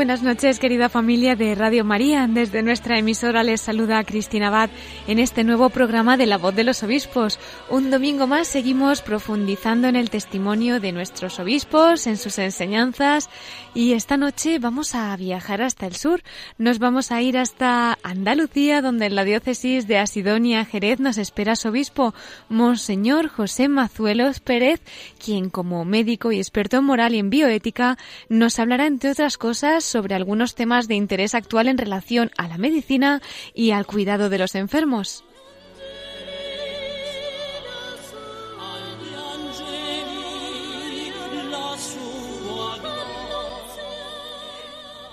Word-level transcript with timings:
Buenas 0.00 0.22
noches, 0.22 0.58
querida 0.58 0.88
familia 0.88 1.36
de 1.36 1.54
Radio 1.54 1.84
María. 1.84 2.26
Desde 2.26 2.62
nuestra 2.62 2.96
emisora 2.96 3.42
les 3.42 3.60
saluda 3.60 4.02
Cristina 4.02 4.46
Abad 4.46 4.70
en 5.06 5.18
este 5.18 5.44
nuevo 5.44 5.68
programa 5.68 6.16
de 6.16 6.24
La 6.24 6.38
Voz 6.38 6.54
de 6.54 6.64
los 6.64 6.82
Obispos. 6.82 7.38
Un 7.68 7.90
domingo 7.90 8.26
más 8.26 8.48
seguimos 8.48 9.02
profundizando 9.02 9.88
en 9.88 9.96
el 9.96 10.08
testimonio 10.08 10.80
de 10.80 10.92
nuestros 10.92 11.38
obispos, 11.38 12.06
en 12.06 12.16
sus 12.16 12.38
enseñanzas 12.38 13.28
y 13.74 13.92
esta 13.92 14.16
noche 14.16 14.58
vamos 14.58 14.94
a 14.94 15.14
viajar 15.18 15.60
hasta 15.60 15.86
el 15.86 15.94
sur. 15.94 16.22
Nos 16.56 16.78
vamos 16.78 17.12
a 17.12 17.20
ir 17.20 17.36
hasta 17.36 17.98
Andalucía, 18.02 18.80
donde 18.80 19.04
en 19.04 19.14
la 19.14 19.24
diócesis 19.24 19.86
de 19.86 19.98
Asidonia, 19.98 20.64
Jerez, 20.64 20.98
nos 20.98 21.18
espera 21.18 21.56
su 21.56 21.68
obispo, 21.68 22.14
Monseñor 22.48 23.28
José 23.28 23.68
Mazuelos 23.68 24.40
Pérez, 24.40 24.80
quien 25.22 25.50
como 25.50 25.84
médico 25.84 26.32
y 26.32 26.38
experto 26.38 26.78
en 26.78 26.84
moral 26.84 27.14
y 27.14 27.18
en 27.18 27.28
bioética 27.28 27.98
nos 28.30 28.58
hablará, 28.58 28.86
entre 28.86 29.10
otras 29.10 29.36
cosas, 29.36 29.89
sobre 29.90 30.14
algunos 30.14 30.54
temas 30.54 30.88
de 30.88 30.94
interés 30.94 31.34
actual 31.34 31.68
en 31.68 31.78
relación 31.78 32.30
a 32.38 32.48
la 32.48 32.58
medicina 32.58 33.20
y 33.54 33.72
al 33.72 33.86
cuidado 33.86 34.30
de 34.30 34.38
los 34.38 34.54
enfermos. 34.54 35.24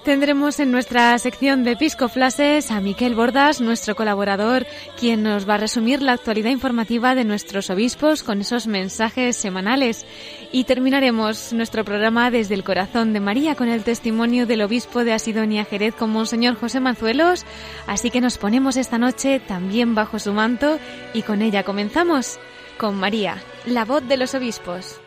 Tendremos 0.07 0.61
en 0.61 0.71
nuestra 0.71 1.19
sección 1.19 1.65
de 1.65 1.75
Piscoflases 1.75 2.71
a 2.71 2.79
Miquel 2.79 3.13
Bordas, 3.13 3.59
nuestro 3.59 3.93
colaborador, 3.93 4.65
quien 4.97 5.21
nos 5.21 5.49
va 5.49 5.55
a 5.55 5.57
resumir 5.57 6.01
la 6.01 6.13
actualidad 6.13 6.49
informativa 6.49 7.13
de 7.13 7.25
nuestros 7.25 7.69
obispos 7.69 8.23
con 8.23 8.39
esos 8.39 8.67
mensajes 8.67 9.35
semanales. 9.35 10.05
Y 10.53 10.63
terminaremos 10.63 11.51
nuestro 11.51 11.83
programa 11.83 12.31
desde 12.31 12.55
el 12.55 12.63
corazón 12.63 13.11
de 13.11 13.19
María 13.19 13.55
con 13.55 13.67
el 13.67 13.83
testimonio 13.83 14.47
del 14.47 14.61
obispo 14.61 15.03
de 15.03 15.11
Asidonia 15.11 15.65
Jerez 15.65 15.93
con 15.93 16.11
Monseñor 16.11 16.55
José 16.55 16.79
Manzuelos. 16.79 17.45
Así 17.85 18.09
que 18.09 18.21
nos 18.21 18.37
ponemos 18.37 18.77
esta 18.77 18.97
noche 18.97 19.41
también 19.45 19.93
bajo 19.93 20.19
su 20.19 20.31
manto 20.31 20.79
y 21.13 21.23
con 21.23 21.41
ella 21.41 21.63
comenzamos 21.63 22.39
con 22.77 22.95
María, 22.95 23.43
la 23.65 23.83
voz 23.83 24.07
de 24.07 24.15
los 24.15 24.33
obispos. 24.35 25.01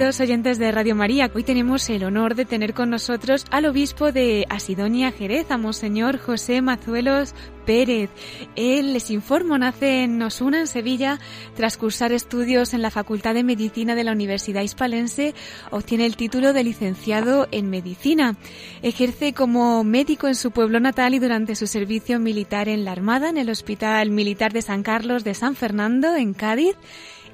Queridos 0.00 0.20
oyentes 0.20 0.58
de 0.58 0.72
Radio 0.72 0.96
María, 0.96 1.30
hoy 1.34 1.44
tenemos 1.44 1.90
el 1.90 2.04
honor 2.04 2.34
de 2.34 2.46
tener 2.46 2.72
con 2.72 2.88
nosotros 2.88 3.44
al 3.50 3.66
obispo 3.66 4.12
de 4.12 4.46
Asidonia 4.48 5.12
Jerez, 5.12 5.50
a 5.50 5.58
Monseñor 5.58 6.16
José 6.16 6.62
Mazuelos 6.62 7.34
Pérez. 7.66 8.08
Él, 8.56 8.94
les 8.94 9.10
informo, 9.10 9.58
nace 9.58 10.04
en 10.04 10.22
Osuna, 10.22 10.60
en 10.60 10.68
Sevilla, 10.68 11.18
tras 11.54 11.76
cursar 11.76 12.12
estudios 12.12 12.72
en 12.72 12.80
la 12.80 12.90
Facultad 12.90 13.34
de 13.34 13.44
Medicina 13.44 13.94
de 13.94 14.04
la 14.04 14.12
Universidad 14.12 14.62
Hispalense, 14.62 15.34
obtiene 15.70 16.06
el 16.06 16.16
título 16.16 16.54
de 16.54 16.64
licenciado 16.64 17.46
en 17.50 17.68
Medicina. 17.68 18.36
Ejerce 18.80 19.34
como 19.34 19.84
médico 19.84 20.28
en 20.28 20.34
su 20.34 20.50
pueblo 20.50 20.80
natal 20.80 21.12
y 21.12 21.18
durante 21.18 21.54
su 21.56 21.66
servicio 21.66 22.18
militar 22.18 22.70
en 22.70 22.86
la 22.86 22.92
Armada, 22.92 23.28
en 23.28 23.36
el 23.36 23.50
Hospital 23.50 24.08
Militar 24.08 24.54
de 24.54 24.62
San 24.62 24.82
Carlos 24.82 25.24
de 25.24 25.34
San 25.34 25.56
Fernando, 25.56 26.16
en 26.16 26.32
Cádiz. 26.32 26.78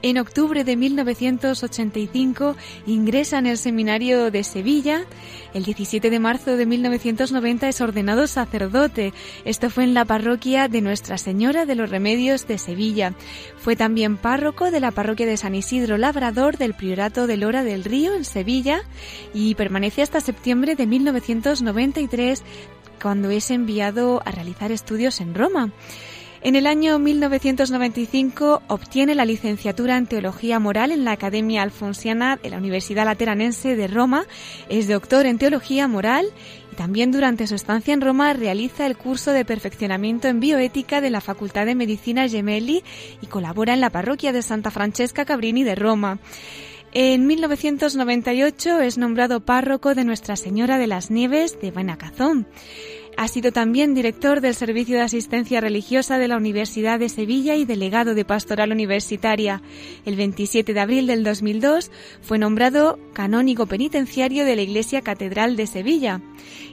En 0.09 0.19
octubre 0.19 0.63
de 0.63 0.77
1985 0.77 2.55
ingresa 2.87 3.39
en 3.39 3.47
el 3.47 3.59
seminario 3.59 4.31
de 4.31 4.45
Sevilla. 4.45 5.05
El 5.53 5.65
17 5.65 6.11
de 6.11 6.21
marzo 6.21 6.57
de 6.57 6.65
1990 6.65 7.69
es 7.69 7.81
ordenado 7.81 8.29
sacerdote. 8.29 9.13
Esto 9.45 9.69
fue 9.69 9.83
en 9.83 9.95
la 9.95 10.05
parroquia 10.05 10.69
de 10.69 10.81
Nuestra 10.81 11.19
Señora 11.19 11.67
de 11.67 11.75
los 11.75 11.91
Remedios 11.91 12.47
de 12.47 12.59
Sevilla. 12.59 13.15
Fue 13.57 13.75
también 13.75 14.17
párroco 14.17 14.71
de 14.71 14.79
la 14.79 14.93
parroquia 14.93 15.27
de 15.27 15.37
San 15.37 15.57
Isidro 15.57 15.99
Labrador 15.99 16.57
del 16.57 16.75
Priorato 16.75 17.27
de 17.27 17.39
Lora 17.39 17.65
del 17.65 17.83
Río 17.83 18.15
en 18.15 18.25
Sevilla 18.25 18.83
y 19.35 19.57
permanece 19.57 20.03
hasta 20.03 20.21
septiembre 20.21 20.77
de 20.77 20.87
1993 20.87 22.45
cuando 23.03 23.31
es 23.31 23.51
enviado 23.51 24.23
a 24.25 24.31
realizar 24.31 24.71
estudios 24.71 25.21
en 25.21 25.35
Roma. 25.35 25.73
En 26.47 26.55
el 26.55 26.69
año 26.69 27.01
1995 27.01 28.63
obtiene 28.69 29.17
la 29.17 29.25
licenciatura 29.25 29.97
en 29.97 30.07
Teología 30.07 30.61
Moral 30.61 30.93
en 30.93 31.05
la 31.05 31.11
Academia 31.11 31.63
Alfonsiana 31.63 32.37
de 32.37 32.51
la 32.51 32.59
Universidad 32.59 33.05
Lateranense 33.05 33.75
de 33.75 33.89
Roma. 33.89 34.27
Es 34.69 34.87
doctor 34.87 35.27
en 35.27 35.39
Teología 35.39 35.89
Moral 35.89 36.27
y 36.71 36.77
también 36.77 37.11
durante 37.11 37.49
su 37.49 37.57
estancia 37.57 37.93
en 37.93 38.01
Roma 38.01 38.33
realiza 38.33 38.87
el 38.87 38.97
curso 38.97 39.33
de 39.33 39.45
perfeccionamiento 39.45 40.29
en 40.29 40.39
bioética 40.39 41.01
de 41.01 41.11
la 41.11 41.21
Facultad 41.21 41.67
de 41.67 41.75
Medicina 41.75 42.29
Gemelli 42.29 42.85
y 43.21 43.27
colabora 43.27 43.75
en 43.75 43.81
la 43.81 43.91
parroquia 43.91 44.33
de 44.33 44.43
Santa 44.43 44.71
Francesca 44.71 45.25
Cabrini 45.25 45.65
de 45.65 45.75
Roma. 45.75 46.21
En 46.93 47.27
1998 47.27 48.81
es 48.83 48.99
nombrado 48.99 49.41
párroco 49.41 49.97
de 49.97 50.05
Nuestra 50.05 50.37
Señora 50.37 50.79
de 50.79 50.87
las 50.87 51.11
Nieves 51.11 51.61
de 51.61 51.73
Benacazón. 51.73 52.47
Ha 53.19 53.29
sido 53.29 53.51
también 53.51 53.95
director 53.95 54.43
del 54.43 54.55
Servicio 54.55 54.97
de 54.97 55.03
Asistencia 55.03 55.63
Religiosa 55.63 56.19
de 56.19 56.29
la 56.29 56.37
Universidad 56.37 56.99
de 56.99 57.09
Sevilla 57.09 57.55
y 57.55 57.65
delegado 57.65 58.15
de 58.15 58.27
Pastoral 58.27 58.73
Universitaria. 58.73 59.63
El 60.05 60.17
27 60.17 60.75
de 60.75 60.81
abril 60.81 61.07
del 61.07 61.25
2002 61.25 61.91
fue 62.21 62.39
nombrado 62.39 62.99
canónigo 63.15 63.65
penitenciario 63.65 64.45
de 64.45 64.55
la 64.55 64.61
Iglesia 64.61 65.01
Catedral 65.01 65.57
de 65.57 65.67
Sevilla. 65.67 66.21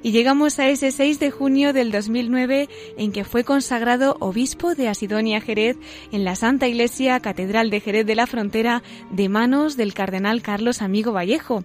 Y 0.01 0.11
llegamos 0.11 0.59
a 0.59 0.67
ese 0.67 0.91
6 0.91 1.19
de 1.21 1.31
junio 1.31 1.71
del 1.71 1.93
2009 1.93 2.67
en 2.97 3.13
que 3.13 3.23
fue 3.23 3.45
consagrado 3.45 4.17
obispo 4.19 4.75
de 4.75 4.89
Asidonia 4.89 5.39
Jerez 5.39 5.77
en 6.11 6.25
la 6.25 6.35
Santa 6.35 6.67
Iglesia 6.67 7.21
Catedral 7.21 7.69
de 7.69 7.79
Jerez 7.79 8.05
de 8.05 8.15
la 8.15 8.27
Frontera 8.27 8.83
de 9.11 9.29
manos 9.29 9.77
del 9.77 9.93
cardenal 9.93 10.41
Carlos 10.41 10.81
Amigo 10.81 11.13
Vallejo. 11.13 11.63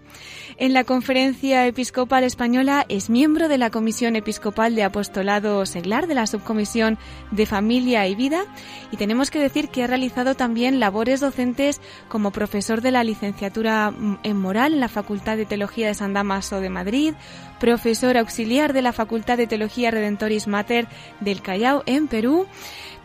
En 0.57 0.73
la 0.73 0.85
Conferencia 0.85 1.67
Episcopal 1.67 2.23
Española 2.23 2.87
es 2.89 3.11
miembro 3.11 3.49
de 3.49 3.59
la 3.59 3.71
Comisión 3.71 4.15
Episcopal 4.15 4.68
de 4.75 4.85
Apostolado 4.85 5.65
Seglar 5.67 6.07
de 6.07 6.15
la 6.15 6.27
Subcomisión 6.27 6.99
de 7.31 7.47
Familia 7.47 8.07
y 8.07 8.15
Vida. 8.15 8.45
Y 8.91 8.97
tenemos 8.97 9.31
que 9.31 9.39
decir 9.39 9.69
que 9.69 9.85
ha 9.85 9.87
realizado 9.87 10.35
también 10.35 10.81
labores 10.81 11.21
docentes 11.21 11.81
como 12.09 12.31
profesor 12.31 12.81
de 12.81 12.91
la 12.91 13.05
licenciatura 13.05 13.93
en 14.23 14.37
Moral 14.37 14.75
en 14.75 14.81
la 14.81 14.89
Facultad 14.89 15.37
de 15.37 15.47
Teología 15.47 15.89
de 15.89 15.95
San 15.95 16.13
Damaso 16.13 16.61
de 16.61 16.71
Madrid, 16.71 17.15
profesor 17.61 18.17
auxiliar 18.17 18.73
de 18.73 18.83
la 18.83 18.93
Facultad 18.93 19.37
de 19.37 19.47
Teología 19.47 19.91
Redentoris 19.91 20.47
Mater 20.47 20.87
del 21.21 21.43
Callao 21.43 21.83
en 21.87 22.09
Perú, 22.09 22.47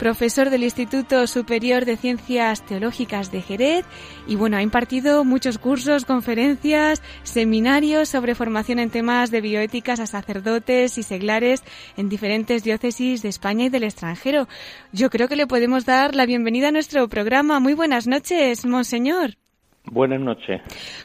profesor 0.04 0.50
del 0.50 0.66
Instituto 0.66 1.28
Superior 1.28 1.86
de 1.86 1.96
Ciencias 1.96 2.66
Teológicas 2.66 3.32
de 3.32 3.42
Jerez 3.42 3.86
y 4.28 4.36
bueno, 4.36 4.58
ha 4.58 4.62
impartido 4.62 5.24
muchos 5.24 5.58
cursos, 5.58 6.04
conferencias, 6.04 7.02
seminarios 7.24 8.10
sobre 8.10 8.36
formación 8.36 8.80
en 8.80 8.90
temas 8.90 9.32
de 9.32 9.40
bioéticas 9.40 10.02
a 10.02 10.06
sacerdotes 10.06 10.98
y 10.98 11.04
seglares 11.04 11.64
en 11.96 12.10
diferentes 12.10 12.66
diócesis 12.66 13.22
de 13.22 13.30
España 13.30 13.68
y 13.68 13.70
del 13.70 13.86
extranjero. 13.86 14.50
Yo 14.92 15.10
creo 15.10 15.30
que 15.30 15.38
le 15.38 15.48
podemos 15.48 15.86
dar 15.86 16.16
la 16.16 16.26
bienvenida 16.26 16.68
a 16.68 16.74
nuestro 16.74 17.08
programa. 17.08 17.62
Muy 17.62 17.74
buenas 17.74 18.06
noches, 18.06 18.66
monseñor. 18.66 19.38
Buenas 19.86 20.20
noches. 20.20 20.62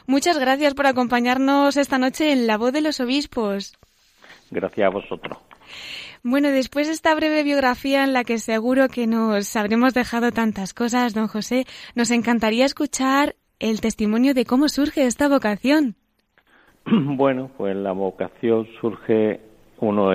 Muchas 0.07 0.37
gracias 0.37 0.73
por 0.73 0.87
acompañarnos 0.87 1.77
esta 1.77 1.99
noche 1.99 2.33
en 2.33 2.47
La 2.47 2.57
Voz 2.57 2.73
de 2.73 2.81
los 2.81 2.99
Obispos. 2.99 3.77
Gracias 4.51 4.85
a 4.85 4.89
vosotros. 4.89 5.37
Bueno, 6.23 6.49
después 6.49 6.87
de 6.87 6.93
esta 6.93 7.15
breve 7.15 7.43
biografía 7.43 8.03
en 8.03 8.11
la 8.11 8.25
que 8.25 8.39
seguro 8.39 8.89
que 8.89 9.07
nos 9.07 9.55
habremos 9.55 9.93
dejado 9.93 10.31
tantas 10.31 10.73
cosas, 10.73 11.13
don 11.13 11.27
José, 11.27 11.65
nos 11.95 12.11
encantaría 12.11 12.65
escuchar 12.65 13.35
el 13.59 13.79
testimonio 13.79 14.33
de 14.33 14.43
cómo 14.43 14.67
surge 14.67 15.05
esta 15.05 15.29
vocación. 15.29 15.95
Bueno, 16.85 17.51
pues 17.55 17.75
la 17.75 17.91
vocación 17.91 18.67
surge, 18.81 19.39
uno 19.79 20.11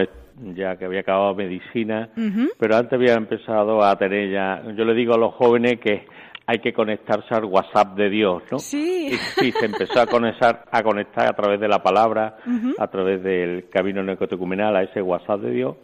ya 0.57 0.77
que 0.77 0.85
había 0.87 1.01
acabado 1.01 1.35
medicina, 1.35 2.11
pero 2.59 2.77
antes 2.77 2.93
había 2.95 3.15
empezado 3.15 3.83
a 3.85 3.97
tener 3.97 4.33
ya, 4.33 4.63
yo 4.77 4.85
le 4.85 4.95
digo 4.95 5.15
a 5.15 5.19
los 5.19 5.35
jóvenes 5.35 5.79
que 5.81 6.07
hay 6.47 6.59
que 6.59 6.73
conectarse 6.73 7.33
al 7.33 7.45
WhatsApp 7.45 7.97
de 7.97 8.11
Dios, 8.11 8.43
¿no? 8.51 8.59
Sí. 8.59 9.17
Y, 9.41 9.53
se 9.53 9.67
empezó 9.67 10.01
a 10.01 10.07
conectar, 10.07 10.65
a 10.71 10.83
conectar 10.83 11.29
a 11.29 11.33
través 11.35 11.61
de 11.61 11.69
la 11.69 11.83
palabra, 11.83 12.39
a 12.79 12.87
través 12.89 13.23
del 13.23 13.69
camino 13.69 14.03
necotecumenal 14.03 14.75
a 14.77 14.83
ese 14.83 15.01
WhatsApp 15.01 15.41
de 15.41 15.51
Dios 15.53 15.77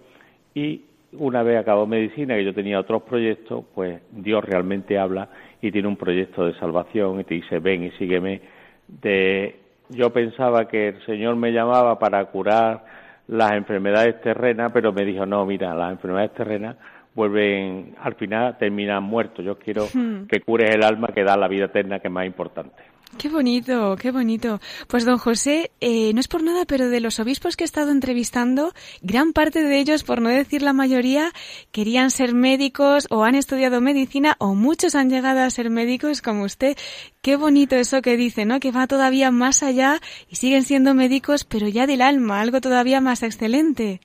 y 0.55 0.83
una 1.13 1.43
vez 1.43 1.59
acabó 1.59 1.87
medicina, 1.87 2.37
que 2.37 2.45
yo 2.45 2.55
tenía 2.55 2.79
otros 2.79 3.03
proyectos, 3.03 3.65
pues 3.75 4.01
Dios 4.11 4.45
realmente 4.45 4.99
habla 4.99 5.29
y 5.61 5.73
tiene 5.73 5.89
un 5.89 5.97
proyecto 5.97 6.45
de 6.45 6.55
salvación 6.55 7.21
y 7.21 7.25
te 7.25 7.35
dice, 7.35 7.59
ven 7.59 7.85
y 7.85 7.91
sígueme. 7.93 8.41
De, 8.87 9.57
yo 9.89 10.13
pensaba 10.13 10.69
que 10.69 10.89
el 10.89 11.07
Señor 11.07 11.37
me 11.37 11.53
llamaba 11.53 11.99
para 11.99 12.25
curar 12.27 12.85
las 13.29 13.53
enfermedades 13.53 14.21
terrenas, 14.23 14.71
pero 14.73 14.93
me 14.93 15.05
dijo, 15.05 15.27
no, 15.27 15.45
mira, 15.47 15.75
las 15.75 15.93
enfermedades 15.93 16.35
terrenas 16.35 16.77
vuelven, 17.15 17.95
al 18.01 18.15
final 18.15 18.57
terminan 18.59 19.03
muertos. 19.03 19.45
Yo 19.45 19.59
quiero 19.59 19.87
hmm. 19.93 20.27
que 20.27 20.41
cures 20.41 20.75
el 20.75 20.85
alma 20.85 21.09
que 21.09 21.25
da 21.25 21.37
la 21.37 21.49
vida 21.49 21.67
eterna, 21.67 22.01
que 22.01 22.09
es 22.09 22.13
más 22.13 22.27
importante. 22.27 22.91
Qué 23.19 23.29
bonito, 23.29 23.97
qué 23.97 24.13
bonito. 24.13 24.61
Pues 24.87 25.05
don 25.05 25.19
José, 25.19 25.73
eh, 25.81 26.13
no 26.15 26.21
es 26.21 26.29
por 26.29 26.45
nada, 26.45 26.65
pero 26.65 26.89
de 26.89 27.01
los 27.01 27.19
obispos 27.19 27.57
que 27.57 27.65
he 27.65 27.67
estado 27.67 27.91
entrevistando, 27.91 28.73
gran 29.03 29.33
parte 29.33 29.63
de 29.63 29.81
ellos, 29.81 30.05
por 30.05 30.23
no 30.23 30.29
decir 30.29 30.63
la 30.63 30.73
mayoría, 30.73 31.33
querían 31.73 32.13
ser 32.13 32.35
médicos 32.35 33.09
o 33.11 33.25
han 33.25 33.35
estudiado 33.35 33.81
medicina 33.81 34.37
o 34.39 34.55
muchos 34.55 34.95
han 34.95 35.11
llegado 35.11 35.41
a 35.41 35.51
ser 35.51 35.71
médicos 35.71 36.23
como 36.23 36.45
usted. 36.45 36.77
Qué 37.21 37.37
bonito 37.37 37.75
eso 37.75 38.01
que 38.01 38.17
dice, 38.17 38.45
¿no? 38.45 38.61
Que 38.61 38.71
va 38.71 38.87
todavía 38.87 39.33
más 39.33 39.65
allá 39.65 39.99
y 40.29 40.37
siguen 40.37 40.63
siendo 40.63 40.95
médicos, 40.95 41.45
pero 41.45 41.67
ya 41.67 41.89
del 41.89 42.03
alma, 42.03 42.41
algo 42.41 42.61
todavía 42.61 43.01
más 43.01 43.25
excelente. 43.25 44.01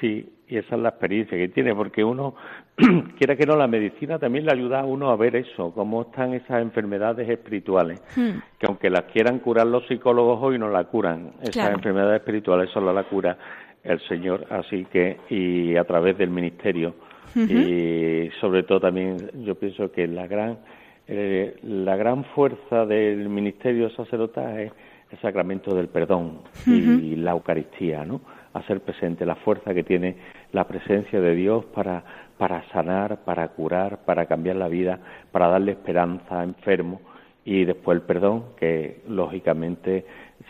Sí, 0.00 0.24
y 0.48 0.58
esa 0.58 0.76
es 0.76 0.80
la 0.80 0.90
experiencia 0.90 1.36
que 1.36 1.48
tiene, 1.48 1.74
porque 1.74 2.04
uno, 2.04 2.34
quiera 3.18 3.36
que 3.36 3.46
no, 3.46 3.56
la 3.56 3.66
medicina 3.66 4.18
también 4.18 4.46
le 4.46 4.52
ayuda 4.52 4.80
a 4.80 4.84
uno 4.84 5.10
a 5.10 5.16
ver 5.16 5.36
eso, 5.36 5.72
cómo 5.74 6.02
están 6.02 6.34
esas 6.34 6.62
enfermedades 6.62 7.28
espirituales, 7.28 8.00
hmm. 8.16 8.38
que 8.58 8.66
aunque 8.66 8.90
las 8.90 9.04
quieran 9.04 9.40
curar 9.40 9.66
los 9.66 9.86
psicólogos 9.86 10.38
hoy 10.40 10.58
no 10.58 10.68
la 10.68 10.84
curan, 10.84 11.32
esas 11.42 11.72
enfermedades 11.72 12.20
espirituales 12.20 12.70
solo 12.70 12.92
la 12.92 13.04
cura 13.04 13.36
el 13.82 14.00
Señor, 14.08 14.46
así 14.50 14.84
que, 14.86 15.18
y 15.30 15.76
a 15.76 15.84
través 15.84 16.18
del 16.18 16.30
ministerio, 16.30 16.94
y 17.34 18.30
sobre 18.40 18.62
todo 18.62 18.80
también 18.80 19.30
yo 19.44 19.56
pienso 19.56 19.92
que 19.92 20.06
la 20.06 20.26
gran, 20.26 20.58
eh, 21.06 21.56
la 21.62 21.94
gran 21.96 22.24
fuerza 22.24 22.86
del 22.86 23.28
ministerio 23.28 23.90
sacerdotal 23.90 24.58
es 24.58 24.72
el 25.10 25.18
sacramento 25.20 25.74
del 25.74 25.88
perdón 25.88 26.40
y 26.66 27.14
la 27.16 27.32
Eucaristía, 27.32 28.04
¿no? 28.06 28.22
hacer 28.56 28.80
presente 28.80 29.24
la 29.26 29.36
fuerza 29.36 29.74
que 29.74 29.82
tiene 29.82 30.16
la 30.56 30.66
presencia 30.66 31.20
de 31.20 31.34
Dios 31.34 31.66
para, 31.66 32.02
para 32.38 32.66
sanar, 32.70 33.18
para 33.24 33.48
curar, 33.48 34.04
para 34.04 34.26
cambiar 34.26 34.56
la 34.56 34.68
vida, 34.68 34.98
para 35.30 35.48
darle 35.48 35.72
esperanza 35.72 36.40
a 36.40 36.44
enfermos 36.44 37.00
y 37.44 37.64
después 37.64 37.96
el 37.96 38.02
perdón, 38.02 38.56
que 38.58 39.02
lógicamente 39.06 40.04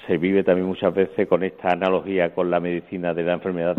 se 0.06 0.17
vive 0.17 0.44
también 0.44 0.67
muchas 0.69 0.94
veces 0.94 1.29
con 1.29 1.43
esta 1.43 1.73
analogía 1.73 2.32
con 2.35 2.50
la 2.50 2.61
medicina 2.61 3.12
de 3.12 3.23
la 3.25 3.35
enfermedad 3.35 3.76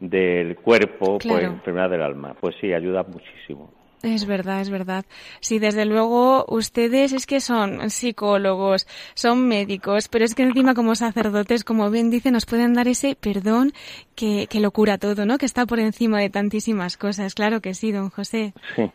del 0.00 0.56
cuerpo, 0.56 1.18
pues 1.18 1.42
enfermedad 1.42 1.90
del 1.90 2.02
alma. 2.02 2.34
Pues 2.40 2.54
sí, 2.60 2.72
ayuda 2.72 3.02
muchísimo. 3.02 3.70
Es 4.04 4.26
verdad, 4.26 4.60
es 4.60 4.68
verdad. 4.68 5.06
Sí, 5.40 5.58
desde 5.58 5.86
luego 5.86 6.44
ustedes 6.48 7.14
es 7.14 7.24
que 7.24 7.40
son 7.40 7.88
psicólogos, 7.90 8.86
son 9.14 9.48
médicos, 9.48 10.08
pero 10.08 10.26
es 10.26 10.34
que 10.34 10.42
encima 10.42 10.74
como 10.74 10.94
sacerdotes, 10.94 11.64
como 11.64 11.90
bien 11.90 12.10
dice, 12.10 12.30
nos 12.30 12.44
pueden 12.44 12.74
dar 12.74 12.86
ese 12.86 13.16
perdón 13.18 13.72
que, 14.14 14.46
que 14.46 14.60
lo 14.60 14.72
cura 14.72 14.98
todo, 14.98 15.24
¿no? 15.24 15.38
Que 15.38 15.46
está 15.46 15.64
por 15.64 15.80
encima 15.80 16.20
de 16.20 16.28
tantísimas 16.28 16.98
cosas. 16.98 17.34
Claro 17.34 17.62
que 17.62 17.72
sí, 17.72 17.92
don 17.92 18.10
José. 18.10 18.52
Sí. 18.76 18.90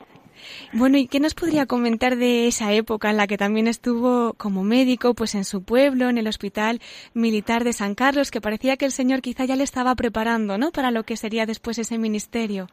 Bueno, 0.74 1.00
¿y 1.00 1.08
qué 1.08 1.20
nos 1.20 1.34
podría 1.34 1.66
comentar 1.66 2.16
de 2.16 2.48
esa 2.48 2.72
época 2.72 3.10
en 3.10 3.18
la 3.18 3.26
que 3.26 3.38
también 3.38 3.68
estuvo 3.68 4.34
como 4.34 4.64
médico, 4.64 5.16
pues 5.16 5.34
en 5.34 5.44
su 5.44 5.64
pueblo, 5.64 6.08
en 6.08 6.20
el 6.20 6.28
Hospital 6.28 6.82
Militar 7.16 7.64
de 7.64 7.74
San 7.74 7.96
Carlos, 7.96 8.30
que 8.30 8.42
parecía 8.42 8.78
que 8.78 8.86
el 8.86 8.92
Señor 8.92 9.22
quizá 9.22 9.46
ya 9.46 9.56
le 9.56 9.64
estaba 9.64 9.96
preparando, 9.96 10.60
¿no? 10.60 10.72
Para 10.72 10.92
lo 10.92 11.04
que 11.04 11.18
sería 11.18 11.48
después 11.48 11.80
ese 11.80 11.98
ministerio. 11.98 12.70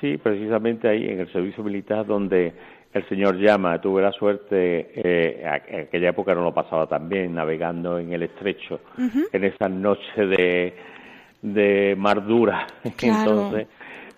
Sí, 0.00 0.18
precisamente 0.18 0.88
ahí 0.88 1.08
en 1.08 1.20
el 1.20 1.32
servicio 1.32 1.64
militar 1.64 2.06
donde 2.06 2.52
el 2.92 3.08
Señor 3.08 3.38
llama. 3.38 3.80
Tuve 3.80 4.02
la 4.02 4.12
suerte, 4.12 4.90
eh, 4.94 5.42
en 5.68 5.80
aquella 5.80 6.10
época 6.10 6.34
no 6.34 6.42
lo 6.42 6.52
pasaba 6.52 6.86
tan 6.86 7.08
bien, 7.08 7.34
navegando 7.34 7.98
en 7.98 8.12
el 8.12 8.24
estrecho, 8.24 8.80
en 9.32 9.44
esas 9.44 9.70
noches 9.70 10.16
de, 10.16 10.74
de 11.42 11.94
mar 11.96 12.26
dura. 12.26 12.66
Entonces, 13.02 13.68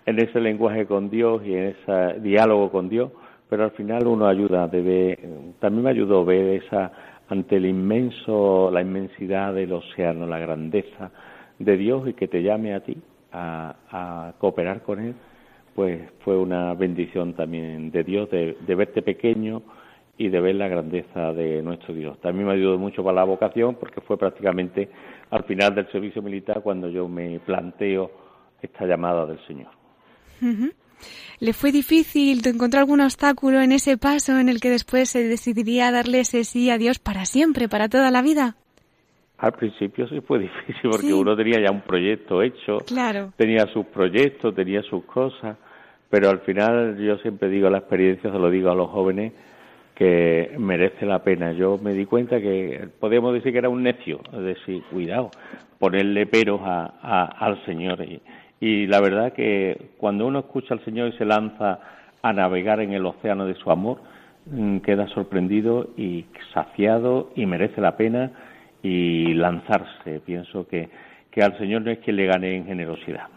en 0.05 0.19
ese 0.19 0.39
lenguaje 0.39 0.85
con 0.85 1.09
Dios 1.09 1.43
y 1.45 1.53
en 1.53 1.75
ese 1.79 2.19
diálogo 2.19 2.71
con 2.71 2.89
Dios, 2.89 3.11
pero 3.49 3.65
al 3.65 3.71
final 3.71 4.07
uno 4.07 4.27
ayuda, 4.27 4.67
debe, 4.67 5.19
también 5.59 5.83
me 5.83 5.91
ayudó 5.91 6.25
ver 6.25 6.63
esa, 6.63 6.91
ante 7.29 7.57
el 7.57 7.67
inmenso, 7.67 8.69
la 8.71 8.81
inmensidad 8.81 9.53
del 9.53 9.71
océano, 9.73 10.25
la 10.25 10.39
grandeza 10.39 11.11
de 11.59 11.77
Dios 11.77 12.07
y 12.09 12.13
que 12.13 12.27
te 12.27 12.41
llame 12.41 12.73
a 12.73 12.81
ti 12.81 12.97
a, 13.31 13.75
a 13.91 14.33
cooperar 14.39 14.81
con 14.81 14.99
Él 14.99 15.15
pues 15.75 16.01
fue 16.23 16.37
una 16.37 16.73
bendición 16.73 17.33
también 17.33 17.91
de 17.91 18.03
Dios 18.03 18.29
de, 18.29 18.55
verte 18.75 19.01
pequeño 19.01 19.63
y 20.17 20.29
de 20.29 20.39
ver 20.39 20.55
la 20.55 20.67
grandeza 20.67 21.33
de 21.33 21.61
nuestro 21.61 21.93
Dios. 21.93 22.19
También 22.21 22.47
me 22.47 22.53
ayudó 22.53 22.77
mucho 22.77 23.03
para 23.03 23.15
la 23.15 23.23
vocación 23.23 23.75
porque 23.75 24.01
fue 24.01 24.17
prácticamente 24.17 24.89
al 25.31 25.43
final 25.45 25.73
del 25.73 25.91
servicio 25.91 26.21
militar 26.21 26.61
cuando 26.61 26.89
yo 26.89 27.07
me 27.07 27.39
planteo 27.39 28.11
esta 28.61 28.85
llamada 28.85 29.25
del 29.25 29.39
Señor. 29.47 29.71
¿Le 31.39 31.53
fue 31.53 31.71
difícil 31.71 32.45
encontrar 32.47 32.81
algún 32.81 33.01
obstáculo 33.01 33.61
en 33.61 33.71
ese 33.71 33.97
paso 33.97 34.37
en 34.37 34.49
el 34.49 34.59
que 34.59 34.69
después 34.69 35.09
se 35.09 35.27
decidiría 35.27 35.91
darle 35.91 36.19
ese 36.19 36.43
sí 36.43 36.69
a 36.69 36.77
Dios 36.77 36.99
para 36.99 37.25
siempre, 37.25 37.67
para 37.67 37.89
toda 37.89 38.11
la 38.11 38.21
vida? 38.21 38.55
Al 39.37 39.51
principio 39.53 40.07
sí 40.07 40.21
fue 40.21 40.39
difícil 40.47 40.89
porque 40.89 41.13
uno 41.13 41.35
tenía 41.35 41.59
ya 41.59 41.71
un 41.71 41.81
proyecto 41.81 42.41
hecho, 42.41 42.77
claro. 42.85 43.33
tenía 43.35 43.67
sus 43.73 43.85
proyectos, 43.87 44.55
tenía 44.55 44.81
sus 44.83 45.03
cosas, 45.05 45.57
pero 46.13 46.29
al 46.29 46.41
final 46.41 46.95
yo 46.99 47.17
siempre 47.17 47.49
digo 47.49 47.71
la 47.71 47.79
experiencia, 47.79 48.31
se 48.31 48.37
lo 48.37 48.51
digo 48.51 48.69
a 48.69 48.75
los 48.75 48.87
jóvenes, 48.91 49.33
que 49.95 50.53
merece 50.59 51.07
la 51.07 51.23
pena. 51.23 51.53
Yo 51.53 51.79
me 51.81 51.91
di 51.93 52.05
cuenta 52.05 52.39
que 52.39 52.87
podemos 52.99 53.33
decir 53.33 53.51
que 53.51 53.57
era 53.57 53.69
un 53.69 53.81
necio, 53.81 54.19
es 54.31 54.43
decir, 54.43 54.83
cuidado, 54.91 55.31
ponerle 55.79 56.27
peros 56.27 56.61
a, 56.63 57.25
al 57.39 57.65
Señor. 57.65 58.05
Y, 58.61 58.85
la 58.85 59.01
verdad 59.01 59.33
que 59.33 59.89
cuando 59.97 60.27
uno 60.27 60.37
escucha 60.37 60.75
al 60.75 60.85
Señor 60.85 61.07
y 61.07 61.17
se 61.17 61.25
lanza 61.25 61.79
a 62.21 62.31
navegar 62.31 62.79
en 62.79 62.93
el 62.93 63.07
océano 63.07 63.47
de 63.47 63.55
su 63.55 63.71
amor, 63.71 63.97
mm, 64.45 64.81
queda 64.81 65.07
sorprendido 65.07 65.89
y 65.97 66.25
saciado 66.53 67.31
y 67.35 67.47
merece 67.47 67.81
la 67.81 67.97
pena 67.97 68.33
y 68.83 69.33
lanzarse. 69.33 70.21
Pienso 70.23 70.67
que, 70.67 70.89
que 71.31 71.41
al 71.41 71.57
Señor 71.57 71.81
no 71.81 71.89
es 71.89 71.97
que 71.97 72.11
le 72.11 72.27
gane 72.27 72.55
en 72.55 72.65
generosidad. 72.67 73.29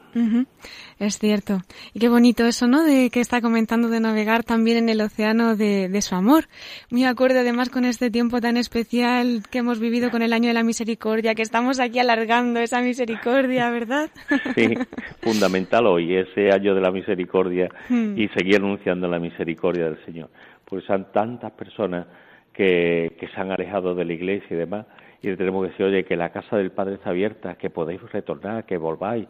Es 0.99 1.19
cierto. 1.19 1.59
Y 1.93 2.01
qué 2.01 2.09
bonito 2.09 2.47
eso, 2.47 2.67
¿no? 2.67 2.85
De 2.85 3.11
que 3.11 3.21
está 3.21 3.41
comentando 3.41 3.89
de 3.89 4.01
navegar 4.01 4.45
también 4.45 4.79
en 4.79 4.89
el 4.89 5.01
océano 5.01 5.57
de, 5.57 5.89
de, 5.89 6.03
su 6.03 6.15
amor. 6.15 6.45
Muy 6.91 7.05
acuerdo 7.05 7.41
además 7.41 7.69
con 7.69 7.85
este 7.85 8.11
tiempo 8.11 8.41
tan 8.41 8.57
especial 8.57 9.43
que 9.51 9.59
hemos 9.59 9.79
vivido 9.79 10.11
con 10.11 10.23
el 10.23 10.33
año 10.33 10.49
de 10.49 10.55
la 10.55 10.63
misericordia, 10.63 11.35
que 11.35 11.43
estamos 11.43 11.81
aquí 11.81 11.99
alargando 11.99 12.61
esa 12.61 12.81
misericordia, 12.81 13.71
¿verdad? 13.71 14.11
Sí, 14.55 14.75
fundamental 15.23 15.87
hoy, 15.87 16.17
ese 16.17 16.51
año 16.51 16.75
de 16.75 16.81
la 16.81 16.91
misericordia 16.91 17.69
hmm. 17.89 18.19
y 18.19 18.29
seguir 18.29 18.57
anunciando 18.57 19.09
la 19.09 19.19
misericordia 19.19 19.85
del 19.85 20.05
Señor. 20.05 20.31
Porque 20.65 20.87
son 20.87 21.13
tantas 21.13 21.53
personas 21.53 22.07
que, 22.53 23.17
que 23.21 23.29
se 23.29 23.41
han 23.41 23.53
alejado 23.53 23.95
de 23.95 24.05
la 24.05 24.13
iglesia 24.15 24.49
y 24.51 24.57
demás 24.57 24.87
y 25.23 25.29
le 25.29 25.37
tenemos 25.37 25.65
que 25.65 25.71
decir, 25.71 25.87
oye, 25.87 26.05
que 26.05 26.17
la 26.17 26.31
casa 26.31 26.57
del 26.57 26.71
Padre 26.71 26.95
está 26.95 27.11
abierta, 27.11 27.57
que 27.57 27.71
podéis 27.71 28.01
retornar, 28.13 28.65
que 28.65 28.77
volváis, 28.77 29.27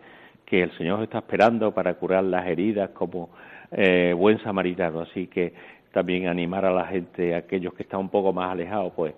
que 0.46 0.62
el 0.62 0.76
Señor 0.78 1.02
está 1.02 1.18
esperando 1.18 1.72
para 1.72 1.94
curar 1.94 2.24
las 2.24 2.46
heridas 2.46 2.90
como 2.90 3.30
eh, 3.72 4.14
buen 4.16 4.42
samaritano. 4.42 5.00
Así 5.00 5.26
que 5.26 5.52
también 5.92 6.28
animar 6.28 6.64
a 6.64 6.70
la 6.70 6.86
gente, 6.86 7.34
a 7.34 7.38
aquellos 7.38 7.74
que 7.74 7.82
están 7.82 8.00
un 8.00 8.08
poco 8.08 8.32
más 8.32 8.52
alejados, 8.52 8.92
pues 8.94 9.14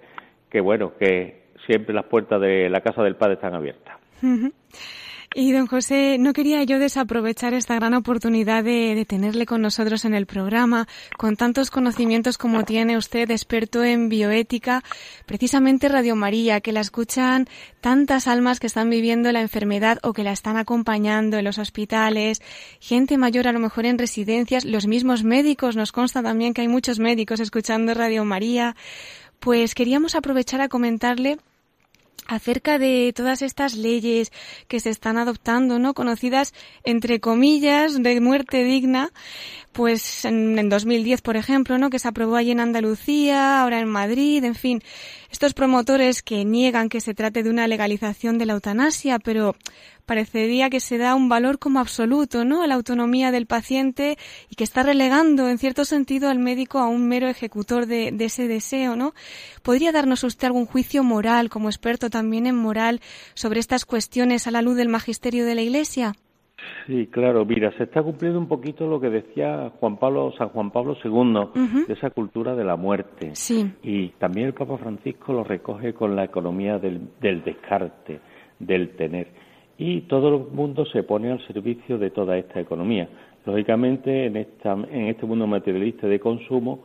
que 0.51 0.61
bueno, 0.61 0.93
que 0.99 1.49
siempre 1.67 1.95
las 1.95 2.07
puertas 2.07 2.41
de 2.41 2.71
la 2.71 2.81
casa 2.81 3.03
del 3.03 3.17
Padre 3.17 3.35
están 3.35 3.55
abiertas. 3.55 3.97
Y 5.35 5.53
don 5.53 5.67
José, 5.67 6.17
no 6.19 6.33
quería 6.33 6.65
yo 6.65 6.79
desaprovechar 6.79 7.53
esta 7.53 7.75
gran 7.75 7.93
oportunidad 7.93 8.65
de, 8.65 9.05
tenerle 9.07 9.45
con 9.45 9.61
nosotros 9.61 10.07
en 10.07 10.15
el 10.15 10.25
programa, 10.25 10.89
con 11.19 11.37
tantos 11.37 11.71
conocimientos 11.71 12.39
como 12.39 12.65
tiene 12.65 12.97
usted, 12.97 13.31
experto 13.31 13.85
en 13.85 14.09
bioética, 14.09 14.83
precisamente 15.27 15.91
Radio 15.91 16.17
María, 16.17 16.63
que 16.63 16.73
la 16.73 16.81
escuchan 16.81 17.47
tantas 17.83 18.27
almas 18.27 18.59
que 18.59 18.67
están 18.67 18.89
viviendo 18.89 19.31
la 19.31 19.43
enfermedad 19.43 19.99
o 20.03 20.15
que 20.15 20.25
la 20.25 20.33
están 20.33 20.57
acompañando 20.57 21.37
en 21.37 21.45
los 21.45 21.59
hospitales, 21.59 22.41
gente 22.81 23.19
mayor 23.19 23.49
a 23.49 23.53
lo 23.53 23.59
mejor 23.59 23.85
en 23.85 23.99
residencias, 23.99 24.65
los 24.65 24.87
mismos 24.87 25.25
médicos, 25.25 25.77
nos 25.77 25.93
consta 25.93 26.23
también 26.23 26.55
que 26.55 26.63
hay 26.63 26.69
muchos 26.69 26.99
médicos 26.99 27.41
escuchando 27.41 27.93
Radio 27.93 28.25
María. 28.25 28.77
Pues 29.41 29.75
queríamos 29.75 30.15
aprovechar 30.15 30.63
a 30.63 30.69
comentarle 30.69 31.39
acerca 32.27 32.79
de 32.79 33.13
todas 33.15 33.43
estas 33.43 33.75
leyes 33.75 34.33
que 34.69 34.81
se 34.81 34.91
están 34.91 35.17
adoptando, 35.17 35.79
¿no? 35.79 35.95
Conocidas 35.95 36.53
entre 36.85 37.21
comillas 37.21 38.03
de 38.03 38.21
muerte 38.21 38.65
digna, 38.65 39.13
pues 39.73 40.25
en, 40.25 40.59
en 40.59 40.69
2010, 40.69 41.23
por 41.23 41.37
ejemplo, 41.37 41.79
¿no? 41.79 41.91
Que 41.91 41.99
se 41.99 42.09
aprobó 42.09 42.37
allí 42.37 42.51
en 42.51 42.61
Andalucía, 42.61 43.63
ahora 43.63 43.81
en 43.81 43.89
Madrid, 43.89 44.45
en 44.45 44.55
fin. 44.55 44.83
Estos 45.31 45.53
promotores 45.53 46.23
que 46.23 46.45
niegan 46.45 46.89
que 46.89 47.03
se 47.03 47.15
trate 47.15 47.43
de 47.43 47.51
una 47.51 47.69
legalización 47.69 48.39
de 48.39 48.47
la 48.47 48.55
eutanasia, 48.55 49.19
pero 49.19 49.57
parecería 50.07 50.71
que 50.71 50.81
se 50.81 50.97
da 50.97 51.15
un 51.15 51.29
valor 51.29 51.59
como 51.59 51.81
absoluto, 51.81 52.47
¿no? 52.47 52.63
A 52.63 52.67
la 52.67 52.77
autonomía 52.77 53.31
del 53.31 53.47
paciente 53.47 54.17
y 54.49 54.57
que 54.57 54.65
está 54.65 54.83
relegando, 54.83 55.49
en 55.49 55.59
cierto 55.59 55.85
sentido, 55.85 56.31
al 56.31 56.39
médico 56.39 56.79
a 56.79 56.89
un 56.89 57.07
mero 57.09 57.29
ejecutor 57.29 57.85
de, 57.87 58.17
ese 58.19 58.49
deseo, 58.49 58.97
¿no? 58.97 59.15
¿Podría 59.63 59.93
darnos 59.93 60.25
usted 60.25 60.47
algún 60.47 60.65
juicio 60.65 61.05
moral, 61.05 61.51
como 61.51 61.69
experto 61.69 62.09
también 62.09 62.47
en 62.47 62.57
moral, 62.57 63.03
sobre 63.35 63.61
estas 63.61 63.85
cuestiones 63.85 64.47
a 64.47 64.51
la 64.51 64.63
luz 64.63 64.77
del 64.77 64.89
magisterio 64.89 65.45
de 65.45 65.55
la 65.55 65.63
Iglesia? 65.63 66.15
Sí, 66.87 67.07
claro. 67.07 67.45
Mira, 67.45 67.71
se 67.77 67.85
está 67.85 68.03
cumpliendo 68.03 68.39
un 68.39 68.49
poquito 68.49 68.87
lo 68.87 69.01
que 69.01 69.11
decía 69.11 69.73
Juan 69.79 69.97
Pablo, 69.97 70.33
San 70.37 70.49
Juan 70.49 70.71
Pablo 70.71 70.97
II, 71.03 71.85
de 71.87 71.93
esa 71.95 72.11
cultura 72.11 72.55
de 72.55 72.65
la 72.65 72.77
muerte. 72.77 73.31
Sí. 73.35 73.71
Y 73.83 74.09
también 74.19 74.49
el 74.49 74.55
Papa 74.55 74.77
Francisco 74.79 75.33
lo 75.33 75.45
recoge 75.45 75.95
con 75.95 76.17
la 76.17 76.25
economía 76.25 76.79
del, 76.79 77.01
del 77.21 77.45
descarte, 77.45 78.21
del 78.59 78.91
tener 78.97 79.29
y 79.79 80.03
todo 80.03 80.29
el 80.29 80.55
mundo 80.55 80.85
se 80.87 81.05
pone 81.05 81.31
al 81.31 81.41
servicio 81.47 81.99
de 81.99 82.11
toda 82.11 82.37
esta 82.37 82.61
economía. 82.61 83.09
Lógicamente, 83.47 84.27
en, 84.27 84.37
esta, 84.37 84.73
en 84.73 85.07
este 85.07 85.25
mundo 85.25 85.47
materialista 85.47 86.09
de 86.09 86.19
consumo 86.19 86.81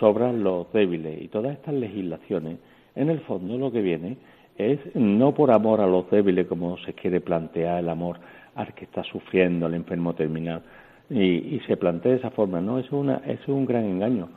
sobran 0.00 0.42
los 0.42 0.70
débiles 0.72 1.22
y 1.22 1.28
todas 1.28 1.52
estas 1.52 1.74
legislaciones, 1.74 2.58
en 2.96 3.08
el 3.08 3.20
fondo 3.20 3.56
lo 3.56 3.70
que 3.70 3.80
viene 3.80 4.16
es 4.58 4.80
no 4.94 5.32
por 5.32 5.52
amor 5.52 5.80
a 5.80 5.86
los 5.86 6.10
débiles 6.10 6.46
como 6.46 6.76
se 6.78 6.92
quiere 6.92 7.20
plantear 7.20 7.78
el 7.78 7.88
amor 7.88 8.18
al 8.54 8.74
que 8.74 8.84
está 8.84 9.02
sufriendo, 9.04 9.66
el 9.66 9.74
enfermo 9.74 10.14
terminal, 10.14 10.62
y, 11.10 11.60
se 11.66 11.76
plantea 11.76 12.12
de 12.12 12.18
esa 12.18 12.30
forma, 12.30 12.60
no, 12.60 12.78
es, 12.78 12.90
una, 12.90 13.16
es 13.26 13.46
un 13.48 13.66
gran 13.66 13.84
engaño. 13.84 14.28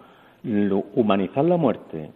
humanizar 0.96 1.46
la 1.46 1.58
muerte, 1.58 2.10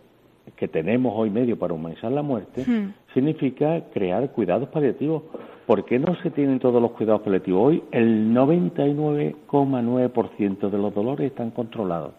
que 0.56 0.68
tenemos 0.68 1.14
hoy 1.16 1.30
medio 1.30 1.58
para 1.58 1.74
humanizar 1.74 2.12
la 2.12 2.22
muerte, 2.22 2.66
hmm. 2.66 2.94
significa 3.14 3.82
crear 3.94 4.30
cuidados 4.32 4.68
paliativos. 4.70 5.24
¿Por 5.66 5.86
qué 5.86 6.00
no 6.00 6.16
se 6.24 6.32
tienen 6.32 6.60
todos 6.60 6.82
los 6.82 6.92
cuidados 6.92 7.22
paliativos? 7.22 7.62
Hoy 7.62 7.84
el 7.92 8.34
99,9% 8.34 10.70
de 10.70 10.78
los 10.78 10.94
dolores 10.94 11.28
están 11.28 11.52
controlados. 11.52 12.12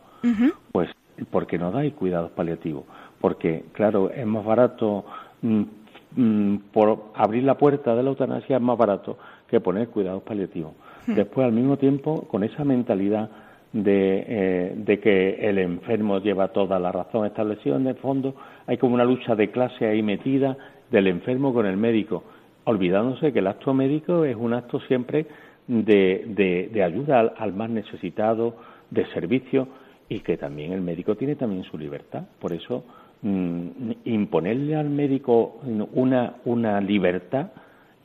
Pues 0.72 0.88
porque 1.30 1.58
no 1.58 1.70
dais 1.70 1.92
cuidados 1.94 2.30
paliativos. 2.30 2.84
Porque, 3.20 3.64
claro, 3.72 4.10
es 4.10 4.26
más 4.26 4.44
barato, 4.44 5.04
mm, 5.42 5.62
mm, 6.16 6.56
por 6.72 7.10
abrir 7.14 7.44
la 7.44 7.58
puerta 7.58 7.94
de 7.94 8.02
la 8.02 8.10
eutanasia 8.10 8.56
es 8.56 8.62
más 8.62 8.78
barato 8.78 9.18
que 9.50 9.60
poner 9.60 9.88
cuidados 9.88 10.22
paliativos. 10.22 10.72
Hmm. 11.06 11.14
Después, 11.14 11.44
al 11.44 11.52
mismo 11.52 11.76
tiempo, 11.76 12.22
con 12.28 12.44
esa 12.44 12.64
mentalidad 12.64 13.28
de, 13.72 14.24
eh, 14.26 14.74
de, 14.76 15.00
que 15.00 15.48
el 15.48 15.58
enfermo 15.58 16.18
lleva 16.18 16.48
toda 16.48 16.78
la 16.78 16.90
razón 16.90 17.26
establecida 17.26 17.76
en 17.76 17.86
el 17.86 17.96
fondo, 17.96 18.34
hay 18.66 18.78
como 18.78 18.94
una 18.94 19.04
lucha 19.04 19.34
de 19.34 19.50
clase 19.50 19.86
ahí 19.86 20.02
metida 20.02 20.56
del 20.90 21.06
enfermo 21.06 21.52
con 21.52 21.66
el 21.66 21.76
médico, 21.76 22.24
olvidándose 22.64 23.32
que 23.32 23.38
el 23.38 23.46
acto 23.46 23.74
médico 23.74 24.24
es 24.24 24.36
un 24.36 24.54
acto 24.54 24.80
siempre 24.80 25.26
de, 25.66 26.68
de, 26.72 26.82
ayuda 26.82 27.20
al, 27.36 27.52
más 27.52 27.70
necesitado, 27.70 28.56
de 28.90 29.06
servicio, 29.06 29.68
y 30.08 30.20
que 30.20 30.36
también 30.36 30.72
el 30.72 30.80
médico 30.80 31.14
tiene 31.14 31.36
también 31.36 31.62
su 31.62 31.78
libertad. 31.78 32.24
Por 32.40 32.52
eso, 32.52 32.84
mm, 33.22 33.68
imponerle 34.06 34.74
al 34.74 34.90
médico 34.90 35.60
una, 35.94 36.34
una 36.44 36.80
libertad 36.80 37.50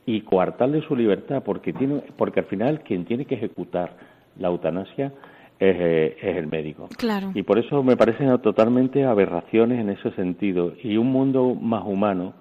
y 0.06 0.20
coartarle 0.20 0.82
su 0.82 0.94
libertad, 0.94 1.42
porque, 1.44 1.72
tiene, 1.72 2.00
porque 2.16 2.40
al 2.40 2.46
final 2.46 2.80
quien 2.80 3.04
tiene 3.04 3.24
que 3.24 3.34
ejecutar 3.34 3.96
la 4.38 4.48
eutanasia 4.48 5.12
es, 5.58 6.16
el 6.22 6.46
médico. 6.46 6.88
Claro. 6.96 7.32
Y 7.34 7.42
por 7.42 7.58
eso 7.58 7.82
me 7.82 7.96
parecen 7.96 8.38
totalmente 8.38 9.04
aberraciones 9.04 9.80
en 9.80 9.90
ese 9.90 10.12
sentido. 10.12 10.72
Y 10.82 10.96
un 10.96 11.10
mundo 11.10 11.54
más 11.54 11.84
humano 11.84 12.34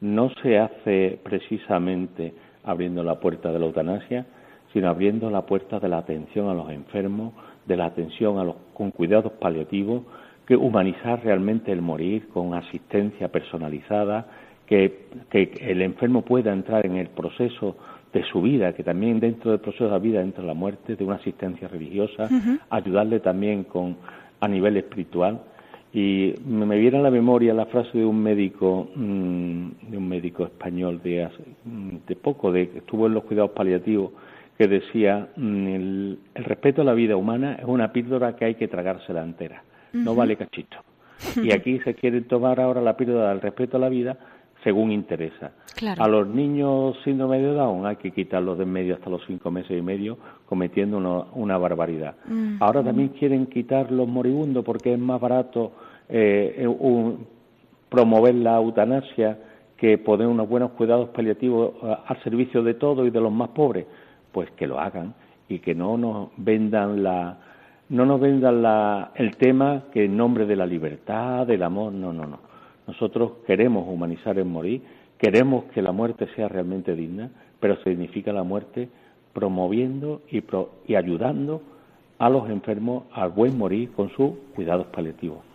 no 0.00 0.30
se 0.42 0.58
hace 0.58 1.20
precisamente 1.22 2.34
abriendo 2.64 3.04
la 3.04 3.20
puerta 3.20 3.52
de 3.52 3.58
la 3.58 3.66
eutanasia, 3.66 4.26
sino 4.72 4.88
abriendo 4.88 5.30
la 5.30 5.42
puerta 5.42 5.78
de 5.78 5.88
la 5.88 5.98
atención 5.98 6.48
a 6.48 6.54
los 6.54 6.70
enfermos, 6.70 7.32
de 7.64 7.76
la 7.76 7.86
atención 7.86 8.38
a 8.38 8.44
los 8.44 8.56
con 8.72 8.90
cuidados 8.90 9.32
paliativos, 9.34 10.02
que 10.46 10.56
humanizar 10.56 11.22
realmente 11.22 11.70
el 11.70 11.80
morir 11.80 12.28
con 12.28 12.54
asistencia 12.54 13.28
personalizada, 13.28 14.26
que, 14.66 15.06
que 15.30 15.52
el 15.60 15.82
enfermo 15.82 16.22
pueda 16.22 16.52
entrar 16.52 16.86
en 16.86 16.96
el 16.96 17.08
proceso 17.08 17.76
de 18.14 18.24
su 18.24 18.40
vida, 18.40 18.72
que 18.72 18.84
también 18.84 19.20
dentro 19.20 19.50
del 19.50 19.60
proceso 19.60 19.84
de 19.84 19.90
la 19.90 19.98
vida 19.98 20.22
entra 20.22 20.44
la 20.44 20.54
muerte, 20.54 20.94
de 20.96 21.04
una 21.04 21.16
asistencia 21.16 21.68
religiosa, 21.68 22.28
ayudarle 22.70 23.20
también 23.20 23.64
con 23.64 23.96
a 24.40 24.48
nivel 24.48 24.76
espiritual. 24.76 25.40
Y 25.92 26.34
me, 26.46 26.78
viene 26.78 26.98
a 26.98 27.02
la 27.02 27.10
memoria 27.10 27.54
la 27.54 27.66
frase 27.66 27.98
de 27.98 28.04
un 28.04 28.20
médico, 28.20 28.88
mm, 28.94 29.90
de 29.90 29.96
un 29.96 30.08
médico 30.08 30.44
español 30.44 31.00
de, 31.02 31.28
mm, 31.64 31.96
de 32.06 32.16
poco, 32.16 32.50
de 32.50 32.68
que 32.68 32.78
estuvo 32.78 33.06
en 33.06 33.14
los 33.14 33.24
cuidados 33.24 33.52
paliativos, 33.52 34.12
que 34.58 34.66
decía 34.66 35.28
mm, 35.36 35.66
el, 35.68 36.18
respeto 36.34 36.82
a 36.82 36.84
la 36.84 36.94
vida 36.94 37.16
humana 37.16 37.56
es 37.60 37.64
una 37.64 37.92
píldora 37.92 38.34
que 38.34 38.44
hay 38.44 38.54
que 38.54 38.68
tragársela 38.68 39.22
entera, 39.22 39.62
no 39.92 40.14
vale 40.14 40.36
cachito. 40.36 40.78
Y 41.42 41.52
aquí 41.52 41.78
se 41.80 41.94
quiere 41.94 42.20
tomar 42.22 42.60
ahora 42.60 42.80
la 42.80 42.96
píldora 42.96 43.28
del 43.28 43.40
respeto 43.40 43.76
a 43.76 43.80
la 43.80 43.88
vida 43.88 44.18
según 44.64 44.90
interesa. 44.90 45.52
A 45.98 46.08
los 46.08 46.26
niños 46.26 46.96
síndrome 47.04 47.38
de 47.38 47.52
Down 47.52 47.86
hay 47.86 47.96
que 47.96 48.10
quitarlos 48.10 48.56
de 48.56 48.64
en 48.64 48.72
medio 48.72 48.94
hasta 48.94 49.10
los 49.10 49.22
cinco 49.26 49.50
meses 49.50 49.78
y 49.78 49.82
medio, 49.82 50.16
cometiendo 50.46 51.28
una 51.34 51.58
barbaridad. 51.58 52.16
Mm. 52.26 52.56
Ahora 52.60 52.82
también 52.82 53.10
quieren 53.10 53.46
quitar 53.46 53.92
los 53.92 54.08
moribundos 54.08 54.64
porque 54.64 54.94
es 54.94 54.98
más 54.98 55.20
barato 55.20 55.72
eh, 56.08 56.66
eh, 56.66 57.16
promover 57.90 58.34
la 58.34 58.56
eutanasia 58.56 59.38
que 59.76 59.98
poner 59.98 60.26
unos 60.26 60.48
buenos 60.48 60.70
cuidados 60.72 61.10
paliativos 61.10 61.74
eh, 61.82 61.96
al 62.06 62.22
servicio 62.22 62.62
de 62.62 62.74
todos 62.74 63.06
y 63.06 63.10
de 63.10 63.20
los 63.20 63.32
más 63.32 63.50
pobres. 63.50 63.86
Pues 64.32 64.50
que 64.52 64.66
lo 64.66 64.80
hagan 64.80 65.14
y 65.48 65.58
que 65.58 65.74
no 65.74 65.98
nos 65.98 66.30
vendan 66.36 67.02
la 67.02 67.38
no 67.90 68.06
nos 68.06 68.18
vendan 68.18 68.62
la, 68.62 69.12
el 69.14 69.36
tema 69.36 69.84
que 69.92 70.06
en 70.06 70.16
nombre 70.16 70.46
de 70.46 70.56
la 70.56 70.64
libertad, 70.64 71.46
del 71.46 71.62
amor, 71.62 71.92
no, 71.92 72.14
no, 72.14 72.26
no 72.26 72.43
nosotros 72.86 73.32
queremos 73.46 73.86
humanizar 73.88 74.38
el 74.38 74.44
morir, 74.44 74.82
queremos 75.18 75.64
que 75.66 75.82
la 75.82 75.92
muerte 75.92 76.26
sea 76.34 76.48
realmente 76.48 76.94
digna, 76.94 77.30
pero 77.60 77.76
significa 77.82 78.32
la 78.32 78.42
muerte 78.42 78.88
promoviendo 79.32 80.22
y, 80.30 80.42
y 80.86 80.94
ayudando 80.94 81.62
a 82.18 82.28
los 82.28 82.48
enfermos 82.48 83.04
al 83.12 83.30
buen 83.30 83.56
morir 83.58 83.90
con 83.92 84.10
sus 84.10 84.32
cuidados 84.54 84.86
paliativos. 84.88 85.53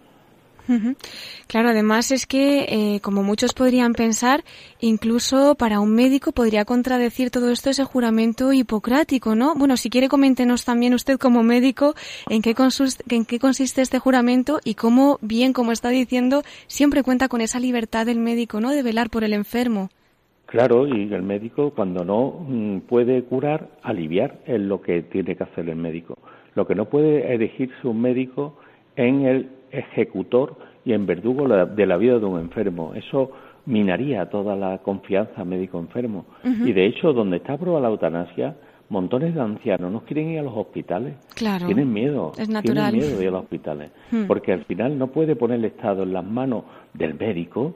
Claro, 1.48 1.70
además 1.70 2.12
es 2.12 2.28
que, 2.28 2.66
eh, 2.70 3.00
como 3.02 3.24
muchos 3.24 3.54
podrían 3.54 3.94
pensar, 3.94 4.44
incluso 4.80 5.56
para 5.56 5.80
un 5.80 5.96
médico 5.96 6.32
podría 6.32 6.66
contradecir 6.66 7.32
todo 7.32 7.50
esto 7.50 7.70
ese 7.70 7.84
juramento 7.84 8.54
hipocrático, 8.54 9.36
¿no? 9.36 9.56
Bueno, 9.56 9.78
si 9.78 9.90
quiere 9.90 10.10
coméntenos 10.10 10.66
también 10.66 10.94
usted 10.94 11.18
como 11.18 11.42
médico 11.42 11.96
en 12.30 12.42
qué, 12.42 12.56
en 13.10 13.26
qué 13.26 13.40
consiste 13.40 13.82
este 13.82 14.00
juramento 14.00 14.60
y 14.64 14.76
cómo, 14.76 15.18
bien 15.22 15.54
como 15.54 15.72
está 15.72 15.90
diciendo, 15.90 16.44
siempre 16.68 17.04
cuenta 17.04 17.30
con 17.30 17.42
esa 17.42 17.60
libertad 17.60 18.06
del 18.06 18.20
médico, 18.20 18.62
¿no? 18.62 18.70
De 18.70 18.84
velar 18.84 19.10
por 19.10 19.24
el 19.24 19.34
enfermo. 19.34 19.90
Claro, 20.46 20.88
y 20.88 21.14
el 21.14 21.22
médico 21.22 21.72
cuando 21.76 22.04
no 22.04 22.46
mm, 22.48 22.80
puede 22.82 23.24
curar, 23.24 23.70
aliviar 23.84 24.40
es 24.46 24.60
lo 24.60 24.82
que 24.82 25.04
tiene 25.04 25.36
que 25.36 25.44
hacer 25.44 25.70
el 25.70 25.76
médico. 25.76 26.18
Lo 26.56 26.66
que 26.66 26.74
no 26.74 26.86
puede 26.86 27.34
elegirse 27.34 27.88
un 27.88 28.02
médico 28.02 28.58
en 28.96 29.26
el 29.26 29.59
ejecutor 29.72 30.56
y 30.86 30.94
en 30.94 31.06
verdugo 31.06 31.48
de 31.48 31.86
la 31.86 31.98
vida 31.98 32.20
de 32.20 32.26
un 32.26 32.40
enfermo. 32.40 32.94
Eso 32.96 33.32
minaría 33.66 34.30
toda 34.30 34.56
la 34.56 34.80
confianza 34.80 35.44
médico-enfermo. 35.46 36.26
Y 36.44 36.74
de 36.74 36.86
hecho, 36.86 37.14
donde 37.14 37.38
está 37.38 37.54
aprobada 37.54 37.84
la 37.84 37.90
eutanasia, 37.90 38.56
montones 38.90 39.36
de 39.36 39.42
ancianos 39.42 39.92
no 39.92 40.02
quieren 40.02 40.30
ir 40.30 40.40
a 40.40 40.44
los 40.44 40.56
hospitales. 40.56 41.16
Claro. 41.36 41.68
Tienen 41.68 41.92
miedo. 41.94 42.32
Es 42.38 42.50
natural. 42.50 42.92
Tienen 42.92 43.08
miedo 43.08 43.18
de 43.18 43.24
ir 43.24 43.30
a 43.30 43.34
los 43.34 43.44
hospitales. 43.44 43.92
Hmm. 44.12 44.26
Porque 44.26 44.52
al 44.54 44.66
final 44.66 44.98
no 44.98 45.08
puede 45.08 45.36
poner 45.36 45.60
el 45.60 45.66
Estado 45.66 46.04
en 46.04 46.14
las 46.14 46.26
manos 46.26 46.64
del 46.94 47.14
médico, 47.14 47.76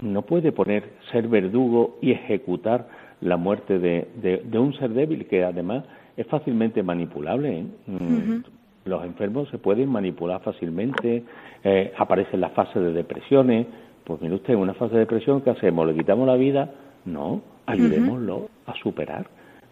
no 0.00 0.22
puede 0.22 0.52
poner 0.52 0.92
ser 1.12 1.28
verdugo 1.28 1.98
y 2.00 2.12
ejecutar 2.12 2.88
la 3.20 3.36
muerte 3.36 3.78
de, 3.78 4.08
de, 4.44 4.58
un 4.58 4.74
ser 4.74 4.90
débil 4.90 5.26
que 5.26 5.44
además 5.44 5.84
es 6.16 6.26
fácilmente 6.26 6.82
manipulable. 6.82 7.58
¿eh? 7.58 7.66
Mm, 7.86 8.42
los 8.88 9.04
enfermos 9.04 9.48
se 9.50 9.58
pueden 9.58 9.88
manipular 9.88 10.40
fácilmente, 10.40 11.24
eh, 11.62 11.92
aparecen 11.96 12.40
las 12.40 12.52
fases 12.52 12.82
de 12.82 12.92
depresiones. 12.92 13.66
Pues 14.04 14.20
mire 14.20 14.34
usted, 14.34 14.54
en 14.54 14.60
una 14.60 14.74
fase 14.74 14.94
de 14.94 15.00
depresión, 15.00 15.42
¿qué 15.42 15.50
hacemos? 15.50 15.86
¿Le 15.86 15.94
quitamos 15.94 16.26
la 16.26 16.36
vida? 16.36 16.70
No, 17.04 17.42
ayudémoslo 17.66 18.48
a 18.66 18.74
superar. 18.74 19.26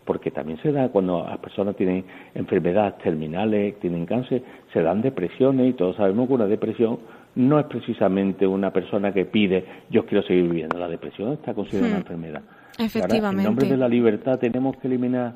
Porque 0.05 0.31
también 0.31 0.61
se 0.63 0.71
da 0.71 0.91
cuando 0.91 1.25
las 1.29 1.39
personas 1.39 1.75
tienen 1.75 2.05
enfermedades 2.35 2.99
terminales, 2.99 3.81
tienen 3.81 4.07
cáncer, 4.07 4.43
se 4.73 4.81
dan 4.83 5.03
depresiones 5.03 5.71
y 5.71 5.73
todos 5.73 5.97
sabemos 5.97 6.29
que 6.29 6.35
una 6.35 6.47
depresión 6.47 6.99
no 7.35 7.59
es 7.59 7.67
precisamente 7.67 8.47
una 8.47 8.73
persona 8.73 9.13
que 9.13 9.25
pide 9.25 9.65
yo 9.91 10.07
quiero 10.07 10.27
seguir 10.27 10.45
viviendo. 10.45 10.79
La 10.79 10.89
depresión 10.89 11.33
está 11.33 11.55
considerada 11.55 11.89
una 11.89 11.99
hmm. 11.99 12.03
enfermedad. 12.03 12.43
Efectivamente. 12.79 13.43
en 13.43 13.47
nombre 13.49 13.69
de 13.69 13.77
la 13.77 13.89
libertad 13.89 14.39
tenemos 14.39 14.77
que 14.77 14.87
eliminar 14.87 15.35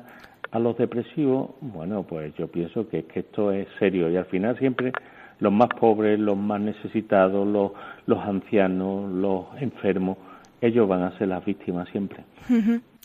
a 0.51 0.59
los 0.59 0.77
depresivos. 0.77 1.51
Bueno, 1.61 2.03
pues 2.03 2.33
yo 2.35 2.47
pienso 2.47 2.87
que, 2.87 3.05
que 3.05 3.21
esto 3.21 3.51
es 3.51 3.67
serio 3.79 4.09
y 4.09 4.17
al 4.17 4.25
final 4.25 4.57
siempre 4.59 4.91
los 5.39 5.51
más 5.51 5.69
pobres, 5.79 6.19
los 6.19 6.37
más 6.37 6.61
necesitados, 6.61 7.47
los, 7.47 7.71
los 8.05 8.19
ancianos, 8.19 9.11
los 9.11 9.45
enfermos, 9.59 10.17
ellos 10.61 10.87
van 10.87 11.01
a 11.01 11.17
ser 11.17 11.29
las 11.29 11.43
víctimas 11.43 11.89
siempre. 11.89 12.23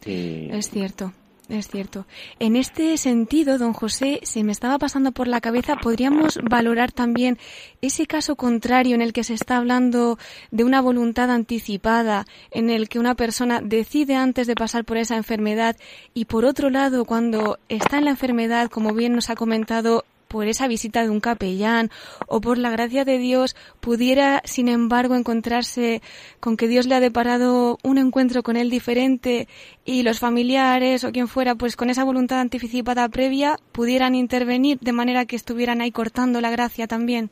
Es 0.04 0.70
cierto. 0.70 1.12
Es 1.48 1.68
cierto. 1.68 2.06
En 2.40 2.56
este 2.56 2.96
sentido, 2.98 3.56
don 3.56 3.72
José, 3.72 4.18
se 4.24 4.42
me 4.42 4.50
estaba 4.50 4.78
pasando 4.78 5.12
por 5.12 5.28
la 5.28 5.40
cabeza, 5.40 5.76
podríamos 5.76 6.40
valorar 6.42 6.90
también 6.90 7.38
ese 7.80 8.08
caso 8.08 8.34
contrario 8.34 8.96
en 8.96 9.02
el 9.02 9.12
que 9.12 9.22
se 9.22 9.34
está 9.34 9.58
hablando 9.58 10.18
de 10.50 10.64
una 10.64 10.80
voluntad 10.80 11.30
anticipada, 11.30 12.26
en 12.50 12.68
el 12.68 12.88
que 12.88 12.98
una 12.98 13.14
persona 13.14 13.60
decide 13.62 14.16
antes 14.16 14.48
de 14.48 14.56
pasar 14.56 14.84
por 14.84 14.96
esa 14.96 15.16
enfermedad 15.16 15.76
y 16.14 16.24
por 16.24 16.44
otro 16.44 16.68
lado, 16.68 17.04
cuando 17.04 17.60
está 17.68 17.98
en 17.98 18.06
la 18.06 18.10
enfermedad, 18.10 18.68
como 18.68 18.92
bien 18.92 19.12
nos 19.12 19.30
ha 19.30 19.36
comentado, 19.36 20.04
por 20.28 20.46
esa 20.46 20.68
visita 20.68 21.02
de 21.02 21.10
un 21.10 21.20
capellán 21.20 21.90
o 22.28 22.40
por 22.40 22.58
la 22.58 22.70
gracia 22.70 23.04
de 23.04 23.18
Dios 23.18 23.56
pudiera, 23.80 24.40
sin 24.44 24.68
embargo, 24.68 25.14
encontrarse 25.14 26.00
con 26.40 26.56
que 26.56 26.68
Dios 26.68 26.86
le 26.86 26.94
ha 26.94 27.00
deparado 27.00 27.78
un 27.82 27.98
encuentro 27.98 28.42
con 28.42 28.56
él 28.56 28.70
diferente 28.70 29.48
y 29.84 30.02
los 30.02 30.20
familiares 30.20 31.04
o 31.04 31.12
quien 31.12 31.28
fuera, 31.28 31.54
pues 31.54 31.76
con 31.76 31.90
esa 31.90 32.04
voluntad 32.04 32.40
anticipada 32.40 33.08
previa, 33.08 33.56
pudieran 33.72 34.14
intervenir 34.14 34.78
de 34.80 34.92
manera 34.92 35.26
que 35.26 35.36
estuvieran 35.36 35.80
ahí 35.80 35.90
cortando 35.90 36.40
la 36.40 36.50
gracia 36.50 36.86
también. 36.86 37.30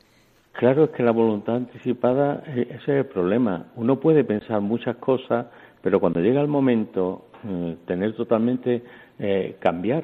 Claro, 0.53 0.85
es 0.85 0.91
que 0.91 1.03
la 1.03 1.11
voluntad 1.11 1.57
anticipada, 1.57 2.41
eh, 2.47 2.67
ese 2.69 2.77
es 2.77 2.87
el 2.99 3.05
problema. 3.07 3.67
Uno 3.75 3.99
puede 3.99 4.23
pensar 4.23 4.61
muchas 4.61 4.95
cosas, 4.97 5.47
pero 5.81 5.99
cuando 5.99 6.21
llega 6.21 6.39
el 6.39 6.47
momento, 6.47 7.25
eh, 7.45 7.75
tener 7.85 8.15
totalmente 8.15 8.81
eh, 9.19 9.57
cambiar. 9.59 10.03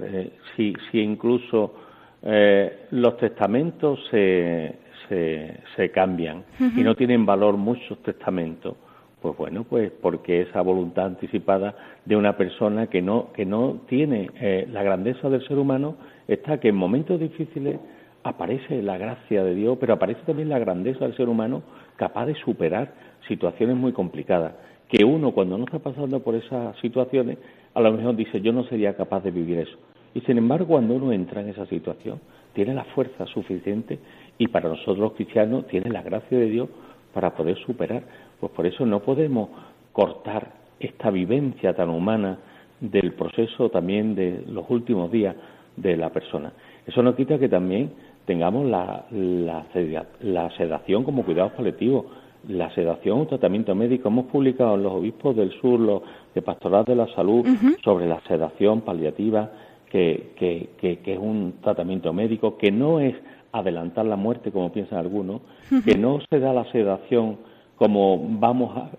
si, 0.55 0.73
si 0.91 0.99
incluso 0.99 1.73
eh, 2.23 2.87
los 2.91 3.17
testamentos 3.17 3.99
se, 4.11 4.75
se, 5.09 5.91
cambian 5.91 6.43
y 6.59 6.81
no 6.83 6.95
tienen 6.95 7.25
valor 7.25 7.57
muchos 7.57 7.97
testamentos. 8.03 8.75
Pues 9.21 9.37
bueno, 9.37 9.65
pues 9.65 9.91
porque 10.01 10.41
esa 10.41 10.61
voluntad 10.61 11.05
anticipada 11.05 11.75
de 12.05 12.15
una 12.15 12.37
persona 12.37 12.87
que 12.87 13.01
no, 13.01 13.31
que 13.33 13.45
no 13.45 13.81
tiene 13.87 14.29
eh, 14.39 14.67
la 14.71 14.81
grandeza 14.81 15.29
del 15.29 15.45
ser 15.47 15.59
humano 15.59 15.95
está 16.27 16.59
que 16.59 16.69
en 16.69 16.75
momentos 16.75 17.19
difíciles 17.19 17.79
aparece 18.23 18.81
la 18.81 18.97
gracia 18.97 19.43
de 19.43 19.53
Dios, 19.53 19.77
pero 19.79 19.93
aparece 19.93 20.21
también 20.25 20.49
la 20.49 20.59
grandeza 20.59 21.05
del 21.05 21.15
ser 21.15 21.29
humano 21.29 21.61
capaz 21.97 22.25
de 22.25 22.35
superar 22.35 22.93
situaciones 23.27 23.75
muy 23.75 23.93
complicadas. 23.93 24.53
Que 24.87 25.05
uno 25.05 25.31
cuando 25.31 25.57
no 25.57 25.65
está 25.65 25.79
pasando 25.79 26.19
por 26.21 26.35
esas 26.35 26.75
situaciones, 26.79 27.37
a 27.73 27.81
lo 27.81 27.91
mejor 27.93 28.15
dice, 28.15 28.41
yo 28.41 28.51
no 28.51 28.63
sería 28.65 28.95
capaz 28.95 29.23
de 29.23 29.31
vivir 29.31 29.59
eso. 29.59 29.77
Y 30.13 30.21
sin 30.21 30.37
embargo, 30.37 30.67
cuando 30.67 30.95
uno 30.95 31.11
entra 31.11 31.41
en 31.41 31.49
esa 31.49 31.65
situación, 31.65 32.19
tiene 32.53 32.73
la 32.73 32.83
fuerza 32.83 33.25
suficiente 33.27 33.99
y 34.37 34.47
para 34.47 34.69
nosotros 34.69 34.97
los 34.97 35.13
cristianos 35.13 35.67
tiene 35.67 35.89
la 35.89 36.01
gracia 36.01 36.37
de 36.37 36.49
Dios 36.49 36.69
para 37.13 37.33
poder 37.33 37.57
superar. 37.59 38.03
Pues 38.39 38.51
por 38.51 38.65
eso 38.65 38.85
no 38.85 38.99
podemos 38.99 39.49
cortar 39.93 40.51
esta 40.79 41.11
vivencia 41.11 41.73
tan 41.73 41.89
humana 41.89 42.37
del 42.79 43.13
proceso 43.13 43.69
también 43.69 44.15
de 44.15 44.43
los 44.47 44.69
últimos 44.69 45.11
días 45.11 45.35
de 45.77 45.95
la 45.95 46.09
persona. 46.09 46.51
Eso 46.85 47.03
no 47.03 47.15
quita 47.15 47.37
que 47.37 47.47
también 47.47 47.91
tengamos 48.25 48.65
la, 48.65 49.05
la, 49.11 50.49
sedación 50.57 51.03
como 51.03 51.23
cuidados 51.23 51.53
paliativos, 51.53 52.05
la 52.47 52.73
sedación, 52.73 53.19
un 53.19 53.27
tratamiento 53.27 53.75
médico. 53.75 54.09
Hemos 54.09 54.25
publicado 54.25 54.75
en 54.75 54.83
los 54.83 54.93
obispos 54.93 55.35
del 55.35 55.51
sur, 55.61 55.79
los 55.79 56.01
de 56.33 56.41
Pastoral 56.41 56.85
de 56.85 56.95
la 56.95 57.07
Salud, 57.13 57.45
sobre 57.83 58.07
la 58.07 58.19
sedación 58.21 58.81
paliativa, 58.81 59.51
que, 59.91 60.99
es 61.03 61.19
un 61.19 61.55
tratamiento 61.61 62.13
médico, 62.13 62.57
que 62.57 62.71
no 62.71 62.99
es 62.99 63.13
adelantar 63.51 64.05
la 64.05 64.15
muerte, 64.15 64.51
como 64.51 64.71
piensan 64.71 64.99
algunos, 64.99 65.41
que 65.85 65.97
no 65.97 66.19
se 66.29 66.39
da 66.39 66.53
la 66.53 66.63
sedación 66.71 67.37
como 67.75 68.19
vamos 68.39 68.77
a 68.77 68.89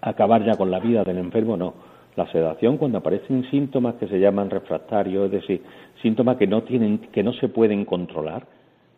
acabar 0.00 0.44
ya 0.44 0.56
con 0.56 0.70
la 0.70 0.80
vida 0.80 1.04
del 1.04 1.18
enfermo, 1.18 1.56
no. 1.56 1.74
La 2.16 2.30
sedación 2.32 2.76
cuando 2.76 2.98
aparecen 2.98 3.48
síntomas 3.50 3.94
que 3.94 4.08
se 4.08 4.18
llaman 4.18 4.50
refractarios, 4.50 5.26
es 5.26 5.32
decir, 5.32 5.62
síntomas 6.02 6.36
que 6.36 6.46
no 6.46 6.64
tienen, 6.64 6.98
que 7.12 7.22
no 7.22 7.32
se 7.34 7.48
pueden 7.48 7.84
controlar, 7.84 8.46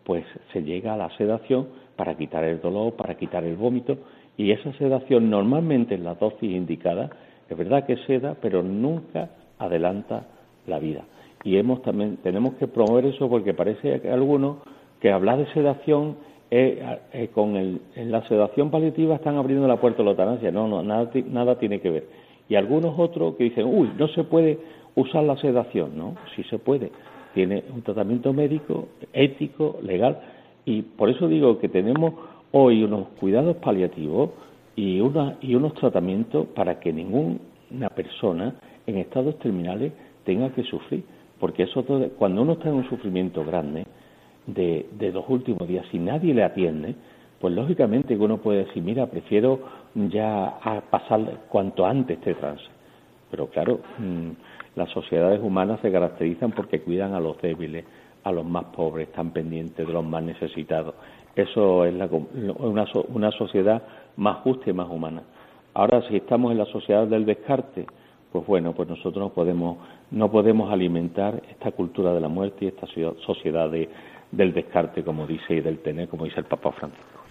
pues 0.03 0.25
se 0.53 0.63
llega 0.63 0.95
a 0.95 0.97
la 0.97 1.11
sedación 1.17 1.69
para 1.95 2.17
quitar 2.17 2.43
el 2.43 2.61
dolor, 2.61 2.95
para 2.95 3.15
quitar 3.17 3.45
el 3.45 3.55
vómito, 3.55 3.99
y 4.37 4.51
esa 4.51 4.73
sedación 4.73 5.31
normalmente 5.31 5.95
en 5.95 6.05
la 6.05 6.15
dosis 6.15 6.51
indicada, 6.51 7.11
es 7.49 7.57
verdad 7.57 7.85
que 7.87 7.99
seda, 8.07 8.35
pero 8.41 8.63
nunca 8.63 9.29
adelanta 9.59 10.25
la 10.67 10.79
vida. 10.79 11.05
Y 11.45 11.57
hemos 11.57 11.83
también 11.83 12.19
tenemos 12.23 12.55
que 12.55 12.69
promover 12.69 13.07
eso 13.07 13.29
porque 13.29 13.55
parece 13.55 14.01
que 14.01 14.11
algunos 14.11 14.59
que 15.01 15.11
hablar 15.11 15.39
de 15.39 15.53
sedación 15.53 16.17
eh, 16.51 17.31
con 17.35 17.57
el, 17.57 17.81
en 17.97 18.13
la 18.13 18.27
sedación 18.29 18.71
paliativa 18.71 19.17
están 19.17 19.37
abriendo 19.37 19.67
la 19.67 19.81
puerta 19.81 20.03
a 20.03 20.05
la 20.05 20.11
eutanasia. 20.13 20.51
No, 20.53 20.69
no, 20.69 20.83
nada, 20.83 21.11
nada 21.31 21.59
tiene 21.59 21.81
que 21.81 21.91
ver. 21.91 22.07
Y 22.49 22.55
algunos 22.55 22.99
otros 22.99 23.37
que 23.37 23.45
dicen, 23.45 23.67
uy, 23.67 23.91
no 23.99 24.09
se 24.09 24.25
puede 24.25 24.59
usar 24.95 25.25
la 25.25 25.37
sedación. 25.39 25.97
No, 25.97 26.15
sí 26.37 26.45
se 26.45 26.59
puede. 26.59 26.93
Tiene 27.35 27.65
un 27.75 27.83
tratamiento 27.83 28.33
médico, 28.33 28.89
ético, 29.13 29.79
legal. 29.83 30.21
Y 30.65 30.83
por 30.83 31.09
eso 31.09 31.27
digo 31.29 31.59
que 31.59 31.69
tenemos 31.69 32.15
hoy 32.53 32.85
unos 32.85 33.09
cuidados 33.19 33.57
paliativos 33.57 34.31
y, 34.77 35.01
una, 35.01 35.39
y 35.41 35.55
unos 35.55 35.75
tratamientos 35.75 36.47
para 36.49 36.79
que 36.79 36.93
ninguna 36.93 37.89
persona 37.95 38.55
en 38.87 38.99
estados 38.99 39.39
terminales 39.39 39.93
tenga 40.25 40.51
que 40.51 40.63
sufrir, 40.65 41.05
porque 41.39 41.65
eso 41.65 41.85
cuando 42.19 42.43
uno 42.43 42.53
está 42.55 42.69
en 42.69 42.77
un 42.77 42.89
sufrimiento 42.89 43.45
grande 43.45 43.87
de, 44.47 44.87
de 44.93 45.13
los 45.13 45.29
últimos 45.29 45.67
días, 45.69 45.87
si 45.91 45.99
nadie 45.99 46.35
le 46.35 46.45
atiende, 46.45 46.95
pues 47.43 47.55
lógicamente 47.55 48.17
uno 48.17 48.39
puede 48.39 48.67
decir, 48.67 48.85
mira, 48.85 49.07
prefiero 49.07 49.59
ya 49.95 50.55
pasar 50.91 51.41
cuanto 51.49 51.85
antes 51.85 52.19
este 52.19 52.35
trance. 52.35 52.63
Pero 53.33 53.49
claro, 53.49 53.81
mm, 53.99 54.31
las 54.77 54.89
sociedades 54.91 55.41
humanas 55.43 55.81
se 55.81 55.91
caracterizan 55.91 56.53
porque 56.53 56.83
cuidan 56.83 57.15
a 57.15 57.21
los 57.21 57.43
débiles, 57.43 57.85
a 58.23 58.31
los 58.31 58.45
más 58.45 58.67
pobres, 58.67 59.09
están 59.09 59.33
pendientes 59.33 59.85
de 59.85 59.93
los 59.93 60.05
más 60.05 60.23
necesitados. 60.23 60.95
Eso 61.35 61.85
es 61.85 61.95
una, 61.95 62.87
una 63.09 63.33
sociedad 63.33 63.83
más 64.17 64.37
justa 64.43 64.71
y 64.71 64.73
más 64.73 64.89
humana. 64.89 65.23
Ahora, 65.75 66.01
si 66.09 66.17
estamos 66.17 66.53
en 66.53 66.59
la 66.59 66.67
sociedad 66.67 67.09
del 67.09 67.25
descarte, 67.25 67.87
pues 68.33 68.47
bueno, 68.47 68.73
pues 68.73 68.89
nosotros 68.89 69.31
no 70.11 70.31
podemos, 70.31 70.73
alimentar 70.73 71.43
esta 71.51 71.71
cultura 71.73 72.15
de 72.15 72.21
la 72.21 72.29
muerte 72.29 72.65
y 72.65 72.69
esta 72.69 72.87
sociedad 73.27 73.71
del 73.71 74.55
descarte, 74.55 75.05
como 75.05 75.27
dice, 75.27 75.55
y 75.55 75.61
del 75.61 75.81
tener, 75.81 76.09
como 76.09 76.25
dice 76.25 76.41
el 76.41 76.47
Papa 76.47 76.73
Francisco. 76.73 77.22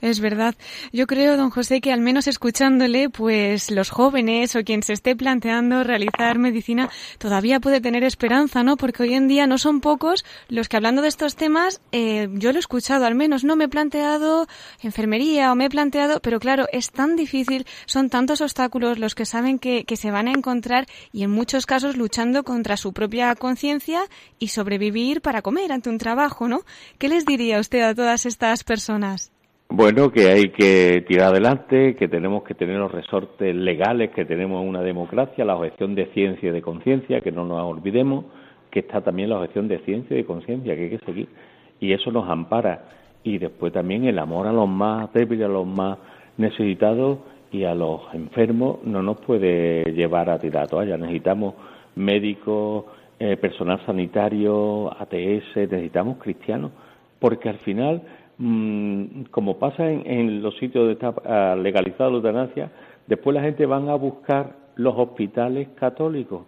Es 0.00 0.20
verdad. 0.20 0.54
Yo 0.92 1.06
creo, 1.06 1.36
don 1.36 1.50
José, 1.50 1.80
que 1.80 1.92
al 1.92 2.00
menos 2.00 2.26
escuchándole, 2.26 3.10
pues 3.10 3.70
los 3.70 3.90
jóvenes 3.90 4.54
o 4.56 4.64
quien 4.64 4.82
se 4.82 4.92
esté 4.92 5.16
planteando 5.16 5.84
realizar 5.84 6.38
medicina 6.38 6.88
todavía 7.18 7.60
puede 7.60 7.80
tener 7.80 8.04
esperanza, 8.04 8.62
¿no? 8.62 8.76
Porque 8.76 9.02
hoy 9.02 9.14
en 9.14 9.28
día 9.28 9.46
no 9.46 9.58
son 9.58 9.80
pocos 9.80 10.24
los 10.48 10.68
que 10.68 10.76
hablando 10.76 11.02
de 11.02 11.08
estos 11.08 11.36
temas, 11.36 11.80
eh, 11.92 12.28
yo 12.32 12.52
lo 12.52 12.58
he 12.58 12.60
escuchado 12.60 13.06
al 13.06 13.14
menos, 13.14 13.44
no 13.44 13.56
me 13.56 13.64
he 13.64 13.68
planteado 13.68 14.46
enfermería 14.82 15.52
o 15.52 15.54
me 15.54 15.66
he 15.66 15.70
planteado, 15.70 16.20
pero 16.20 16.38
claro, 16.38 16.66
es 16.72 16.90
tan 16.90 17.16
difícil, 17.16 17.66
son 17.86 18.10
tantos 18.10 18.40
obstáculos 18.40 18.98
los 18.98 19.14
que 19.14 19.26
saben 19.26 19.58
que, 19.58 19.84
que 19.84 19.96
se 19.96 20.10
van 20.10 20.28
a 20.28 20.32
encontrar 20.32 20.86
y 21.12 21.22
en 21.22 21.30
muchos 21.30 21.66
casos 21.66 21.96
luchando 21.96 22.44
contra 22.44 22.76
su 22.76 22.92
propia 22.92 23.34
conciencia 23.34 24.02
y 24.38 24.48
sobrevivir 24.48 25.20
para 25.20 25.42
comer 25.42 25.72
ante 25.72 25.90
un 25.90 25.98
trabajo, 25.98 26.48
¿no? 26.48 26.62
¿Qué 26.98 27.08
les 27.08 27.24
diría 27.24 27.58
usted 27.58 27.82
a 27.82 27.94
todas 27.94 28.26
estas 28.26 28.64
personas? 28.64 29.23
Bueno, 29.68 30.12
que 30.12 30.28
hay 30.28 30.50
que 30.50 31.04
tirar 31.08 31.28
adelante, 31.28 31.96
que 31.96 32.06
tenemos 32.06 32.44
que 32.44 32.54
tener 32.54 32.76
los 32.76 32.92
resortes 32.92 33.54
legales 33.54 34.10
que 34.10 34.24
tenemos 34.24 34.62
en 34.62 34.68
una 34.68 34.82
democracia, 34.82 35.44
la 35.44 35.56
objeción 35.56 35.94
de 35.94 36.06
ciencia 36.06 36.50
y 36.50 36.52
de 36.52 36.62
conciencia, 36.62 37.20
que 37.20 37.32
no 37.32 37.44
nos 37.44 37.60
olvidemos, 37.62 38.26
que 38.70 38.80
está 38.80 39.00
también 39.00 39.30
la 39.30 39.38
objeción 39.38 39.66
de 39.66 39.78
ciencia 39.80 40.14
y 40.14 40.18
de 40.18 40.26
conciencia, 40.26 40.76
que 40.76 40.82
hay 40.82 40.90
que 40.90 41.04
seguir. 41.04 41.28
Y 41.80 41.92
eso 41.92 42.12
nos 42.12 42.28
ampara. 42.28 42.84
Y 43.24 43.38
después 43.38 43.72
también 43.72 44.04
el 44.04 44.18
amor 44.18 44.46
a 44.46 44.52
los 44.52 44.68
más 44.68 45.12
débiles, 45.12 45.46
a 45.46 45.52
los 45.52 45.66
más 45.66 45.98
necesitados 46.36 47.18
y 47.50 47.64
a 47.64 47.74
los 47.74 48.02
enfermos 48.12 48.78
no 48.84 49.02
nos 49.02 49.18
puede 49.18 49.84
llevar 49.92 50.28
a 50.28 50.38
tirar 50.38 50.68
toalla. 50.68 50.96
Necesitamos 50.96 51.54
médicos, 51.96 52.84
eh, 53.18 53.36
personal 53.36 53.80
sanitario, 53.86 54.90
ATS, 55.00 55.56
necesitamos 55.56 56.18
cristianos, 56.18 56.72
porque 57.18 57.48
al 57.48 57.58
final 57.58 58.02
Mm, 58.36 59.24
como 59.30 59.58
pasa 59.58 59.88
en, 59.88 60.42
los 60.42 60.54
sitios 60.54 60.84
donde 60.86 60.94
está 60.94 61.14
ah, 61.24 61.56
legalizada 61.56 62.10
la 62.10 62.16
eutanasia, 62.16 62.72
después 63.06 63.34
la 63.34 63.42
gente 63.42 63.64
van 63.64 63.88
a 63.88 63.94
buscar 63.94 64.56
los 64.76 64.94
hospitales 64.96 65.68
católicos 65.78 66.42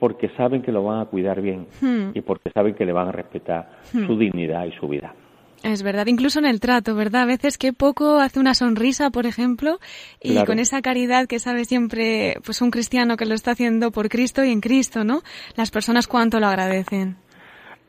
porque 0.00 0.30
saben 0.36 0.62
que 0.62 0.72
lo 0.72 0.84
van 0.84 1.00
a 1.00 1.06
cuidar 1.06 1.40
bien 1.40 1.66
hmm. 1.80 2.10
y 2.14 2.20
porque 2.22 2.50
saben 2.50 2.74
que 2.74 2.84
le 2.84 2.92
van 2.92 3.08
a 3.08 3.12
respetar 3.12 3.70
hmm. 3.92 4.06
su 4.06 4.16
dignidad 4.16 4.66
y 4.66 4.72
su 4.72 4.88
vida. 4.88 5.14
Es 5.62 5.82
verdad, 5.82 6.06
incluso 6.06 6.38
en 6.38 6.46
el 6.46 6.60
trato, 6.60 6.94
¿verdad? 6.94 7.22
A 7.22 7.26
veces 7.26 7.58
que 7.58 7.72
poco 7.72 8.20
hace 8.20 8.38
una 8.38 8.54
sonrisa, 8.54 9.10
por 9.10 9.26
ejemplo, 9.26 9.80
y 10.22 10.44
con 10.44 10.60
esa 10.60 10.82
caridad 10.82 11.26
que 11.26 11.40
sabe 11.40 11.64
siempre 11.64 12.36
pues 12.44 12.62
un 12.62 12.70
cristiano 12.70 13.16
que 13.16 13.26
lo 13.26 13.34
está 13.34 13.52
haciendo 13.52 13.90
por 13.90 14.08
Cristo 14.08 14.44
y 14.44 14.50
en 14.52 14.60
Cristo, 14.60 15.02
¿no? 15.02 15.22
Las 15.56 15.72
personas 15.72 16.06
cuánto 16.06 16.38
lo 16.38 16.46
agradecen. 16.46 17.16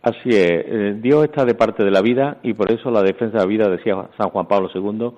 Así 0.02 0.30
es, 0.30 0.64
eh, 0.66 0.98
Dios 1.02 1.26
está 1.26 1.44
de 1.44 1.56
parte 1.56 1.84
de 1.84 1.92
la 1.92 2.02
vida 2.02 2.38
y 2.42 2.54
por 2.54 2.72
eso 2.72 2.90
la 2.90 3.04
defensa 3.04 3.38
de 3.38 3.44
la 3.44 3.50
vida, 3.50 3.70
decía 3.70 4.08
San 4.18 4.30
Juan 4.30 4.48
Pablo 4.48 4.70
II, 4.74 5.12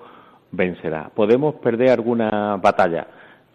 vencerá. 0.50 1.10
Podemos 1.14 1.54
perder 1.56 1.90
alguna 1.90 2.56
batalla, 2.56 3.06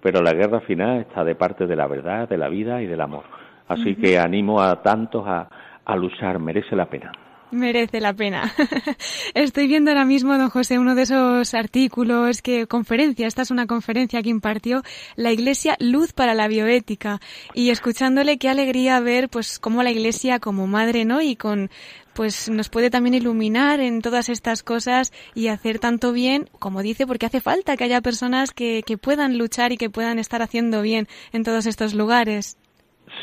pero 0.01 0.21
la 0.21 0.33
guerra 0.33 0.61
final 0.61 1.01
está 1.01 1.25
de 1.25 1.35
parte 1.35 1.67
de 1.67 1.75
la 1.75 1.87
verdad, 1.87 2.29
de 2.29 2.37
la 2.37 2.47
vida 2.47 2.81
y 2.81 2.87
del 2.87 3.01
amor. 3.01 3.23
Así 3.67 3.95
que 3.95 4.17
animo 4.17 4.61
a 4.61 4.81
tantos 4.81 5.27
a, 5.27 5.49
a 5.83 5.95
luchar, 5.97 6.39
merece 6.39 6.75
la 6.77 6.85
pena. 6.85 7.11
Merece 7.51 8.01
la 8.01 8.13
pena. 8.13 8.53
Estoy 9.33 9.67
viendo 9.67 9.91
ahora 9.91 10.03
mismo, 10.03 10.37
don 10.37 10.49
José, 10.49 10.79
uno 10.79 10.95
de 10.95 11.03
esos 11.03 11.53
artículos 11.53 12.41
que 12.41 12.67
conferencia, 12.67 13.25
esta 13.25 13.43
es 13.43 13.51
una 13.51 13.67
conferencia 13.67 14.21
que 14.21 14.29
impartió 14.29 14.83
la 15.15 15.31
Iglesia 15.31 15.77
Luz 15.79 16.11
para 16.11 16.33
la 16.33 16.49
Bioética 16.49 17.21
y 17.53 17.69
escuchándole 17.69 18.37
qué 18.37 18.49
alegría 18.49 18.99
ver 18.99 19.29
pues 19.29 19.59
cómo 19.59 19.81
la 19.81 19.91
Iglesia 19.91 20.39
como 20.39 20.67
madre, 20.67 21.05
¿no? 21.05 21.21
Y 21.21 21.37
con 21.37 21.69
pues 22.13 22.49
nos 22.49 22.67
puede 22.67 22.89
también 22.89 23.13
iluminar 23.13 23.79
en 23.79 24.01
todas 24.01 24.27
estas 24.27 24.63
cosas 24.63 25.13
y 25.35 25.49
hacer 25.49 25.77
tanto 25.77 26.11
bien, 26.11 26.49
como 26.57 26.81
dice, 26.81 27.05
porque 27.05 27.27
hace 27.27 27.41
falta 27.41 27.77
que 27.77 27.83
haya 27.83 28.01
personas 28.01 28.51
que, 28.51 28.81
que 28.85 28.97
puedan 28.97 29.37
luchar 29.37 29.71
y 29.71 29.77
que 29.77 29.91
puedan 29.91 30.17
estar 30.17 30.41
haciendo 30.41 30.81
bien 30.81 31.07
en 31.31 31.43
todos 31.43 31.67
estos 31.67 31.93
lugares. 31.93 32.57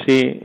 Sí, 0.07 0.41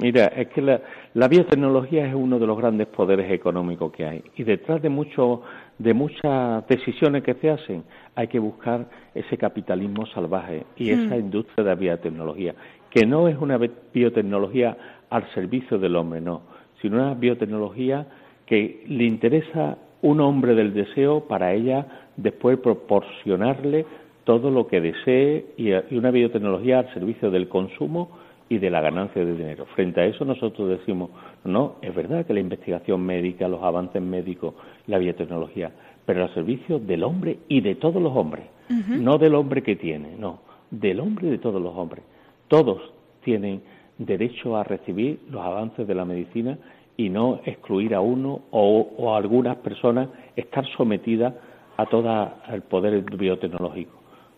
mira, 0.00 0.26
es 0.26 0.48
que 0.48 0.62
la, 0.62 0.80
la 1.14 1.28
biotecnología 1.28 2.06
es 2.06 2.14
uno 2.14 2.38
de 2.38 2.46
los 2.46 2.56
grandes 2.56 2.86
poderes 2.88 3.30
económicos 3.30 3.92
que 3.92 4.06
hay 4.06 4.22
y 4.36 4.44
detrás 4.44 4.82
de 4.82 4.88
mucho, 4.88 5.42
de 5.78 5.94
muchas 5.94 6.66
decisiones 6.68 7.22
que 7.22 7.34
se 7.34 7.50
hacen 7.50 7.84
hay 8.14 8.28
que 8.28 8.38
buscar 8.38 8.86
ese 9.14 9.36
capitalismo 9.36 10.06
salvaje 10.06 10.64
y 10.76 10.92
hmm. 10.92 11.06
esa 11.06 11.16
industria 11.16 11.64
de 11.64 11.70
la 11.70 11.74
biotecnología, 11.74 12.54
que 12.90 13.06
no 13.06 13.28
es 13.28 13.36
una 13.38 13.58
biotecnología 13.92 14.76
al 15.10 15.28
servicio 15.34 15.78
del 15.78 15.96
hombre, 15.96 16.20
no, 16.20 16.42
sino 16.80 16.96
una 16.96 17.14
biotecnología 17.14 18.06
que 18.46 18.84
le 18.88 19.04
interesa 19.04 19.78
un 20.02 20.20
hombre 20.20 20.54
del 20.54 20.72
deseo 20.72 21.20
para 21.28 21.52
ella 21.52 21.86
después 22.16 22.58
proporcionarle 22.58 23.86
todo 24.24 24.50
lo 24.50 24.66
que 24.66 24.80
desee 24.80 25.46
y 25.56 25.72
una 25.94 26.10
biotecnología 26.10 26.80
al 26.80 26.94
servicio 26.94 27.30
del 27.30 27.48
consumo 27.48 28.10
y 28.50 28.58
de 28.58 28.68
la 28.68 28.80
ganancia 28.80 29.24
de 29.24 29.32
dinero. 29.32 29.64
Frente 29.76 30.00
a 30.00 30.04
eso 30.06 30.24
nosotros 30.24 30.68
decimos, 30.68 31.10
no, 31.44 31.76
es 31.80 31.94
verdad 31.94 32.26
que 32.26 32.34
la 32.34 32.40
investigación 32.40 33.00
médica, 33.00 33.46
los 33.46 33.62
avances 33.62 34.02
médicos, 34.02 34.54
la 34.88 34.98
biotecnología, 34.98 35.70
pero 36.04 36.24
al 36.24 36.34
servicio 36.34 36.80
del 36.80 37.04
hombre 37.04 37.38
y 37.48 37.60
de 37.60 37.76
todos 37.76 38.02
los 38.02 38.14
hombres, 38.14 38.44
no 38.88 39.18
del 39.18 39.36
hombre 39.36 39.62
que 39.62 39.76
tiene, 39.76 40.16
no, 40.18 40.40
del 40.68 40.98
hombre 40.98 41.28
y 41.28 41.30
de 41.30 41.38
todos 41.38 41.62
los 41.62 41.74
hombres. 41.76 42.02
Todos 42.48 42.92
tienen 43.22 43.62
derecho 43.98 44.56
a 44.56 44.64
recibir 44.64 45.20
los 45.30 45.42
avances 45.42 45.86
de 45.86 45.94
la 45.94 46.04
medicina 46.04 46.58
y 46.96 47.08
no 47.08 47.40
excluir 47.44 47.94
a 47.94 48.00
uno 48.00 48.42
o, 48.50 49.14
a 49.14 49.16
algunas 49.16 49.58
personas 49.58 50.08
estar 50.34 50.66
sometidas 50.76 51.34
a 51.76 51.86
todo 51.86 52.32
el 52.52 52.62
poder 52.62 53.00
biotecnológico. 53.16 53.92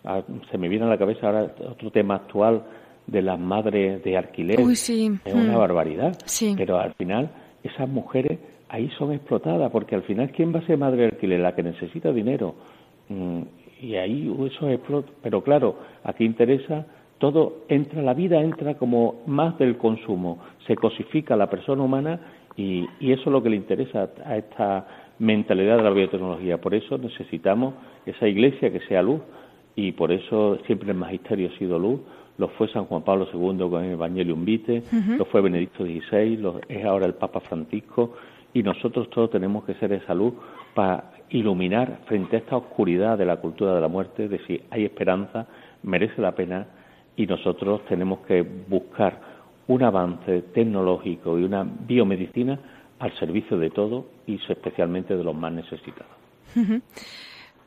Ah, 0.04 0.20
se 0.50 0.58
me 0.58 0.68
viene 0.68 0.84
a 0.84 0.88
la 0.88 0.98
cabeza 0.98 1.28
ahora 1.28 1.54
otro 1.70 1.90
tema 1.90 2.16
actual 2.16 2.62
de 3.06 3.22
las 3.22 3.38
madres 3.38 4.02
de 4.04 4.16
alquiler. 4.16 4.60
Es 5.24 5.34
una 5.34 5.52
mm. 5.52 5.58
barbaridad. 5.58 6.16
Pero 6.56 6.78
al 6.78 6.94
final 6.94 7.30
esas 7.62 7.88
mujeres 7.88 8.38
ahí 8.68 8.90
son 8.98 9.12
explotadas 9.12 9.70
porque 9.70 9.94
al 9.94 10.02
final 10.02 10.30
¿quién 10.32 10.54
va 10.54 10.60
a 10.60 10.66
ser 10.66 10.78
madre 10.78 11.02
de 11.02 11.08
alquiler? 11.08 11.40
La 11.40 11.54
que 11.54 11.62
necesita 11.62 12.12
dinero. 12.12 12.54
Mm, 13.08 13.42
y 13.82 13.96
ahí 13.96 14.34
eso 14.46 14.68
explota. 14.68 15.10
Pero 15.22 15.42
claro, 15.42 15.76
aquí 16.04 16.24
interesa 16.24 16.86
todo 17.22 17.58
entra, 17.68 18.02
la 18.02 18.14
vida 18.14 18.40
entra 18.40 18.74
como 18.74 19.22
más 19.26 19.56
del 19.56 19.76
consumo, 19.76 20.40
se 20.66 20.74
cosifica 20.74 21.36
la 21.36 21.48
persona 21.48 21.84
humana 21.84 22.18
y, 22.56 22.84
y, 22.98 23.12
eso 23.12 23.22
es 23.26 23.28
lo 23.28 23.40
que 23.40 23.48
le 23.48 23.54
interesa 23.54 24.10
a 24.26 24.36
esta 24.36 24.88
mentalidad 25.20 25.76
de 25.76 25.84
la 25.84 25.90
biotecnología. 25.90 26.60
Por 26.60 26.74
eso 26.74 26.98
necesitamos 26.98 27.74
esa 28.06 28.26
iglesia 28.26 28.72
que 28.72 28.80
sea 28.88 29.02
luz 29.02 29.20
y 29.76 29.92
por 29.92 30.10
eso 30.10 30.58
siempre 30.66 30.90
el 30.90 30.96
magisterio 30.96 31.48
ha 31.54 31.58
sido 31.58 31.78
luz, 31.78 32.00
lo 32.38 32.48
fue 32.48 32.68
San 32.68 32.84
Juan 32.86 33.02
Pablo 33.02 33.26
II 33.32 33.68
con 33.70 33.84
el 33.84 33.92
Evangelium 33.92 34.44
Vitae, 34.44 34.82
lo 35.18 35.24
fue 35.26 35.40
Benedicto 35.40 35.84
XVI, 35.84 36.36
lo 36.36 36.60
es 36.68 36.84
ahora 36.84 37.06
el 37.06 37.14
Papa 37.14 37.40
Francisco, 37.40 38.14
y 38.54 38.62
nosotros 38.62 39.08
todos 39.10 39.30
tenemos 39.30 39.64
que 39.64 39.74
ser 39.74 39.92
esa 39.92 40.14
luz 40.14 40.34
para 40.74 41.12
iluminar 41.30 42.00
frente 42.06 42.36
a 42.36 42.38
esta 42.40 42.56
oscuridad 42.56 43.16
de 43.16 43.24
la 43.24 43.36
cultura 43.36 43.74
de 43.74 43.80
la 43.80 43.88
muerte, 43.88 44.28
de 44.28 44.38
si 44.46 44.60
hay 44.70 44.84
esperanza, 44.84 45.46
merece 45.82 46.20
la 46.20 46.32
pena, 46.32 46.66
y 47.16 47.26
nosotros 47.26 47.84
tenemos 47.86 48.20
que 48.20 48.42
buscar 48.42 49.20
un 49.68 49.82
avance 49.82 50.42
tecnológico 50.54 51.38
y 51.38 51.44
una 51.44 51.64
biomedicina 51.64 52.58
al 52.98 53.12
servicio 53.18 53.58
de 53.58 53.70
todo 53.70 54.06
y 54.26 54.40
especialmente 54.48 55.16
de 55.16 55.24
los 55.24 55.34
más 55.34 55.52
necesitados. 55.52 56.12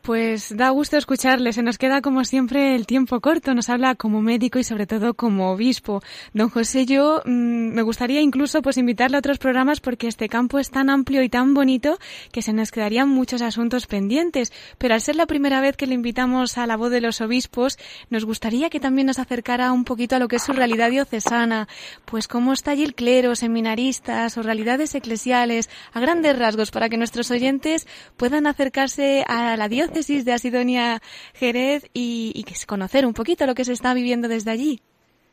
Pues 0.06 0.56
da 0.56 0.70
gusto 0.70 0.98
escucharle. 0.98 1.52
Se 1.52 1.64
nos 1.64 1.80
queda 1.80 2.00
como 2.04 2.24
siempre 2.26 2.76
el 2.76 2.86
tiempo 2.86 3.20
corto. 3.22 3.56
Nos 3.56 3.70
habla 3.70 3.96
como 3.96 4.22
médico 4.22 4.60
y 4.60 4.64
sobre 4.64 4.86
todo 4.86 5.16
como 5.16 5.50
obispo. 5.50 6.04
Don 6.32 6.50
José, 6.50 6.86
yo 6.86 7.24
mm, 7.26 7.74
me 7.74 7.82
gustaría 7.82 8.22
incluso 8.22 8.62
pues 8.62 8.78
invitarle 8.78 9.18
a 9.18 9.20
otros 9.20 9.40
programas 9.40 9.80
porque 9.80 10.08
este 10.08 10.30
campo 10.30 10.60
es 10.60 10.70
tan 10.70 10.92
amplio 10.92 11.24
y 11.24 11.30
tan 11.30 11.56
bonito 11.56 11.98
que 12.32 12.44
se 12.44 12.54
nos 12.54 12.70
quedarían 12.70 13.10
muchos 13.10 13.42
asuntos 13.42 13.88
pendientes. 13.88 14.54
Pero 14.78 14.94
al 14.94 15.02
ser 15.02 15.16
la 15.16 15.26
primera 15.26 15.60
vez 15.60 15.76
que 15.76 15.88
le 15.88 15.96
invitamos 15.96 16.60
a 16.60 16.68
la 16.68 16.78
voz 16.78 16.92
de 16.92 17.02
los 17.02 17.20
obispos, 17.20 17.80
nos 18.12 18.26
gustaría 18.26 18.70
que 18.70 18.80
también 18.80 19.08
nos 19.08 19.18
acercara 19.18 19.72
un 19.72 19.86
poquito 19.86 20.18
a 20.18 20.20
lo 20.20 20.28
que 20.28 20.36
es 20.36 20.44
su 20.44 20.54
realidad 20.54 20.92
diocesana. 20.92 21.68
Pues 22.06 22.28
cómo 22.28 22.54
está 22.54 22.70
allí 22.70 22.84
el 22.84 22.94
clero, 22.94 23.36
seminaristas 23.36 24.38
o 24.38 24.44
realidades 24.44 24.94
eclesiales 24.94 25.68
a 25.94 26.00
grandes 26.00 26.38
rasgos 26.38 26.70
para 26.70 26.90
que 26.90 26.98
nuestros 26.98 27.32
oyentes 27.32 27.88
puedan 28.18 28.46
acercarse 28.46 29.26
a 29.28 29.58
la 29.58 29.68
diócesis 29.96 30.26
de 30.26 30.34
Asidonia 30.34 31.00
Jerez 31.36 31.90
y, 31.94 32.34
y 32.36 32.44
conocer 32.66 33.06
un 33.06 33.14
poquito 33.14 33.46
lo 33.46 33.56
que 33.56 33.64
se 33.64 33.72
está 33.72 33.94
viviendo 33.94 34.28
desde 34.28 34.52
allí. 34.52 34.82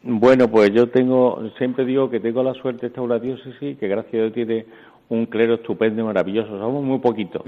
Bueno, 0.05 0.49
pues 0.49 0.71
yo 0.73 0.89
tengo, 0.89 1.43
siempre 1.59 1.85
digo 1.85 2.09
que 2.11 2.21
tengo 2.21 2.45
la 2.45 2.55
suerte 2.55 2.83
de 2.83 2.87
estar 2.89 3.03
en 3.03 3.11
la 3.11 3.19
diócesis, 3.19 3.77
que 3.79 3.89
gracias 3.89 4.15
a 4.15 4.17
Dios 4.19 4.33
tiene 4.33 4.67
un 5.09 5.27
clero 5.27 5.55
estupendo 5.55 6.03
y 6.03 6.05
maravilloso. 6.05 6.59
Somos 6.59 6.85
muy 6.85 7.01
poquitos, 7.01 7.43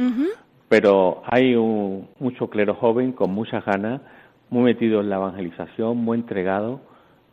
pero 0.68 1.22
hay 1.27 1.55
un, 1.55 2.09
mucho 2.18 2.48
clero 2.48 2.74
joven 2.74 3.12
con 3.12 3.31
muchas 3.31 3.64
ganas, 3.64 4.00
muy 4.50 4.64
metido 4.64 5.00
en 5.00 5.11
la 5.11 5.16
evangelización, 5.16 5.96
muy 5.98 6.18
entregado, 6.18 6.81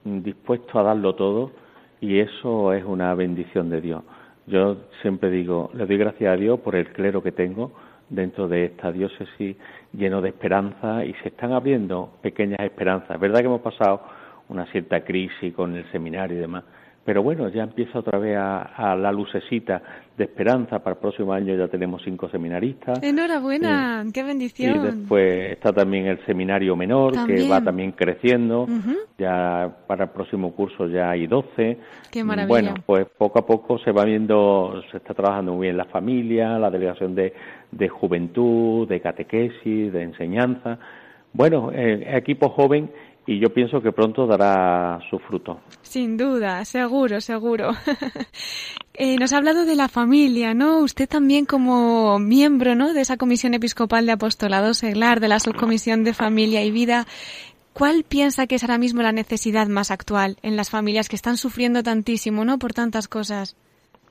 dispuesto 0.04 0.80
a 0.80 0.84
darlo 0.84 1.15
todo, 1.15 1.52
y 2.00 2.20
eso 2.20 2.74
es 2.74 2.84
una 2.86 3.15
bendición 3.15 3.70
de 3.72 3.82
Dios. 3.82 4.04
Yo 4.46 4.78
siempre 5.02 5.32
digo, 5.32 5.72
le 5.74 5.86
doy 5.88 5.98
gracias 5.98 6.34
a 6.34 6.36
Dios 6.36 6.60
por 6.60 6.76
el 6.76 6.91
clero 6.94 7.22
que 7.24 7.32
tengo, 7.32 7.72
dentro 8.12 8.47
de 8.47 8.65
esta 8.65 8.91
diócesis 8.91 9.56
lleno 9.93 10.21
de 10.21 10.30
esperanza 10.30 11.04
y 11.04 11.13
se 11.15 11.30
están 11.30 11.54
abriendo 11.54 12.12
pequeñas 12.21 12.60
esperanzas. 12.60 13.15
Es 13.15 13.19
verdad 13.19 13.39
que 13.39 13.45
hemos 13.45 13.62
pasado 13.62 14.02
una 14.50 14.65
cierta 14.67 15.04
crisis 15.04 15.54
con 15.54 15.76
el 15.76 15.89
seminario 15.91 16.38
y 16.38 16.41
demás, 16.41 16.65
pero 17.04 17.24
bueno, 17.24 17.50
ya 17.50 17.64
empieza 17.64 17.98
otra 18.00 18.20
vez 18.20 18.38
a, 18.38 18.96
la 18.96 19.12
lucecita 19.12 19.82
de 20.16 20.26
esperanza. 20.26 20.80
Para 20.80 20.96
el 20.96 21.00
próximo 21.00 21.34
año 21.34 21.56
ya 21.56 21.68
tenemos 21.68 22.04
cinco 22.04 22.30
seminaristas. 22.30 23.02
Enhorabuena, 23.02 24.06
qué 24.14 24.22
bendición. 24.24 24.76
Y 24.76 24.80
después 24.80 25.52
está 25.52 25.74
también 25.74 26.06
el 26.06 26.24
seminario 26.28 26.76
menor, 26.76 27.26
que 27.26 27.50
va 27.50 27.60
también 27.62 27.94
creciendo. 27.94 28.68
Ya 29.18 29.78
para 29.88 30.06
el 30.06 30.10
próximo 30.12 30.54
curso 30.54 30.88
ya 30.88 31.10
hay 31.10 31.26
doce. 31.26 31.80
Qué 32.12 32.24
maravilla. 32.24 32.48
Bueno, 32.48 32.74
pues 32.86 33.08
poco 33.18 33.40
a 33.40 33.46
poco 33.48 33.80
se 33.80 33.92
va 33.92 34.06
viendo, 34.06 34.82
se 34.92 34.98
está 34.98 35.16
trabajando 35.16 35.54
muy 35.54 35.68
bien 35.68 35.78
la 35.78 35.86
familia, 35.86 36.60
la 36.60 36.70
delegación 36.70 37.16
de, 37.16 37.34
de 37.72 37.90
juventud, 37.90 38.88
de 38.88 39.02
catequesis, 39.02 39.92
de 39.92 40.04
enseñanza. 40.04 40.78
Bueno, 41.34 41.72
eh, 41.74 42.04
equipo 42.18 42.50
joven 42.50 42.92
y 43.25 43.39
yo 43.39 43.53
pienso 43.53 43.81
que 43.81 43.91
pronto 43.91 44.25
dará 44.25 44.99
su 45.10 45.19
fruto. 45.19 45.60
Sin 45.81 46.17
duda, 46.17 46.65
seguro, 46.65 47.21
seguro. 47.21 47.71
eh, 48.93 49.15
nos 49.17 49.34
ha 49.34 49.38
hablado 49.38 49.65
de 49.65 49.75
la 49.75 49.88
familia, 49.88 50.53
¿no? 50.53 50.79
Usted 50.79 51.07
también 51.07 51.45
como 51.45 52.17
miembro, 52.19 52.75
¿no? 52.75 52.93
De 52.93 53.01
esa 53.01 53.17
Comisión 53.17 53.53
Episcopal 53.53 54.05
de 54.05 54.13
Apostolado 54.13 54.73
Seglar, 54.73 55.19
de 55.19 55.27
la 55.27 55.39
Subcomisión 55.39 56.03
de 56.03 56.13
Familia 56.13 56.63
y 56.63 56.71
Vida. 56.71 57.05
¿Cuál 57.73 58.03
piensa 58.07 58.47
que 58.47 58.55
es 58.55 58.63
ahora 58.63 58.77
mismo 58.77 59.01
la 59.01 59.12
necesidad 59.12 59.67
más 59.67 59.91
actual 59.91 60.38
en 60.41 60.57
las 60.57 60.69
familias 60.69 61.07
que 61.07 61.15
están 61.15 61.38
sufriendo 61.38 61.84
tantísimo, 61.84 62.43
¿no? 62.43 62.57
Por 62.57 62.73
tantas 62.73 63.07
cosas. 63.07 63.55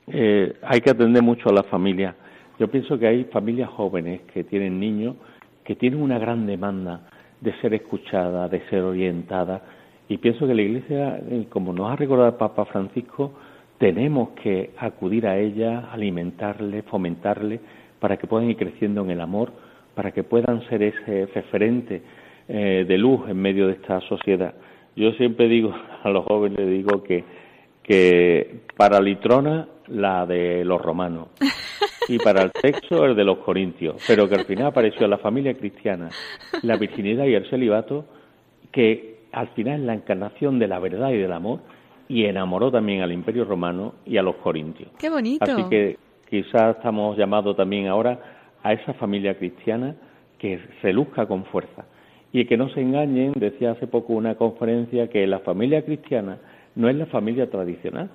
Eh, 0.07 0.57
hay 0.63 0.81
que 0.81 0.91
atender 0.91 1.23
mucho 1.23 1.51
a 1.51 1.53
la 1.53 1.63
familia. 1.65 2.15
Yo 2.59 2.69
pienso 2.69 2.99
que 2.99 3.07
hay 3.07 3.25
familias 3.25 3.71
jóvenes 3.71 4.23
que 4.33 4.45
tienen 4.45 4.79
niños 4.79 5.17
que 5.65 5.77
tienen 5.77 6.03
una 6.03 6.19
gran 6.19 6.47
demanda 6.47 7.03
de 7.41 7.53
ser 7.61 7.75
escuchada, 7.75 8.49
de 8.49 8.61
ser 8.69 8.83
orientada. 8.83 9.63
Y 10.09 10.19
pienso 10.19 10.47
que 10.47 10.55
la 10.55 10.63
Iglesia, 10.63 11.21
eh, 11.31 11.47
como 11.49 11.73
nos 11.73 11.91
ha 11.91 11.97
recordado 11.97 12.29
el 12.29 12.35
Papa 12.35 12.65
Francisco, 12.67 13.33
tenemos 13.79 14.31
que 14.43 14.71
acudir 14.77 15.27
a 15.27 15.39
ella, 15.39 15.91
alimentarle, 15.91 16.83
fomentarle, 16.83 17.61
para 17.99 18.17
que 18.17 18.27
puedan 18.27 18.51
ir 18.51 18.57
creciendo 18.57 19.03
en 19.03 19.11
el 19.11 19.21
amor, 19.21 19.53
para 19.95 20.13
que 20.13 20.23
puedan 20.23 20.63
ser 20.69 20.83
ese 20.83 21.27
referente 21.35 22.03
eh, 22.49 22.85
de 22.87 22.99
luz 22.99 23.29
en 23.29 23.37
medio 23.41 23.67
de 23.67 23.75
esta 23.75 24.01
sociedad. 24.03 24.55
Yo 24.97 25.13
siempre 25.13 25.49
digo 25.49 25.73
a 26.03 26.11
los 26.11 26.25
jóvenes, 26.25 26.67
digo 26.67 27.03
que, 27.03 27.25
que 27.91 28.61
para 28.77 29.01
Litrona 29.01 29.67
la 29.89 30.25
de 30.25 30.65
los 30.65 30.81
romanos 30.81 31.27
y 32.09 32.19
para 32.19 32.43
el 32.43 32.53
sexo 32.53 33.05
el 33.05 33.17
de 33.17 33.25
los 33.25 33.39
corintios, 33.39 33.97
pero 34.07 34.29
que 34.29 34.37
al 34.37 34.45
final 34.45 34.69
apareció 34.69 35.09
la 35.09 35.19
familia 35.19 35.55
cristiana, 35.55 36.09
la 36.63 36.77
virginidad 36.77 37.25
y 37.25 37.35
el 37.35 37.51
celibato, 37.51 38.05
que 38.71 39.23
al 39.33 39.49
final 39.55 39.81
es 39.81 39.87
la 39.87 39.95
encarnación 39.95 40.61
de 40.61 40.69
la 40.69 40.79
verdad 40.79 41.11
y 41.11 41.17
del 41.17 41.33
amor 41.33 41.63
y 42.07 42.27
enamoró 42.27 42.71
también 42.71 43.03
al 43.03 43.11
imperio 43.11 43.45
romano 43.45 43.95
y 44.07 44.19
a 44.19 44.23
los 44.23 44.37
corintios. 44.37 44.91
Qué 44.97 45.11
bonito. 45.11 45.45
Así 45.45 45.65
que 45.69 45.99
quizás 46.29 46.77
estamos 46.77 47.19
llamados 47.19 47.57
también 47.57 47.89
ahora 47.89 48.21
a 48.63 48.73
esa 48.73 48.95
familia 48.95 49.37
cristiana 49.37 49.97
que 50.39 50.61
se 50.81 50.93
luzca 50.93 51.27
con 51.27 51.45
fuerza. 51.47 51.87
Y 52.33 52.45
que 52.45 52.57
no 52.57 52.69
se 52.69 52.83
engañen, 52.83 53.33
decía 53.35 53.73
hace 53.73 53.89
poco 53.89 54.13
una 54.13 54.37
conferencia 54.37 55.09
que 55.09 55.27
la 55.27 55.41
familia 55.41 55.85
cristiana 55.85 56.39
no 56.75 56.89
es 56.89 56.97
la 56.97 57.07
familia 57.07 57.51
tradicional, 57.51 58.11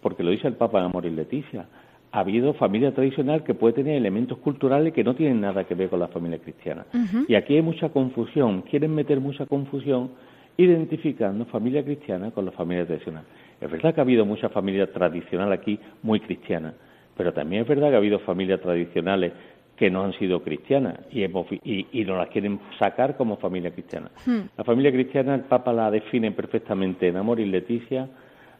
porque 0.00 0.22
lo 0.22 0.30
dice 0.30 0.46
el 0.46 0.54
Papa 0.54 0.80
en 0.80 0.86
Amor 0.86 1.06
y 1.06 1.10
Leticia. 1.10 1.66
Ha 2.12 2.20
habido 2.20 2.54
familia 2.54 2.92
tradicional 2.92 3.42
que 3.42 3.54
puede 3.54 3.74
tener 3.74 3.96
elementos 3.96 4.38
culturales 4.38 4.92
que 4.92 5.02
no 5.02 5.14
tienen 5.14 5.40
nada 5.40 5.64
que 5.64 5.74
ver 5.74 5.88
con 5.88 5.98
la 5.98 6.08
familia 6.08 6.38
cristiana. 6.38 6.86
Y 7.26 7.34
aquí 7.34 7.56
hay 7.56 7.62
mucha 7.62 7.88
confusión, 7.88 8.62
quieren 8.62 8.94
meter 8.94 9.18
mucha 9.20 9.46
confusión 9.46 10.10
identificando 10.56 11.44
familia 11.46 11.82
cristiana 11.82 12.30
con 12.30 12.44
la 12.44 12.52
familia 12.52 12.86
tradicional. 12.86 13.24
Es 13.60 13.70
verdad 13.70 13.94
que 13.94 14.00
ha 14.00 14.04
habido 14.04 14.24
mucha 14.24 14.48
familia 14.48 14.92
tradicional 14.92 15.52
aquí 15.52 15.78
muy 16.02 16.20
cristiana, 16.20 16.74
pero 17.16 17.32
también 17.32 17.62
es 17.62 17.68
verdad 17.68 17.88
que 17.88 17.94
ha 17.94 17.98
habido 17.98 18.20
familias 18.20 18.60
tradicionales 18.60 19.32
que 19.76 19.90
no 19.90 20.04
han 20.04 20.12
sido 20.14 20.42
cristianas 20.42 21.00
y, 21.10 21.24
y, 21.24 22.04
nos 22.04 22.18
las 22.18 22.28
quieren 22.28 22.60
sacar 22.78 23.16
como 23.16 23.36
familia 23.38 23.72
cristiana. 23.72 24.10
Hmm. 24.24 24.42
La 24.56 24.64
familia 24.64 24.92
cristiana, 24.92 25.34
el 25.34 25.42
Papa 25.42 25.72
la 25.72 25.90
define 25.90 26.30
perfectamente 26.30 27.08
en 27.08 27.16
Amor 27.16 27.40
y 27.40 27.46
Leticia. 27.46 28.08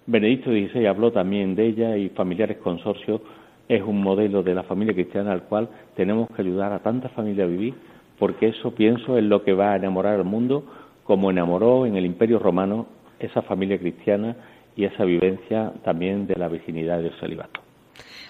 Benedicto 0.07 0.50
XVI 0.50 0.87
habló 0.87 1.12
también 1.12 1.55
de 1.55 1.66
ella 1.66 1.96
y 1.96 2.09
Familiares 2.11 2.59
Consorcios 2.59 3.20
es 3.68 3.83
un 3.83 4.03
modelo 4.03 4.42
de 4.42 4.55
la 4.55 4.62
familia 4.62 4.94
cristiana 4.94 5.33
al 5.33 5.44
cual 5.44 5.68
tenemos 5.96 6.29
que 6.29 6.42
ayudar 6.42 6.72
a 6.72 6.81
tantas 6.81 7.12
familias 7.12 7.46
a 7.46 7.50
vivir, 7.50 7.74
porque 8.18 8.48
eso 8.48 8.74
pienso 8.74 9.16
es 9.16 9.24
lo 9.24 9.42
que 9.42 9.55
va 9.55 9.72
a 9.72 9.77
enamorar 9.77 10.16
al 10.16 10.24
mundo, 10.24 10.64
como 11.05 11.31
enamoró 11.31 11.87
en 11.87 11.96
el 11.96 12.05
Imperio 12.05 12.38
Romano 12.38 12.87
esa 13.18 13.42
familia 13.42 13.79
cristiana 13.79 14.37
y 14.77 14.85
esa 14.85 15.05
vivencia 15.05 15.72
también 15.83 16.27
de 16.27 16.37
la 16.37 16.48
virginidad 16.48 17.00
y 17.00 17.05
del 17.05 17.18
celibato. 17.20 17.63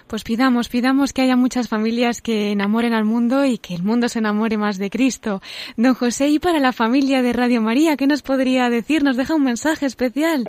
Pues 0.07 0.23
pidamos, 0.23 0.69
pidamos 0.69 1.13
que 1.13 1.23
haya 1.23 1.35
muchas 1.35 1.67
familias 1.67 2.21
que 2.21 2.51
enamoren 2.51 2.93
al 2.93 3.05
mundo 3.05 3.43
y 3.43 3.57
que 3.57 3.73
el 3.73 3.81
mundo 3.81 4.07
se 4.07 4.19
enamore 4.19 4.55
más 4.55 4.77
de 4.77 4.91
Cristo. 4.91 5.41
Don 5.77 5.95
José, 5.95 6.29
y 6.29 6.37
para 6.37 6.59
la 6.59 6.73
familia 6.73 7.23
de 7.23 7.33
Radio 7.33 7.59
María, 7.59 7.97
¿qué 7.97 8.05
nos 8.05 8.21
podría 8.21 8.69
decir? 8.69 9.03
¿Nos 9.03 9.17
deja 9.17 9.33
un 9.33 9.43
mensaje 9.43 9.87
especial? 9.87 10.45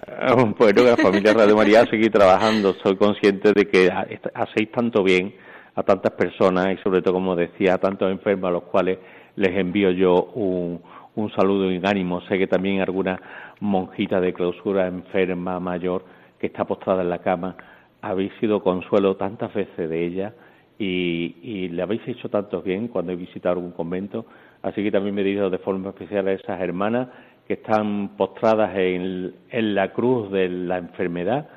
Bueno, 0.58 0.82
la 0.82 0.96
familia 0.98 1.32
de 1.32 1.38
Radio 1.38 1.56
María 1.56 1.86
seguir 1.86 2.12
trabajando. 2.12 2.74
Soy 2.82 2.96
consciente 2.96 3.52
de 3.54 3.66
que 3.66 3.90
hacéis 4.34 4.70
tanto 4.72 5.02
bien 5.02 5.34
a 5.74 5.82
tantas 5.82 6.12
personas 6.12 6.74
y 6.74 6.82
sobre 6.82 7.00
todo, 7.00 7.14
como 7.14 7.34
decía, 7.34 7.74
a 7.74 7.78
tantos 7.78 8.10
enfermos 8.10 8.48
a 8.48 8.52
los 8.52 8.64
cuales 8.64 8.98
les 9.36 9.56
envío 9.56 9.90
yo 9.90 10.32
un, 10.34 10.82
un 11.14 11.30
saludo 11.34 11.72
y 11.72 11.80
ánimo. 11.82 12.20
Sé 12.28 12.36
que 12.36 12.46
también 12.46 12.82
alguna 12.82 13.18
monjita 13.60 14.20
de 14.20 14.34
clausura 14.34 14.86
enferma 14.86 15.58
mayor 15.60 16.04
que 16.38 16.48
está 16.48 16.66
postrada 16.66 17.00
en 17.00 17.08
la 17.08 17.20
cama 17.20 17.56
habéis 18.02 18.32
sido 18.40 18.62
consuelo 18.62 19.16
tantas 19.16 19.52
veces 19.54 19.88
de 19.88 20.04
ella 20.04 20.32
y, 20.78 21.68
le 21.68 21.82
habéis 21.82 22.06
hecho 22.06 22.28
tanto 22.28 22.62
bien 22.62 22.88
cuando 22.88 23.12
he 23.12 23.16
visitado 23.16 23.54
algún 23.54 23.72
convento. 23.72 24.26
Así 24.62 24.82
que 24.82 24.90
también 24.90 25.14
me 25.14 25.22
dirijo 25.22 25.50
de 25.50 25.58
forma 25.58 25.90
especial 25.90 26.28
a 26.28 26.32
esas 26.32 26.60
hermanas 26.60 27.08
que 27.46 27.54
están 27.54 28.16
postradas 28.16 28.76
en, 28.76 29.34
la 29.74 29.92
cruz 29.92 30.30
de 30.30 30.48
la 30.48 30.78
enfermedad 30.78 31.48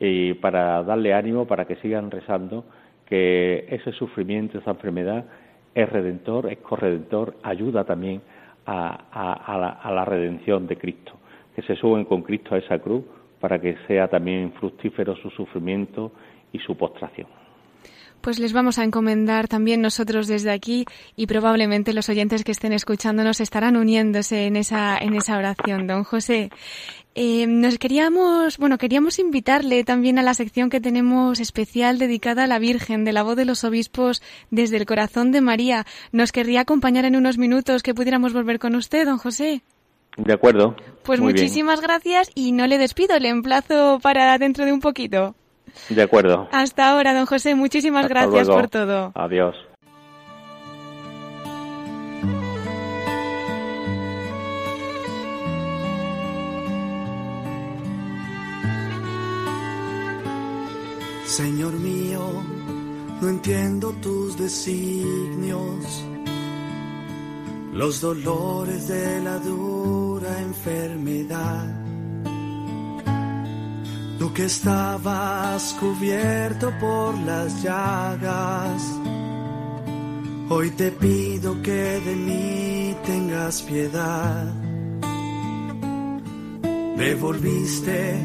y 0.00 0.34
para 0.34 0.82
darle 0.82 1.14
ánimo, 1.14 1.46
para 1.46 1.66
que 1.66 1.76
sigan 1.76 2.10
rezando, 2.10 2.64
que 3.06 3.66
ese 3.68 3.92
sufrimiento, 3.92 4.58
esa 4.58 4.72
enfermedad 4.72 5.24
es 5.74 5.88
redentor, 5.88 6.50
es 6.50 6.58
corredentor, 6.58 7.36
ayuda 7.42 7.84
también 7.84 8.22
a, 8.66 9.04
la, 9.46 9.68
a 9.68 9.92
la 9.92 10.04
redención 10.04 10.66
de 10.66 10.76
Cristo, 10.76 11.12
que 11.54 11.62
se 11.62 11.76
suben 11.76 12.04
con 12.06 12.22
Cristo 12.22 12.54
a 12.54 12.58
esa 12.58 12.78
cruz 12.78 13.04
para 13.44 13.60
que 13.60 13.76
sea 13.86 14.08
también 14.08 14.54
fructífero 14.54 15.14
su 15.16 15.28
sufrimiento 15.28 16.12
y 16.50 16.58
su 16.60 16.78
postración. 16.78 17.26
Pues 18.22 18.38
les 18.38 18.54
vamos 18.54 18.78
a 18.78 18.84
encomendar 18.84 19.48
también 19.48 19.82
nosotros 19.82 20.26
desde 20.28 20.50
aquí 20.50 20.86
y 21.14 21.26
probablemente 21.26 21.92
los 21.92 22.08
oyentes 22.08 22.42
que 22.42 22.52
estén 22.52 22.72
escuchándonos 22.72 23.42
estarán 23.42 23.76
uniéndose 23.76 24.46
en 24.46 24.56
esa, 24.56 24.96
en 24.96 25.12
esa 25.12 25.36
oración. 25.36 25.86
Don 25.86 26.04
José, 26.04 26.48
eh, 27.14 27.46
nos 27.46 27.76
queríamos, 27.76 28.56
bueno, 28.56 28.78
queríamos 28.78 29.18
invitarle 29.18 29.84
también 29.84 30.18
a 30.18 30.22
la 30.22 30.32
sección 30.32 30.70
que 30.70 30.80
tenemos 30.80 31.38
especial 31.38 31.98
dedicada 31.98 32.44
a 32.44 32.46
la 32.46 32.58
Virgen 32.58 33.04
de 33.04 33.12
la 33.12 33.24
voz 33.24 33.36
de 33.36 33.44
los 33.44 33.62
obispos 33.62 34.22
desde 34.50 34.78
el 34.78 34.86
corazón 34.86 35.32
de 35.32 35.42
María. 35.42 35.84
¿Nos 36.12 36.32
querría 36.32 36.62
acompañar 36.62 37.04
en 37.04 37.14
unos 37.14 37.36
minutos 37.36 37.82
que 37.82 37.92
pudiéramos 37.92 38.32
volver 38.32 38.58
con 38.58 38.74
usted, 38.74 39.04
don 39.04 39.18
José? 39.18 39.60
De 40.16 40.32
acuerdo. 40.32 40.76
Pues 41.02 41.20
muchísimas 41.20 41.80
gracias 41.80 42.30
y 42.34 42.52
no 42.52 42.66
le 42.66 42.78
despido, 42.78 43.18
le 43.18 43.28
emplazo 43.28 43.98
para 44.00 44.38
dentro 44.38 44.64
de 44.64 44.72
un 44.72 44.80
poquito. 44.80 45.34
De 45.88 46.02
acuerdo. 46.02 46.48
Hasta 46.52 46.90
ahora, 46.90 47.14
don 47.14 47.26
José, 47.26 47.54
muchísimas 47.54 48.08
gracias 48.08 48.48
por 48.48 48.68
todo. 48.68 49.12
Adiós. 49.14 49.56
Señor 61.24 61.72
mío, 61.80 62.20
no 63.20 63.28
entiendo 63.28 63.92
tus 64.00 64.38
designios 64.38 66.04
los 67.74 68.00
dolores 68.00 68.86
de 68.86 69.20
la 69.20 69.38
dura 69.38 70.40
enfermedad. 70.40 71.66
Tú 74.18 74.32
que 74.32 74.44
estabas 74.44 75.76
cubierto 75.80 76.72
por 76.78 77.18
las 77.18 77.62
llagas, 77.64 78.80
hoy 80.48 80.70
te 80.70 80.92
pido 80.92 81.60
que 81.62 82.00
de 82.00 82.14
mí 82.14 82.96
tengas 83.04 83.62
piedad. 83.62 84.44
Devolviste 86.96 88.22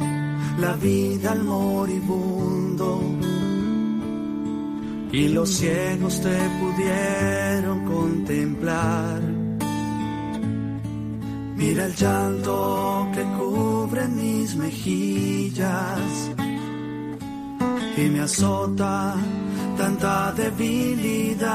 la 0.59 0.73
vida 0.73 1.31
al 1.31 1.43
moribundo 1.43 3.01
y 5.12 5.27
los 5.29 5.49
ciegos 5.49 6.21
te 6.21 6.38
pudieron 6.59 7.85
contemplar. 7.85 9.38
Mira 11.60 11.88
el 11.88 11.93
llanto 11.93 13.10
que 13.13 13.22
cubre 13.38 14.08
mis 14.08 14.56
mejillas 14.56 16.32
y 17.98 18.02
me 18.04 18.22
azota 18.22 19.13
tanta 19.78 20.32
debilidad. 20.32 21.50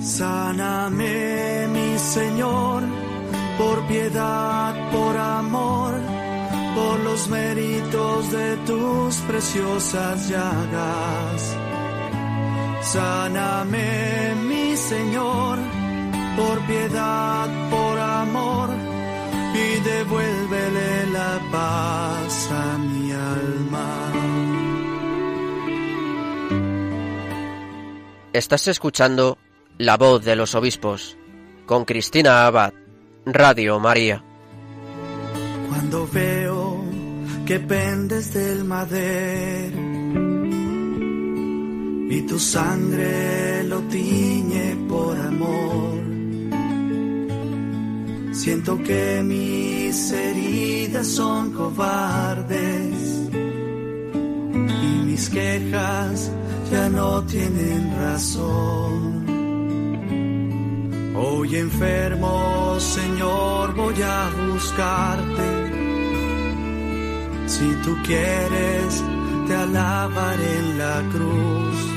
Sáname, 0.00 1.66
mi 1.68 1.98
Señor, 1.98 2.82
por 3.56 3.86
piedad, 3.86 4.74
por 4.92 5.16
amor, 5.16 5.94
por 6.74 7.00
los 7.00 7.26
méritos 7.28 8.30
de 8.30 8.56
tus 8.66 9.16
preciosas 9.26 10.28
llagas 10.28 11.71
Sáname, 12.82 14.34
mi 14.46 14.76
Señor, 14.76 15.58
por 16.36 16.66
piedad, 16.66 17.48
por 17.70 17.98
amor, 17.98 18.70
y 19.54 19.80
devuélvele 19.80 21.06
la 21.12 21.40
paz 21.52 22.50
a 22.50 22.78
mi 22.78 23.12
alma. 23.12 24.12
Estás 28.32 28.66
escuchando 28.68 29.38
La 29.78 29.96
voz 29.96 30.24
de 30.24 30.36
los 30.36 30.54
obispos 30.54 31.16
con 31.66 31.84
Cristina 31.84 32.46
Abad, 32.46 32.72
Radio 33.26 33.78
María. 33.78 34.24
Cuando 35.68 36.08
veo 36.08 36.82
que 37.46 37.60
pendes 37.60 38.34
del 38.34 38.64
madero, 38.64 39.91
y 42.16 42.18
tu 42.22 42.38
sangre 42.38 43.64
lo 43.64 43.78
tiñe 43.96 44.68
por 44.88 45.14
amor. 45.32 46.00
Siento 48.32 48.72
que 48.82 49.22
mis 49.22 49.94
heridas 50.12 51.06
son 51.06 51.52
cobardes 51.52 53.12
quejas 55.32 56.30
ya 56.70 56.88
no 56.88 57.22
tienen 57.24 57.94
razón. 57.96 59.22
Hoy 61.14 61.56
enfermo, 61.56 62.76
Señor, 62.78 63.74
voy 63.74 63.94
a 64.02 64.30
buscarte. 64.48 65.48
Si 67.46 67.68
tú 67.84 67.96
quieres, 68.04 69.04
te 69.46 69.54
alabaré 69.54 70.58
en 70.58 70.78
la 70.78 71.02
cruz. 71.12 71.91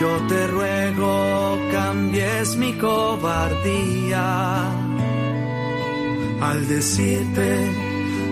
Yo 0.00 0.16
te 0.28 0.46
ruego, 0.46 1.58
cambies 1.72 2.56
mi 2.56 2.72
cobardía. 2.74 4.26
Al 6.40 6.68
decirte, 6.68 7.48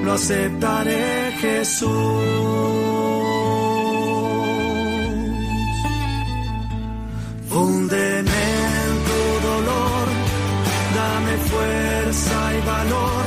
lo 0.05 0.13
aceptaré, 0.13 1.33
Jesús. 1.41 2.85
fuerza 11.39 12.55
y 12.55 12.61
valor. 12.67 13.25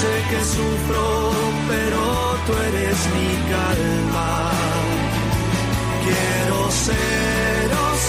Sé 0.00 0.12
que 0.30 0.44
sufro, 0.44 1.32
pero 1.68 2.02
tú 2.46 2.52
eres 2.68 2.98
mi 3.14 3.30
calma. 3.52 4.39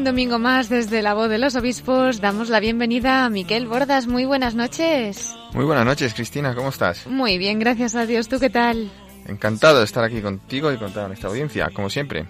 Un 0.03 0.07
domingo 0.07 0.37
más 0.37 0.67
desde 0.67 1.01
la 1.01 1.13
voz 1.13 1.29
de 1.29 1.37
los 1.37 1.55
obispos 1.55 2.19
damos 2.19 2.49
la 2.49 2.59
bienvenida 2.59 3.23
a 3.23 3.29
Miquel 3.29 3.67
Bordas. 3.67 4.05
Muy 4.05 4.25
buenas 4.25 4.53
noches. 4.53 5.33
Muy 5.53 5.63
buenas 5.63 5.85
noches, 5.85 6.13
Cristina. 6.13 6.53
¿Cómo 6.53 6.67
estás? 6.67 7.07
Muy 7.07 7.37
bien, 7.37 7.57
gracias 7.57 7.95
a 7.95 8.05
Dios. 8.05 8.27
¿Tú 8.27 8.37
qué 8.37 8.49
tal? 8.49 8.91
Encantado 9.27 9.79
de 9.79 9.85
estar 9.85 10.03
aquí 10.03 10.19
contigo 10.19 10.73
y 10.73 10.77
con 10.77 10.91
toda 10.91 11.07
nuestra 11.07 11.29
audiencia, 11.29 11.69
como 11.73 11.89
siempre. 11.89 12.25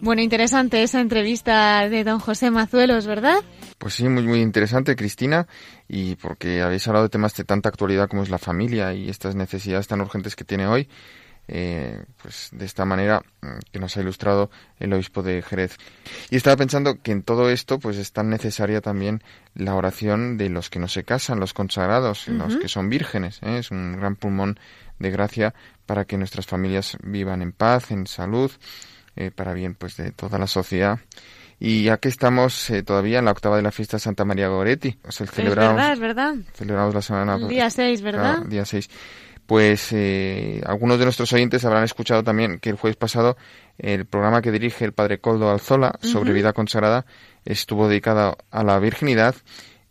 Bueno, 0.00 0.20
interesante 0.20 0.82
esa 0.82 1.00
entrevista 1.00 1.88
de 1.88 2.02
don 2.02 2.18
José 2.18 2.50
Mazuelos, 2.50 3.06
¿verdad? 3.06 3.38
Pues 3.78 3.94
sí, 3.94 4.08
muy, 4.08 4.24
muy 4.24 4.40
interesante, 4.40 4.96
Cristina, 4.96 5.46
y 5.86 6.16
porque 6.16 6.60
habéis 6.60 6.88
hablado 6.88 7.04
de 7.04 7.10
temas 7.10 7.36
de 7.36 7.44
tanta 7.44 7.68
actualidad 7.68 8.08
como 8.08 8.24
es 8.24 8.30
la 8.30 8.38
familia 8.38 8.92
y 8.94 9.08
estas 9.08 9.36
necesidades 9.36 9.86
tan 9.86 10.00
urgentes 10.00 10.34
que 10.34 10.42
tiene 10.42 10.66
hoy. 10.66 10.88
Eh, 11.48 12.02
pues 12.20 12.48
de 12.50 12.64
esta 12.64 12.84
manera 12.84 13.22
mm, 13.40 13.46
que 13.70 13.78
nos 13.78 13.96
ha 13.96 14.00
ilustrado 14.00 14.50
el 14.80 14.92
obispo 14.92 15.22
de 15.22 15.42
Jerez. 15.42 15.76
Y 16.30 16.36
estaba 16.36 16.56
pensando 16.56 17.00
que 17.00 17.12
en 17.12 17.22
todo 17.22 17.50
esto 17.50 17.78
pues 17.78 17.98
es 17.98 18.12
tan 18.12 18.30
necesaria 18.30 18.80
también 18.80 19.22
la 19.54 19.74
oración 19.74 20.38
de 20.38 20.48
los 20.48 20.70
que 20.70 20.80
no 20.80 20.88
se 20.88 21.04
casan, 21.04 21.38
los 21.38 21.54
consagrados, 21.54 22.26
los 22.28 22.56
que 22.56 22.68
son 22.68 22.88
vírgenes. 22.88 23.40
¿eh? 23.42 23.58
Es 23.58 23.70
un 23.70 23.96
gran 23.96 24.16
pulmón 24.16 24.58
de 24.98 25.10
gracia 25.10 25.54
para 25.86 26.04
que 26.04 26.18
nuestras 26.18 26.46
familias 26.46 26.96
vivan 27.02 27.42
en 27.42 27.52
paz, 27.52 27.92
en 27.92 28.08
salud, 28.08 28.50
eh, 29.14 29.30
para 29.30 29.52
bien 29.52 29.74
pues 29.76 29.96
de 29.96 30.10
toda 30.10 30.38
la 30.38 30.48
sociedad. 30.48 30.98
Y 31.60 31.84
ya 31.84 31.96
que 31.98 32.08
estamos 32.08 32.70
todavía 32.84 33.20
en 33.20 33.24
la 33.24 33.30
octava 33.30 33.56
de 33.56 33.62
la 33.62 33.70
fiesta 33.70 33.96
de 33.96 34.02
Santa 34.02 34.26
María 34.26 34.48
Goretti, 34.48 34.98
o 35.04 35.12
sea, 35.12 35.26
celebramos, 35.26 35.70
es 35.70 35.76
verdad, 35.76 35.92
es 35.92 36.00
verdad. 36.00 36.34
Celebramos 36.54 36.94
la 36.94 37.02
semana... 37.02 37.38
día 37.48 37.70
6, 37.70 38.02
¿verdad? 38.02 38.42
día 38.42 38.66
6 38.66 38.90
pues 39.46 39.92
eh, 39.92 40.60
algunos 40.66 40.98
de 40.98 41.04
nuestros 41.04 41.32
oyentes 41.32 41.64
habrán 41.64 41.84
escuchado 41.84 42.22
también 42.24 42.58
que 42.58 42.70
el 42.70 42.76
jueves 42.76 42.96
pasado 42.96 43.36
el 43.78 44.06
programa 44.06 44.42
que 44.42 44.50
dirige 44.52 44.84
el 44.84 44.92
padre 44.92 45.18
Coldo 45.18 45.50
Alzola 45.50 45.98
sobre 46.00 46.32
vida 46.32 46.52
consagrada 46.52 47.06
estuvo 47.44 47.88
dedicado 47.88 48.36
a 48.50 48.64
la 48.64 48.78
virginidad 48.78 49.34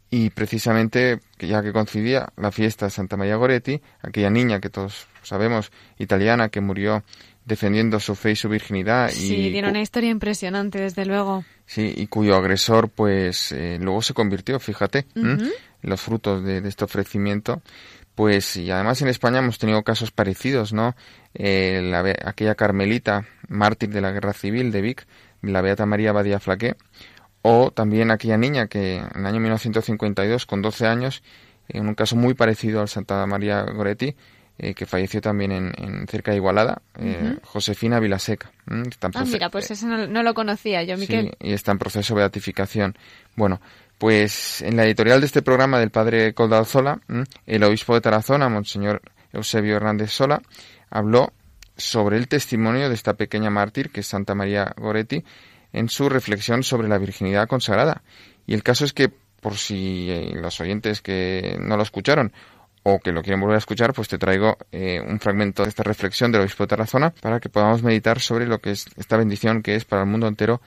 y 0.09 0.29
precisamente 0.29 1.19
ya 1.39 1.61
que 1.61 1.73
coincidía 1.73 2.29
la 2.37 2.51
fiesta 2.51 2.85
de 2.85 2.91
Santa 2.91 3.17
María 3.17 3.35
Goretti, 3.35 3.81
aquella 4.01 4.29
niña 4.29 4.59
que 4.59 4.69
todos 4.69 5.07
sabemos 5.23 5.71
italiana 5.97 6.49
que 6.49 6.61
murió 6.61 7.03
defendiendo 7.45 7.99
su 7.99 8.15
fe 8.15 8.31
y 8.31 8.35
su 8.35 8.49
virginidad. 8.49 9.09
Sí, 9.09 9.51
tiene 9.51 9.69
una 9.69 9.81
historia 9.81 10.09
impresionante, 10.09 10.79
desde 10.79 11.05
luego. 11.05 11.45
Sí, 11.65 11.93
y 11.95 12.07
cuyo 12.07 12.35
agresor, 12.35 12.89
pues, 12.89 13.51
eh, 13.51 13.77
luego 13.79 14.01
se 14.01 14.13
convirtió, 14.13 14.59
fíjate, 14.59 15.05
los 15.81 16.01
frutos 16.01 16.43
de, 16.43 16.67
este 16.67 16.85
ofrecimiento. 16.85 17.61
Pues 18.15 18.55
y 18.55 18.71
además 18.71 19.01
en 19.01 19.09
España 19.09 19.39
hemos 19.39 19.59
tenido 19.59 19.83
casos 19.83 20.11
parecidos, 20.11 20.71
¿no? 20.71 20.95
Eh, 21.33 21.91
aquella 22.23 22.55
carmelita, 22.55 23.25
mártir 23.49 23.89
de 23.89 24.01
la 24.01 24.11
guerra 24.11 24.33
civil 24.33 24.71
de 24.71 24.81
Vic, 24.81 25.05
la 25.41 25.61
Beata 25.61 25.85
María 25.85 26.13
Badía 26.13 26.39
Flaqué, 26.39 26.75
o 27.41 27.71
también 27.71 28.11
aquella 28.11 28.37
niña 28.37 28.67
que 28.67 28.95
en 28.95 29.19
el 29.19 29.25
año 29.25 29.39
1952, 29.41 30.45
con 30.45 30.61
12 30.61 30.87
años, 30.87 31.23
en 31.67 31.87
un 31.87 31.95
caso 31.95 32.15
muy 32.15 32.33
parecido 32.33 32.81
al 32.81 32.87
Santa 32.87 33.25
María 33.25 33.63
Goretti, 33.63 34.15
eh, 34.57 34.73
que 34.73 34.85
falleció 34.85 35.19
también 35.19 35.51
en, 35.51 36.07
cerca 36.07 36.31
de 36.31 36.37
Igualada, 36.37 36.81
eh, 36.97 37.37
Josefina 37.43 37.99
Vilaseca. 37.99 38.51
ah, 39.13 39.25
mira, 39.25 39.49
pues 39.49 39.69
eso 39.71 39.85
no, 39.85 40.23
lo 40.23 40.33
conocía 40.33 40.81
yo, 40.83 40.97
Miquel. 40.97 41.25
Sí, 41.25 41.49
y 41.49 41.51
está 41.51 41.73
en 41.73 41.77
proceso 41.77 42.13
de 42.13 42.19
beatificación. 42.19 42.97
Bueno, 43.35 43.59
pues 43.97 44.61
en 44.61 44.75
la 44.75 44.85
editorial 44.85 45.21
de 45.21 45.27
este 45.27 45.41
programa 45.41 45.79
del 45.79 45.91
padre 45.91 46.33
Coldalzola, 46.33 46.99
el 47.45 47.63
obispo 47.63 47.93
de 47.93 48.01
Tarazona, 48.01 48.49
Monseñor 48.49 49.01
Eusebio 49.31 49.77
Hernández 49.77 50.11
Sola, 50.11 50.41
habló 50.89 51.33
sobre 51.77 52.17
el 52.17 52.27
testimonio 52.27 52.89
de 52.89 52.95
esta 52.95 53.13
pequeña 53.13 53.49
mártir, 53.49 53.89
que 53.89 54.01
es 54.01 54.07
Santa 54.07 54.35
María 54.35 54.73
Goretti, 54.77 55.23
en 55.73 55.89
su 55.89 56.09
reflexión 56.09 56.63
sobre 56.63 56.87
la 56.87 56.97
virginidad 56.97 57.47
consagrada. 57.47 58.03
Y 58.47 58.53
el 58.53 58.63
caso 58.63 58.85
es 58.85 58.93
que, 58.93 59.09
por 59.09 59.55
si 59.55 60.09
eh, 60.09 60.31
los 60.35 60.59
oyentes 60.61 61.01
que 61.01 61.57
no 61.59 61.75
lo 61.75 61.83
escucharon 61.83 62.31
o 62.83 62.99
que 62.99 63.11
lo 63.11 63.23
quieren 63.23 63.41
volver 63.41 63.55
a 63.55 63.59
escuchar, 63.59 63.93
pues 63.93 64.07
te 64.07 64.17
traigo 64.17 64.57
eh, 64.71 65.01
un 65.05 65.19
fragmento 65.19 65.63
de 65.63 65.69
esta 65.69 65.83
reflexión 65.83 66.31
del 66.31 66.41
obispo 66.41 66.63
de 66.63 66.67
Tarazona 66.67 67.09
para 67.09 67.39
que 67.39 67.49
podamos 67.49 67.83
meditar 67.83 68.19
sobre 68.19 68.45
lo 68.45 68.59
que 68.59 68.71
es 68.71 68.85
esta 68.95 69.17
bendición 69.17 69.63
que 69.63 69.75
es 69.75 69.85
para 69.85 70.03
el 70.03 70.07
mundo 70.07 70.27
entero 70.27 70.61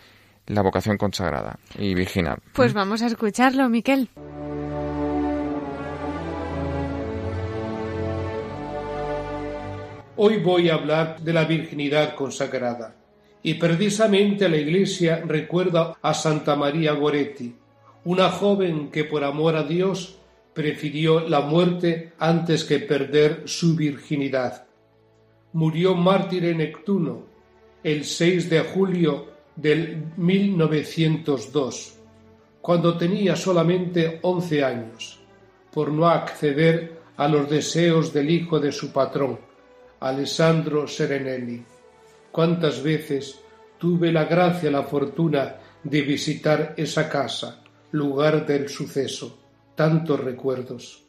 la 0.49 0.62
vocación 0.62 0.96
consagrada 0.96 1.59
y 1.78 1.94
virginal. 1.94 2.38
Pues 2.55 2.72
vamos 2.72 3.03
a 3.03 3.07
escucharlo, 3.07 3.68
Miquel. 3.68 4.09
Hoy 10.16 10.38
voy 10.38 10.68
a 10.68 10.74
hablar 10.74 11.20
de 11.20 11.32
la 11.32 11.44
virginidad 11.44 12.16
consagrada 12.16 12.96
y 13.42 13.55
precisamente 13.55 14.49
la 14.49 14.57
Iglesia 14.57 15.22
recuerda 15.24 15.96
a 16.03 16.12
Santa 16.12 16.57
María 16.57 16.92
Goretti, 16.92 17.55
una 18.05 18.30
joven 18.30 18.90
que 18.90 19.05
por 19.05 19.22
amor 19.22 19.55
a 19.55 19.62
Dios 19.62 20.18
prefirió 20.55 21.20
la 21.20 21.40
muerte 21.40 22.14
antes 22.18 22.64
que 22.64 22.80
perder 22.80 23.42
su 23.44 23.76
virginidad. 23.76 24.66
Murió 25.53 25.94
mártir 25.94 26.46
en 26.46 26.59
Neptuno 26.59 27.26
el 27.84 28.05
6 28.05 28.51
de 28.51 28.61
julio 28.61 29.38
del 29.59 30.12
1902, 30.16 31.98
cuando 32.61 32.96
tenía 32.96 33.34
solamente 33.34 34.20
once 34.22 34.62
años, 34.62 35.18
por 35.72 35.90
no 35.90 36.06
acceder 36.06 37.00
a 37.16 37.26
los 37.26 37.50
deseos 37.50 38.12
del 38.12 38.30
hijo 38.30 38.61
de 38.61 38.70
su 38.70 38.92
patrón, 38.92 39.40
Alessandro 39.98 40.86
Serenelli. 40.86 41.64
Cuántas 42.30 42.84
veces 42.84 43.40
tuve 43.78 44.12
la 44.12 44.26
gracia, 44.26 44.70
la 44.70 44.84
fortuna 44.84 45.56
de 45.82 46.02
visitar 46.02 46.74
esa 46.76 47.09
casa, 47.09 47.61
lugar 47.90 48.46
del 48.46 48.68
suceso, 48.68 49.40
tantos 49.74 50.20
recuerdos. 50.20 51.02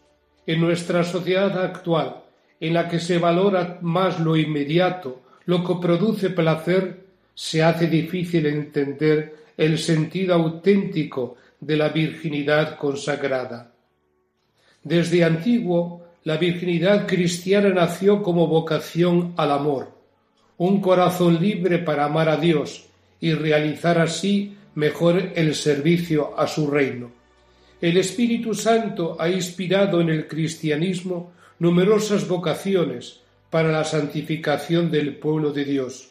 En 0.47 0.59
nuestra 0.59 1.03
sociedad 1.03 1.55
actual, 1.63 2.23
en 2.59 2.73
la 2.73 2.87
que 2.87 2.99
se 2.99 3.19
valora 3.19 3.77
más 3.81 4.19
lo 4.19 4.35
inmediato, 4.35 5.21
lo 5.45 5.63
que 5.63 5.75
produce 5.79 6.31
placer, 6.31 7.08
se 7.33 7.63
hace 7.63 7.87
difícil 7.87 8.45
entender 8.45 9.35
el 9.57 9.77
sentido 9.77 10.35
auténtico 10.35 11.37
de 11.59 11.77
la 11.77 11.89
virginidad 11.89 12.77
consagrada. 12.77 13.73
Desde 14.83 15.23
antiguo, 15.23 16.05
la 16.23 16.37
virginidad 16.37 17.07
cristiana 17.07 17.69
nació 17.69 18.21
como 18.21 18.47
vocación 18.47 19.33
al 19.37 19.51
amor, 19.51 19.91
un 20.57 20.81
corazón 20.81 21.41
libre 21.41 21.79
para 21.79 22.05
amar 22.05 22.29
a 22.29 22.37
Dios 22.37 22.85
y 23.19 23.33
realizar 23.33 23.99
así 23.99 24.55
mejor 24.75 25.31
el 25.35 25.55
servicio 25.55 26.37
a 26.37 26.47
su 26.47 26.69
reino. 26.69 27.11
El 27.81 27.97
Espíritu 27.97 28.53
Santo 28.53 29.15
ha 29.19 29.29
inspirado 29.29 30.01
en 30.01 30.09
el 30.09 30.27
cristianismo 30.27 31.31
numerosas 31.59 32.27
vocaciones 32.27 33.21
para 33.49 33.71
la 33.71 33.83
santificación 33.83 34.91
del 34.91 35.15
pueblo 35.15 35.51
de 35.51 35.65
Dios. 35.65 36.08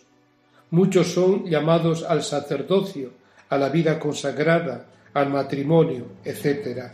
Muchos 0.71 1.12
son 1.12 1.45
llamados 1.47 2.03
al 2.03 2.23
sacerdocio, 2.23 3.12
a 3.49 3.57
la 3.57 3.69
vida 3.69 3.99
consagrada, 3.99 4.87
al 5.14 5.31
matrimonio, 5.31 6.07
etc. 6.25 6.91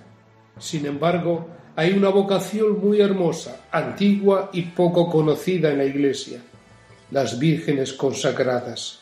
Sin 0.58 0.86
embargo, 0.86 1.48
hay 1.76 1.92
una 1.92 2.08
vocación 2.08 2.78
muy 2.80 3.00
hermosa, 3.00 3.66
antigua 3.72 4.50
y 4.52 4.62
poco 4.62 5.10
conocida 5.10 5.70
en 5.70 5.78
la 5.78 5.84
Iglesia, 5.84 6.40
las 7.10 7.38
vírgenes 7.38 7.92
consagradas. 7.92 9.00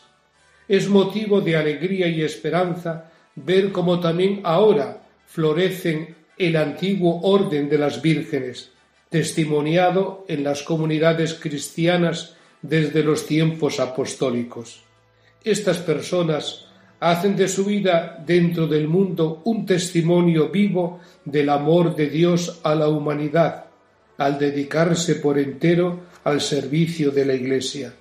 Es 0.66 0.89
motivo 0.89 1.43
de 1.43 1.57
alegría 1.57 2.07
y 2.07 2.23
esperanza 2.23 3.11
ver 3.35 3.73
cómo 3.73 4.01
también 4.01 4.41
ahora 4.45 5.03
florecen 5.27 6.14
el 6.39 6.57
antiguo 6.57 7.20
orden 7.23 7.68
de 7.68 7.79
las 7.79 8.01
vírgenes, 8.01 8.70
testimoniado 9.11 10.25
en 10.29 10.43
las 10.45 10.62
comunidades 10.62 11.35
cristianas 11.35 12.37
desde 12.63 13.03
los 13.03 13.27
tiempos 13.27 13.81
apostólicos. 13.81 14.83
Estas 15.45 15.79
personas 15.79 16.67
hacen 17.01 17.35
de 17.35 17.49
su 17.49 17.65
vida 17.65 18.23
dentro 18.25 18.69
del 18.69 18.87
mundo 18.87 19.43
un 19.45 19.67
testimonio 19.67 20.49
vivo 20.51 21.01
del 21.25 21.49
amor 21.49 21.97
de 21.97 22.09
Dios 22.09 22.61
a 22.63 22.77
la 22.77 22.89
humanidad, 22.89 23.65
al 24.19 24.39
dedicarse 24.39 25.17
por 25.17 25.39
entero 25.39 26.03
al 26.23 26.41
servicio 26.41 27.11
de 27.11 27.27
la 27.27 27.35
Iglesia. 27.35 27.93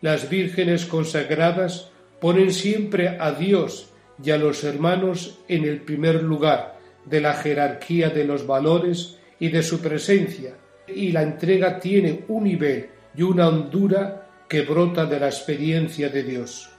Las 0.00 0.28
vírgenes 0.28 0.86
consagradas 0.86 1.90
ponen 2.20 2.52
siempre 2.52 3.08
a 3.08 3.32
Dios 3.32 3.90
y 4.22 4.30
a 4.30 4.38
los 4.38 4.62
hermanos 4.62 5.40
en 5.48 5.64
el 5.64 5.80
primer 5.80 6.22
lugar 6.22 6.78
de 7.04 7.20
la 7.20 7.34
jerarquía 7.34 8.10
de 8.10 8.24
los 8.24 8.46
valores 8.46 9.18
y 9.40 9.48
de 9.48 9.62
su 9.62 9.80
presencia, 9.80 10.54
y 10.86 11.10
la 11.10 11.22
entrega 11.22 11.80
tiene 11.80 12.24
un 12.28 12.44
nivel 12.44 12.88
y 13.16 13.22
una 13.22 13.48
hondura 13.48 14.28
que 14.48 14.62
brota 14.62 15.06
de 15.06 15.20
la 15.20 15.26
experiencia 15.26 16.08
de 16.08 16.22
Dios. 16.22 16.70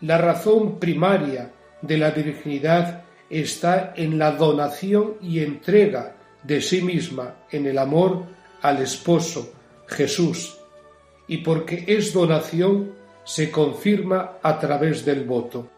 La 0.00 0.18
razón 0.18 0.78
primaria 0.78 1.52
de 1.82 1.98
la 1.98 2.10
virginidad 2.10 3.02
está 3.28 3.92
en 3.96 4.18
la 4.18 4.32
donación 4.32 5.14
y 5.20 5.40
entrega 5.40 6.16
de 6.42 6.60
sí 6.60 6.82
misma 6.82 7.36
en 7.50 7.66
el 7.66 7.78
amor 7.78 8.24
al 8.62 8.82
esposo, 8.82 9.52
Jesús, 9.86 10.58
y 11.26 11.38
porque 11.38 11.84
es 11.86 12.12
donación 12.12 12.92
se 13.24 13.50
confirma 13.50 14.38
a 14.42 14.58
través 14.58 15.04
del 15.04 15.24
voto. 15.24 15.68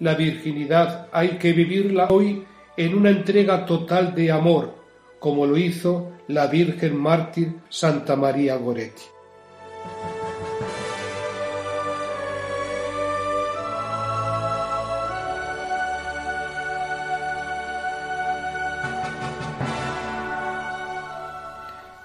La 0.00 0.14
virginidad 0.14 1.08
hay 1.12 1.38
que 1.38 1.52
vivirla 1.52 2.08
hoy 2.10 2.44
en 2.76 2.94
una 2.94 3.10
entrega 3.10 3.64
total 3.64 4.14
de 4.14 4.30
amor, 4.32 4.74
como 5.24 5.46
lo 5.46 5.56
hizo 5.56 6.12
la 6.28 6.48
Virgen 6.48 7.00
mártir 7.00 7.54
Santa 7.70 8.14
María 8.14 8.56
Goretti. 8.56 9.04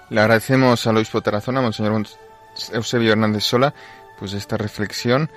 Le 0.08 0.18
agradecemos 0.18 0.86
al 0.86 0.96
obispo 0.96 1.20
Tarazona, 1.20 1.60
Monseñor 1.60 2.02
Eusebio 2.72 3.12
Hernández 3.12 3.44
Sola, 3.44 3.74
pues 4.18 4.32
esta 4.32 4.56
reflexión. 4.56 5.28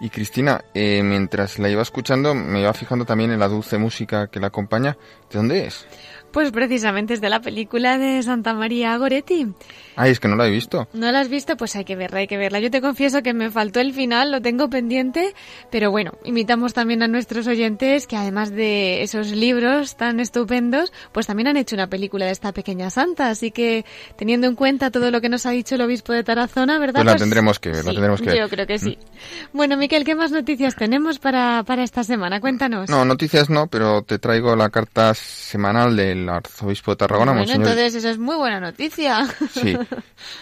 Y 0.00 0.08
Cristina, 0.08 0.64
eh, 0.72 1.02
mientras 1.02 1.58
la 1.58 1.68
iba 1.68 1.82
escuchando, 1.82 2.34
me 2.34 2.60
iba 2.60 2.72
fijando 2.72 3.04
también 3.04 3.30
en 3.30 3.40
la 3.40 3.48
dulce 3.48 3.76
música 3.76 4.28
que 4.28 4.40
la 4.40 4.46
acompaña. 4.46 4.96
¿De 5.30 5.38
dónde 5.38 5.66
es? 5.66 5.86
Pues 6.36 6.52
precisamente 6.52 7.14
es 7.14 7.22
de 7.22 7.30
la 7.30 7.40
película 7.40 7.96
de 7.96 8.22
Santa 8.22 8.52
María 8.52 8.94
Goretti. 8.98 9.54
Ay, 9.98 10.10
es 10.10 10.20
que 10.20 10.28
no 10.28 10.36
la 10.36 10.46
he 10.46 10.50
visto. 10.50 10.86
¿No 10.92 11.10
la 11.10 11.20
has 11.20 11.30
visto? 11.30 11.56
Pues 11.56 11.74
hay 11.76 11.86
que 11.86 11.96
verla, 11.96 12.18
hay 12.18 12.26
que 12.26 12.36
verla. 12.36 12.60
Yo 12.60 12.70
te 12.70 12.82
confieso 12.82 13.22
que 13.22 13.32
me 13.32 13.50
faltó 13.50 13.80
el 13.80 13.94
final, 13.94 14.30
lo 14.30 14.42
tengo 14.42 14.68
pendiente, 14.68 15.32
pero 15.70 15.90
bueno, 15.90 16.12
invitamos 16.24 16.74
también 16.74 17.02
a 17.02 17.08
nuestros 17.08 17.46
oyentes 17.46 18.06
que 18.06 18.16
además 18.16 18.50
de 18.50 19.02
esos 19.02 19.30
libros 19.30 19.96
tan 19.96 20.20
estupendos, 20.20 20.92
pues 21.12 21.26
también 21.26 21.48
han 21.48 21.56
hecho 21.56 21.74
una 21.74 21.86
película 21.86 22.26
de 22.26 22.32
esta 22.32 22.52
pequeña 22.52 22.90
santa, 22.90 23.30
así 23.30 23.50
que 23.50 23.86
teniendo 24.16 24.46
en 24.46 24.56
cuenta 24.56 24.90
todo 24.90 25.10
lo 25.10 25.22
que 25.22 25.30
nos 25.30 25.46
ha 25.46 25.52
dicho 25.52 25.76
el 25.76 25.80
obispo 25.80 26.12
de 26.12 26.22
Tarazona, 26.22 26.78
¿verdad? 26.78 26.96
Pues 26.96 27.06
la 27.06 27.12
pues 27.12 27.22
tendremos 27.22 27.58
que 27.58 27.70
ver, 27.70 27.86
la 27.86 27.92
tendremos 27.92 28.20
que 28.20 28.26
ver. 28.26 28.38
Yo 28.40 28.48
creo 28.50 28.66
que 28.66 28.78
sí. 28.78 28.98
Mm. 29.00 29.56
Bueno, 29.56 29.78
Miquel, 29.78 30.04
¿qué 30.04 30.14
más 30.14 30.32
noticias 30.32 30.76
tenemos 30.76 31.18
para, 31.18 31.64
para 31.64 31.82
esta 31.82 32.04
semana? 32.04 32.42
Cuéntanos. 32.42 32.90
No, 32.90 33.06
noticias 33.06 33.48
no, 33.48 33.68
pero 33.68 34.02
te 34.02 34.18
traigo 34.18 34.54
la 34.54 34.68
carta 34.68 35.14
semanal 35.14 35.96
del 35.96 36.25
arzobispo 36.28 36.92
de 36.92 36.96
Tarragona, 36.96 37.32
bueno, 37.32 37.52
entonces 37.52 37.94
eso 37.94 38.08
es 38.08 38.18
muy 38.18 38.36
buena 38.36 38.60
noticia. 38.60 39.26
Sí. 39.50 39.76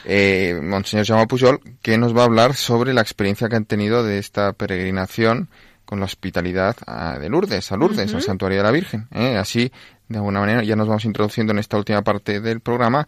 Eh, 0.05 0.59
Monseñor 0.62 1.07
Jaume 1.07 1.26
Pujol, 1.26 1.61
que 1.82 1.97
nos 1.99 2.16
va 2.16 2.22
a 2.22 2.24
hablar 2.24 2.55
sobre 2.55 2.93
la 2.93 3.01
experiencia 3.01 3.49
que 3.49 3.57
han 3.57 3.64
tenido 3.64 4.03
de 4.03 4.18
esta 4.18 4.53
peregrinación 4.53 5.49
con 5.85 6.01
la 6.01 6.07
hospitalidad 6.07 6.76
de 7.18 7.28
Lourdes, 7.28 7.70
a 7.70 7.76
Lourdes, 7.76 8.12
al 8.14 8.22
Santuario 8.22 8.59
de 8.59 8.64
la 8.64 8.70
Virgen. 8.70 9.07
¿eh? 9.12 9.37
Así, 9.37 9.70
de 10.09 10.16
alguna 10.16 10.41
manera, 10.41 10.62
ya 10.62 10.76
nos 10.76 10.89
vamos 10.89 11.05
introduciendo 11.05 11.53
en 11.53 11.59
esta 11.59 11.76
última 11.76 12.03
parte 12.03 12.41
del 12.41 12.61
programa, 12.61 13.07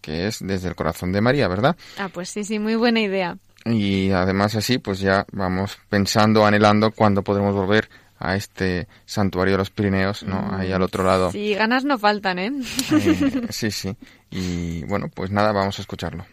que 0.00 0.26
es 0.26 0.38
desde 0.40 0.68
el 0.68 0.74
corazón 0.74 1.12
de 1.12 1.20
María, 1.20 1.48
¿verdad? 1.48 1.76
Ah, 1.98 2.08
pues 2.12 2.28
sí, 2.28 2.44
sí, 2.44 2.58
muy 2.58 2.76
buena 2.76 3.00
idea. 3.00 3.36
Y 3.64 4.10
además 4.10 4.54
así, 4.56 4.78
pues 4.78 4.98
ya 4.98 5.24
vamos 5.32 5.78
pensando, 5.88 6.44
anhelando 6.44 6.90
cuándo 6.90 7.22
podremos 7.22 7.54
volver 7.54 7.88
a 8.22 8.36
este 8.36 8.86
santuario 9.04 9.54
de 9.54 9.58
los 9.58 9.70
Pirineos, 9.70 10.22
¿no? 10.22 10.50
Ahí 10.52 10.70
al 10.70 10.82
otro 10.82 11.02
lado. 11.02 11.32
Sí, 11.32 11.54
ganas 11.54 11.84
no 11.84 11.98
faltan, 11.98 12.38
¿eh? 12.38 12.52
eh 12.92 13.46
sí, 13.50 13.70
sí. 13.70 13.96
Y 14.30 14.84
bueno, 14.84 15.08
pues 15.12 15.30
nada, 15.30 15.52
vamos 15.52 15.78
a 15.78 15.82
escucharlo. 15.82 16.24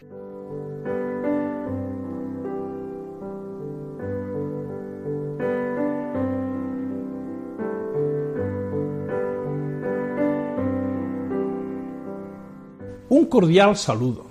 Un 13.08 13.26
cordial 13.26 13.76
saludo. 13.76 14.30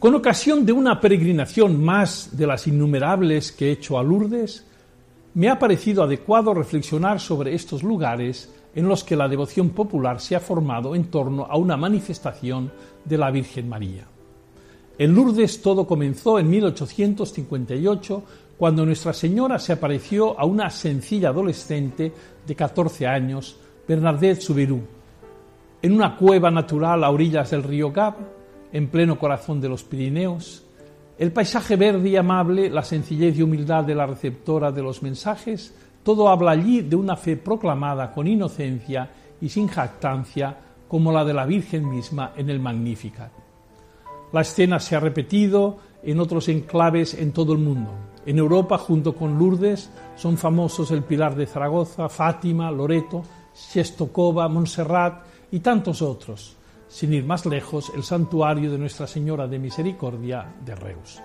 Con 0.00 0.16
ocasión 0.16 0.66
de 0.66 0.72
una 0.72 1.00
peregrinación 1.00 1.82
más 1.82 2.36
de 2.36 2.48
las 2.48 2.66
innumerables 2.66 3.52
que 3.52 3.68
he 3.68 3.72
hecho 3.72 3.96
a 3.96 4.02
Lourdes, 4.02 4.66
me 5.34 5.48
ha 5.48 5.58
parecido 5.58 6.04
adecuado 6.04 6.54
reflexionar 6.54 7.20
sobre 7.20 7.54
estos 7.54 7.82
lugares 7.82 8.52
en 8.74 8.88
los 8.88 9.02
que 9.04 9.16
la 9.16 9.28
devoción 9.28 9.70
popular 9.70 10.20
se 10.20 10.36
ha 10.36 10.40
formado 10.40 10.94
en 10.94 11.04
torno 11.10 11.44
a 11.44 11.56
una 11.56 11.76
manifestación 11.76 12.72
de 13.04 13.18
la 13.18 13.30
Virgen 13.30 13.68
María. 13.68 14.06
En 14.96 15.14
Lourdes 15.14 15.60
todo 15.60 15.86
comenzó 15.86 16.38
en 16.38 16.48
1858, 16.48 18.22
cuando 18.56 18.86
Nuestra 18.86 19.12
Señora 19.12 19.58
se 19.58 19.72
apareció 19.72 20.38
a 20.38 20.44
una 20.44 20.70
sencilla 20.70 21.30
adolescente 21.30 22.12
de 22.46 22.54
14 22.54 23.06
años, 23.06 23.56
Bernadette 23.88 24.40
Soubirous, 24.40 24.82
en 25.82 25.92
una 25.92 26.16
cueva 26.16 26.50
natural 26.50 27.02
a 27.02 27.10
orillas 27.10 27.50
del 27.50 27.64
río 27.64 27.90
Gab, 27.90 28.14
en 28.72 28.88
pleno 28.88 29.18
corazón 29.18 29.60
de 29.60 29.68
los 29.68 29.82
Pirineos, 29.82 30.63
el 31.18 31.32
paisaje 31.32 31.76
verde 31.76 32.08
y 32.08 32.16
amable, 32.16 32.68
la 32.70 32.82
sencillez 32.82 33.38
y 33.38 33.42
humildad 33.42 33.84
de 33.84 33.94
la 33.94 34.06
receptora 34.06 34.72
de 34.72 34.82
los 34.82 35.02
mensajes 35.02 35.74
todo 36.04 36.28
habla 36.28 36.50
allí 36.50 36.82
de 36.82 36.96
una 36.96 37.16
fe 37.16 37.36
proclamada 37.36 38.12
con 38.12 38.28
inocencia 38.28 39.10
y 39.40 39.48
sin 39.48 39.66
jactancia 39.66 40.56
como 40.86 41.10
la 41.10 41.24
de 41.24 41.32
la 41.32 41.46
Virgen 41.46 41.88
misma 41.88 42.32
en 42.36 42.50
el 42.50 42.60
Magnificat. 42.60 43.32
La 44.30 44.42
escena 44.42 44.78
se 44.78 44.94
ha 44.94 45.00
repetido 45.00 45.78
en 46.02 46.20
otros 46.20 46.48
enclaves 46.48 47.14
en 47.14 47.32
todo 47.32 47.54
el 47.54 47.58
mundo. 47.58 47.90
En 48.26 48.38
Europa, 48.38 48.76
junto 48.76 49.14
con 49.14 49.38
Lourdes, 49.38 49.90
son 50.14 50.36
famosos 50.36 50.90
el 50.90 51.02
Pilar 51.04 51.34
de 51.34 51.46
Zaragoza, 51.46 52.10
Fátima, 52.10 52.70
Loreto, 52.70 53.22
Czestochowa, 53.54 54.48
Montserrat 54.48 55.24
y 55.52 55.60
tantos 55.60 56.02
otros, 56.02 56.56
sin 56.88 57.12
ir 57.12 57.24
más 57.24 57.46
lejos, 57.46 57.92
el 57.94 58.02
santuario 58.02 58.70
de 58.70 58.78
Nuestra 58.78 59.06
Señora 59.06 59.46
de 59.46 59.58
Misericordia 59.58 60.54
de 60.64 60.74
Reus. 60.74 61.20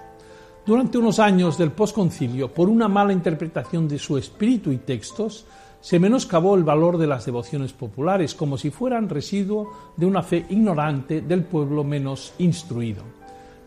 Durante 0.66 0.98
unos 0.98 1.20
años 1.20 1.58
del 1.58 1.72
posconcilio, 1.72 2.54
por 2.54 2.70
una 2.70 2.88
mala 2.88 3.14
interpretación 3.14 3.88
de 3.88 3.98
su 3.98 4.18
espíritu 4.18 4.72
y 4.72 4.78
textos, 4.78 5.46
se 5.82 6.00
menoscabó 6.00 6.56
el 6.56 6.64
valor 6.64 6.98
de 6.98 7.08
las 7.08 7.26
devociones 7.26 7.74
populares 7.74 8.36
como 8.36 8.58
si 8.58 8.70
fueran 8.70 9.10
residuo 9.10 9.72
de 9.96 10.06
una 10.06 10.22
fe 10.22 10.46
ignorante 10.50 11.22
del 11.22 11.44
pueblo 11.44 11.84
menos 11.84 12.34
instruido. 12.40 13.04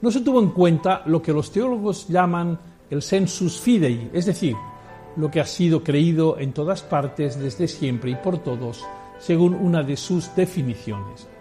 No 0.00 0.10
se 0.10 0.20
tuvo 0.20 0.40
en 0.40 0.50
cuenta 0.50 1.02
lo 1.06 1.22
que 1.22 1.32
los 1.32 1.50
teólogos 1.50 2.08
llaman 2.08 2.58
el 2.90 3.02
sensus 3.02 3.58
fidei, 3.58 4.10
es 4.12 4.26
decir, 4.26 4.54
lo 5.16 5.30
que 5.30 5.40
ha 5.40 5.46
sido 5.46 5.82
creído 5.82 6.38
en 6.38 6.52
todas 6.52 6.82
partes 6.82 7.38
desde 7.38 7.68
siempre 7.68 8.10
y 8.10 8.16
por 8.16 8.38
todos, 8.38 8.84
según 9.18 9.54
una 9.54 9.82
de 9.82 9.96
sus 9.96 10.34
definiciones. 10.34 11.31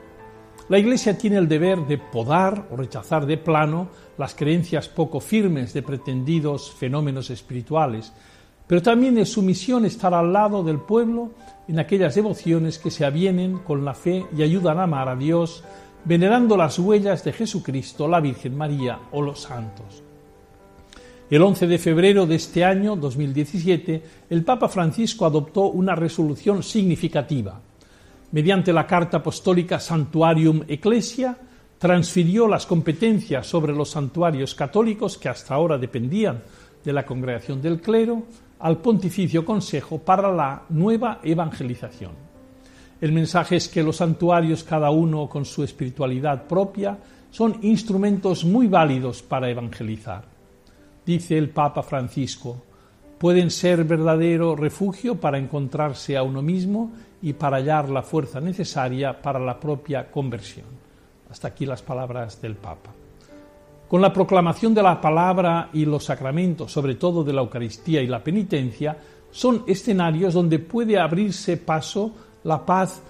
La 0.71 0.79
Iglesia 0.79 1.17
tiene 1.17 1.35
el 1.35 1.49
deber 1.49 1.85
de 1.85 1.97
podar 1.97 2.69
o 2.71 2.77
rechazar 2.77 3.25
de 3.25 3.35
plano 3.35 3.89
las 4.17 4.33
creencias 4.33 4.87
poco 4.87 5.19
firmes 5.19 5.73
de 5.73 5.83
pretendidos 5.83 6.71
fenómenos 6.71 7.29
espirituales, 7.29 8.13
pero 8.67 8.81
también 8.81 9.17
es 9.17 9.29
su 9.29 9.41
misión 9.41 9.83
estar 9.83 10.13
al 10.13 10.31
lado 10.31 10.63
del 10.63 10.79
pueblo 10.79 11.31
en 11.67 11.77
aquellas 11.77 12.15
devociones 12.15 12.79
que 12.79 12.89
se 12.89 13.03
avienen 13.03 13.57
con 13.57 13.83
la 13.83 13.93
fe 13.93 14.25
y 14.33 14.43
ayudan 14.43 14.79
a 14.79 14.83
amar 14.83 15.09
a 15.09 15.17
Dios, 15.17 15.61
venerando 16.05 16.55
las 16.55 16.79
huellas 16.79 17.21
de 17.25 17.33
Jesucristo, 17.33 18.07
la 18.07 18.21
Virgen 18.21 18.55
María 18.55 18.97
o 19.11 19.21
los 19.21 19.41
santos. 19.41 20.01
El 21.29 21.41
11 21.41 21.67
de 21.67 21.79
febrero 21.79 22.25
de 22.25 22.35
este 22.35 22.63
año 22.63 22.95
2017, 22.95 24.03
el 24.29 24.45
Papa 24.45 24.69
Francisco 24.69 25.25
adoptó 25.25 25.65
una 25.65 25.95
resolución 25.95 26.63
significativa. 26.63 27.59
Mediante 28.31 28.71
la 28.71 28.87
Carta 28.87 29.17
Apostólica 29.17 29.79
Santuarium 29.79 30.63
Ecclesia, 30.67 31.37
transfirió 31.77 32.47
las 32.47 32.65
competencias 32.65 33.47
sobre 33.47 33.73
los 33.73 33.89
santuarios 33.89 34.55
católicos 34.55 35.17
que 35.17 35.29
hasta 35.29 35.55
ahora 35.55 35.77
dependían 35.77 36.41
de 36.83 36.93
la 36.93 37.05
congregación 37.05 37.61
del 37.61 37.81
clero 37.81 38.23
al 38.59 38.77
Pontificio 38.77 39.43
Consejo 39.43 39.99
para 39.99 40.31
la 40.31 40.63
nueva 40.69 41.19
evangelización. 41.23 42.11
El 43.01 43.11
mensaje 43.11 43.55
es 43.55 43.67
que 43.67 43.83
los 43.83 43.97
santuarios, 43.97 44.63
cada 44.63 44.91
uno 44.91 45.27
con 45.27 45.43
su 45.43 45.63
espiritualidad 45.63 46.47
propia, 46.47 46.97
son 47.31 47.57
instrumentos 47.63 48.45
muy 48.45 48.67
válidos 48.67 49.23
para 49.23 49.49
evangelizar 49.49 50.31
dice 51.05 51.37
el 51.37 51.49
Papa 51.49 51.83
Francisco, 51.83 52.63
pueden 53.17 53.51
ser 53.51 53.83
verdadero 53.83 54.55
refugio 54.55 55.19
para 55.19 55.37
encontrarse 55.37 56.17
a 56.17 56.23
uno 56.23 56.41
mismo 56.41 56.91
y 57.21 57.33
para 57.33 57.57
hallar 57.57 57.89
la 57.89 58.01
fuerza 58.01 58.39
necesaria 58.39 59.21
para 59.21 59.39
la 59.39 59.59
propia 59.59 60.09
conversión. 60.09 60.65
Hasta 61.29 61.49
aquí 61.49 61.65
las 61.65 61.81
palabras 61.81 62.41
del 62.41 62.55
Papa. 62.55 62.91
Con 63.87 64.01
la 64.01 64.13
proclamación 64.13 64.73
de 64.73 64.83
la 64.83 65.01
palabra 65.01 65.69
y 65.73 65.85
los 65.85 66.05
sacramentos, 66.05 66.71
sobre 66.71 66.95
todo 66.95 67.23
de 67.23 67.33
la 67.33 67.41
Eucaristía 67.41 68.01
y 68.01 68.07
la 68.07 68.23
penitencia, 68.23 68.97
son 69.31 69.63
escenarios 69.67 70.33
donde 70.33 70.59
puede 70.59 70.97
abrirse 70.99 71.57
paso 71.57 72.11
la 72.43 72.65
paz 72.65 73.01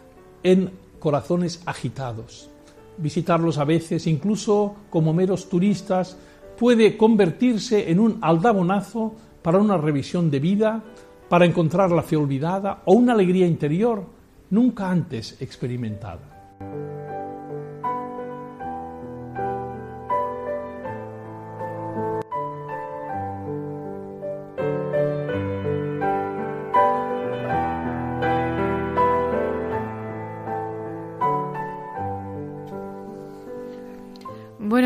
en 0.44 0.72
corazones 1.00 1.62
agitados. 1.66 2.50
Visitarlos 2.98 3.58
a 3.58 3.64
veces, 3.64 4.08
incluso 4.08 4.76
como 4.90 5.14
meros 5.14 5.50
turistas, 5.50 6.18
puede 6.58 6.98
convertirse 6.98 7.90
en 7.90 8.00
un 8.00 8.20
aldabonazo 8.22 9.14
para 9.42 9.58
una 9.58 9.78
revisión 9.78 10.30
de 10.30 10.40
vida, 10.40 10.84
para 11.32 11.46
encontrar 11.46 11.90
la 11.92 12.04
fe 12.04 12.18
olvidada 12.18 12.82
o 12.84 12.92
una 12.92 13.14
alegría 13.14 13.48
interior 13.48 14.04
nunca 14.50 14.92
antes 14.92 15.42
experimentada. 15.42 16.91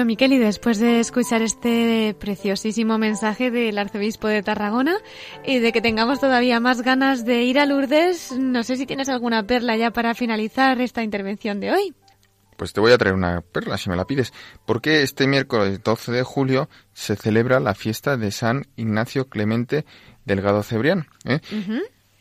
Bueno, 0.05 0.13
Miquel, 0.13 0.33
y 0.33 0.37
después 0.37 0.77
de 0.77 0.99
escuchar 0.99 1.41
este 1.41 2.15
preciosísimo 2.19 2.99
mensaje 2.99 3.49
del 3.49 3.75
arzobispo 3.75 4.27
de 4.27 4.43
Tarragona 4.43 4.97
y 5.43 5.57
de 5.57 5.71
que 5.71 5.81
tengamos 5.81 6.19
todavía 6.19 6.59
más 6.59 6.83
ganas 6.83 7.25
de 7.25 7.41
ir 7.41 7.57
a 7.57 7.65
Lourdes, 7.65 8.33
no 8.37 8.61
sé 8.61 8.77
si 8.77 8.85
tienes 8.85 9.09
alguna 9.09 9.47
perla 9.47 9.75
ya 9.77 9.89
para 9.89 10.13
finalizar 10.13 10.79
esta 10.79 11.01
intervención 11.01 11.59
de 11.59 11.71
hoy. 11.71 11.95
Pues 12.55 12.71
te 12.71 12.81
voy 12.81 12.91
a 12.91 12.99
traer 12.99 13.15
una 13.15 13.41
perla, 13.41 13.79
si 13.79 13.89
me 13.89 13.95
la 13.95 14.05
pides, 14.05 14.31
porque 14.67 15.01
este 15.01 15.25
miércoles 15.25 15.81
12 15.83 16.11
de 16.11 16.21
julio 16.21 16.69
se 16.93 17.15
celebra 17.15 17.59
la 17.59 17.73
fiesta 17.73 18.15
de 18.15 18.29
San 18.29 18.67
Ignacio 18.75 19.27
Clemente 19.27 19.85
Delgado 20.23 20.61
Cebrián. 20.61 21.07
¿eh? 21.23 21.39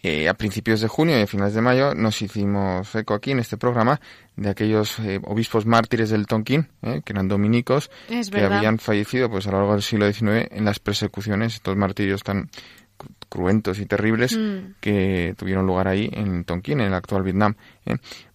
Eh, 0.07 0.29
a 0.29 0.35
principios 0.35 0.83
de 0.83 0.89
junio 0.89 1.19
y 1.19 1.23
a 1.23 1.27
finales 1.27 1.55
de 1.55 1.63
mayo 1.63 1.95
nos 1.95 2.21
hicimos 2.21 2.95
eco 2.95 3.15
aquí 3.15 3.31
en 3.31 3.39
este 3.39 3.57
programa 3.57 4.03
de 4.37 4.51
aquellos 4.51 4.99
eh, 4.99 5.19
obispos 5.25 5.65
mártires 5.65 6.11
del 6.11 6.27
Tonquín, 6.27 6.69
eh, 6.83 7.01
que 7.03 7.15
eran 7.15 7.27
dominicos, 7.27 7.91
que 8.07 8.45
habían 8.45 8.79
fallecido 8.79 9.31
pues 9.31 9.47
a 9.47 9.53
lo 9.53 9.61
largo 9.61 9.73
del 9.73 9.83
siglo 9.83 10.13
XIX 10.13 10.47
en 10.51 10.67
las 10.67 10.79
persecuciones, 10.79 11.55
estos 11.55 11.75
martirios 11.79 12.23
tan 12.23 12.51
cruentos 13.31 13.79
y 13.79 13.87
terribles 13.87 14.37
mm. 14.37 14.75
que 14.79 15.35
tuvieron 15.39 15.67
lugar 15.67 15.89
ahí 15.89 16.11
en 16.13 16.45
Tonquín, 16.45 16.81
en 16.81 16.89
el 16.89 16.95
actual 16.95 17.23
Vietnam. 17.23 17.55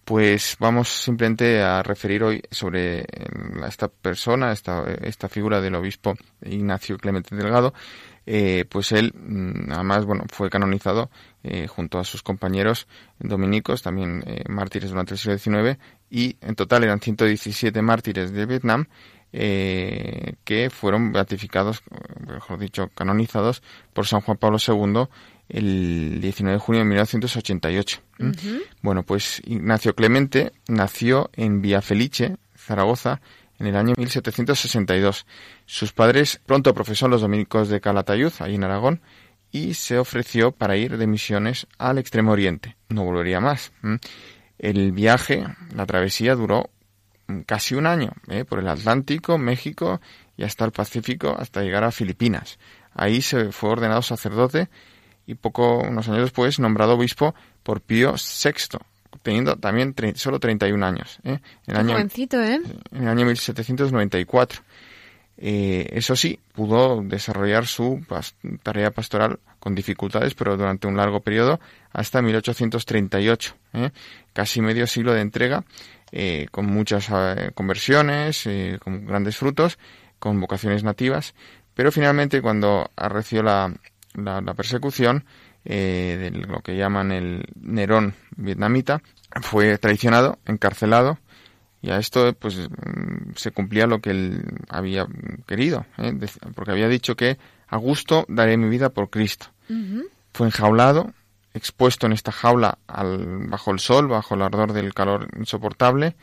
Pues 0.04 0.56
vamos 0.58 0.88
simplemente 0.88 1.62
a 1.62 1.84
referir 1.84 2.24
hoy 2.24 2.42
sobre 2.50 3.06
esta 3.64 3.86
persona, 3.86 4.50
esta, 4.50 4.84
esta 5.02 5.28
figura 5.28 5.60
del 5.60 5.76
obispo 5.76 6.16
Ignacio 6.44 6.98
Clemente 6.98 7.36
Delgado, 7.36 7.72
eh, 8.26 8.64
pues 8.68 8.92
él 8.92 9.12
mm, 9.14 9.72
además 9.72 10.04
bueno 10.04 10.24
fue 10.30 10.50
canonizado 10.50 11.10
eh, 11.42 11.66
junto 11.66 11.98
a 11.98 12.04
sus 12.04 12.22
compañeros 12.22 12.86
dominicos 13.18 13.82
también 13.82 14.22
eh, 14.26 14.44
mártires 14.48 14.90
durante 14.90 15.14
el 15.14 15.18
siglo 15.18 15.38
XIX 15.38 15.78
y 16.10 16.36
en 16.40 16.54
total 16.54 16.84
eran 16.84 17.00
117 17.00 17.80
mártires 17.82 18.32
de 18.32 18.46
Vietnam 18.46 18.86
que 19.32 20.70
fueron 20.72 21.12
beatificados 21.12 21.84
mejor 22.26 22.58
dicho 22.58 22.90
canonizados 22.96 23.62
por 23.92 24.04
San 24.04 24.22
Juan 24.22 24.38
Pablo 24.38 24.58
II 24.58 25.06
el 25.48 26.20
19 26.20 26.54
de 26.54 26.58
junio 26.58 26.80
de 26.80 26.86
1988 26.86 28.00
bueno 28.82 29.04
pues 29.04 29.40
Ignacio 29.46 29.94
Clemente 29.94 30.52
nació 30.66 31.30
en 31.34 31.62
Vía 31.62 31.80
Felice 31.80 32.38
Zaragoza 32.56 33.20
en 33.60 33.66
el 33.66 33.76
año 33.76 33.94
1762. 33.96 35.26
Sus 35.66 35.92
padres 35.92 36.40
pronto 36.44 36.74
profesó 36.74 37.06
los 37.08 37.20
dominicos 37.20 37.68
de 37.68 37.80
Calatayud, 37.80 38.32
ahí 38.40 38.56
en 38.56 38.64
Aragón, 38.64 39.02
y 39.52 39.74
se 39.74 39.98
ofreció 39.98 40.52
para 40.52 40.76
ir 40.76 40.96
de 40.96 41.06
misiones 41.06 41.66
al 41.78 41.98
Extremo 41.98 42.32
Oriente. 42.32 42.76
No 42.88 43.04
volvería 43.04 43.40
más. 43.40 43.72
El 44.58 44.92
viaje, 44.92 45.46
la 45.74 45.86
travesía 45.86 46.34
duró 46.34 46.70
casi 47.46 47.74
un 47.74 47.86
año, 47.86 48.12
¿eh? 48.28 48.44
por 48.44 48.58
el 48.58 48.68
Atlántico, 48.68 49.38
México 49.38 50.00
y 50.36 50.42
hasta 50.42 50.64
el 50.64 50.72
Pacífico, 50.72 51.36
hasta 51.38 51.62
llegar 51.62 51.84
a 51.84 51.92
Filipinas. 51.92 52.58
Ahí 52.94 53.22
se 53.22 53.52
fue 53.52 53.70
ordenado 53.70 54.02
sacerdote 54.02 54.68
y 55.26 55.34
poco, 55.34 55.78
unos 55.78 56.08
años 56.08 56.22
después, 56.22 56.58
nombrado 56.58 56.94
obispo 56.94 57.34
por 57.62 57.82
Pío 57.82 58.14
VI, 58.14 58.78
teniendo 59.22 59.56
también 59.56 59.94
solo 60.14 60.38
31 60.40 60.84
años. 60.84 61.18
¿eh? 61.24 61.38
En, 61.66 61.76
el 61.76 61.76
año, 61.76 61.98
¿eh? 61.98 62.60
en 62.92 63.02
el 63.02 63.08
año 63.08 63.26
1794. 63.26 64.62
Eh, 65.42 65.88
eso 65.92 66.14
sí, 66.16 66.38
pudo 66.52 67.02
desarrollar 67.02 67.66
su 67.66 68.04
tarea 68.62 68.90
pastoral 68.90 69.38
con 69.58 69.74
dificultades, 69.74 70.34
pero 70.34 70.56
durante 70.58 70.86
un 70.86 70.98
largo 70.98 71.20
periodo, 71.20 71.60
hasta 71.92 72.20
1838. 72.20 73.56
¿eh? 73.72 73.90
Casi 74.34 74.60
medio 74.60 74.86
siglo 74.86 75.14
de 75.14 75.22
entrega, 75.22 75.64
eh, 76.12 76.46
con 76.50 76.66
muchas 76.66 77.08
conversiones, 77.54 78.46
con 78.80 79.06
grandes 79.06 79.38
frutos, 79.38 79.78
con 80.18 80.38
vocaciones 80.38 80.84
nativas, 80.84 81.34
pero 81.74 81.90
finalmente 81.90 82.42
cuando 82.42 82.90
arreció 82.94 83.42
la, 83.42 83.74
la, 84.12 84.42
la 84.42 84.52
persecución, 84.52 85.24
eh, 85.64 86.30
de 86.32 86.46
lo 86.46 86.60
que 86.60 86.76
llaman 86.76 87.12
el 87.12 87.44
Nerón 87.60 88.14
vietnamita, 88.36 89.02
fue 89.42 89.78
traicionado, 89.78 90.38
encarcelado, 90.46 91.18
y 91.82 91.90
a 91.90 91.98
esto 91.98 92.32
pues 92.34 92.56
mm, 92.56 93.32
se 93.36 93.50
cumplía 93.52 93.86
lo 93.86 94.00
que 94.00 94.10
él 94.10 94.42
había 94.68 95.06
querido, 95.46 95.86
¿eh? 95.98 96.12
porque 96.54 96.72
había 96.72 96.88
dicho 96.88 97.16
que 97.16 97.38
a 97.68 97.76
gusto 97.76 98.26
daré 98.28 98.56
mi 98.56 98.68
vida 98.68 98.90
por 98.90 99.10
Cristo. 99.10 99.46
Fue 100.32 100.48
enjaulado, 100.48 101.12
expuesto 101.54 102.06
en 102.06 102.12
esta 102.12 102.32
jaula 102.32 102.78
al, 102.88 103.46
bajo 103.48 103.70
el 103.70 103.78
sol, 103.78 104.08
bajo 104.08 104.34
el 104.34 104.42
ardor 104.42 104.72
del 104.72 104.94
calor 104.94 105.28
insoportable, 105.38 106.16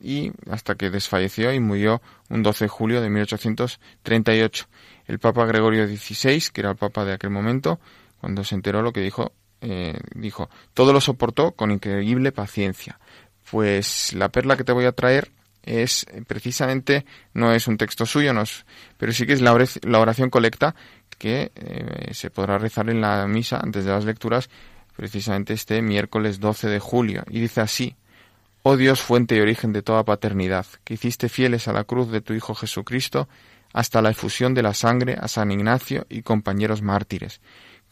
y 0.00 0.32
hasta 0.50 0.74
que 0.74 0.90
desfalleció 0.90 1.52
y 1.52 1.60
murió 1.60 2.02
un 2.28 2.42
12 2.42 2.64
de 2.64 2.68
julio 2.68 3.00
de 3.00 3.10
1838. 3.10 4.66
El 5.06 5.18
Papa 5.18 5.46
Gregorio 5.46 5.86
XVI, 5.86 6.42
que 6.52 6.60
era 6.60 6.70
el 6.70 6.76
Papa 6.76 7.04
de 7.04 7.12
aquel 7.12 7.30
momento, 7.30 7.80
cuando 8.22 8.44
se 8.44 8.54
enteró 8.54 8.82
lo 8.82 8.92
que 8.92 9.00
dijo, 9.00 9.32
eh, 9.60 9.98
dijo, 10.14 10.48
todo 10.74 10.92
lo 10.92 11.00
soportó 11.00 11.50
con 11.52 11.72
increíble 11.72 12.30
paciencia. 12.30 13.00
Pues 13.50 14.12
la 14.12 14.28
perla 14.28 14.56
que 14.56 14.62
te 14.62 14.70
voy 14.70 14.84
a 14.84 14.92
traer 14.92 15.32
es 15.64 16.06
precisamente, 16.28 17.04
no 17.34 17.52
es 17.52 17.66
un 17.66 17.76
texto 17.76 18.06
suyo, 18.06 18.32
no 18.32 18.44
pero 18.96 19.12
sí 19.12 19.26
que 19.26 19.32
es 19.32 19.40
la 19.40 19.98
oración 19.98 20.30
colecta 20.30 20.76
que 21.18 21.50
eh, 21.56 22.14
se 22.14 22.30
podrá 22.30 22.58
rezar 22.58 22.88
en 22.90 23.00
la 23.00 23.26
misa 23.26 23.58
antes 23.60 23.84
de 23.84 23.90
las 23.90 24.04
lecturas 24.04 24.48
precisamente 24.96 25.52
este 25.52 25.82
miércoles 25.82 26.38
12 26.38 26.68
de 26.68 26.78
julio. 26.78 27.24
Y 27.28 27.40
dice 27.40 27.60
así, 27.60 27.96
Oh 28.62 28.76
Dios, 28.76 29.00
fuente 29.00 29.34
y 29.34 29.40
origen 29.40 29.72
de 29.72 29.82
toda 29.82 30.04
paternidad, 30.04 30.66
que 30.84 30.94
hiciste 30.94 31.28
fieles 31.28 31.66
a 31.66 31.72
la 31.72 31.82
cruz 31.82 32.12
de 32.12 32.20
tu 32.20 32.34
Hijo 32.34 32.54
Jesucristo 32.54 33.28
hasta 33.72 34.00
la 34.00 34.10
efusión 34.10 34.54
de 34.54 34.62
la 34.62 34.74
sangre 34.74 35.16
a 35.20 35.26
San 35.26 35.50
Ignacio 35.50 36.06
y 36.08 36.22
compañeros 36.22 36.82
mártires. 36.82 37.40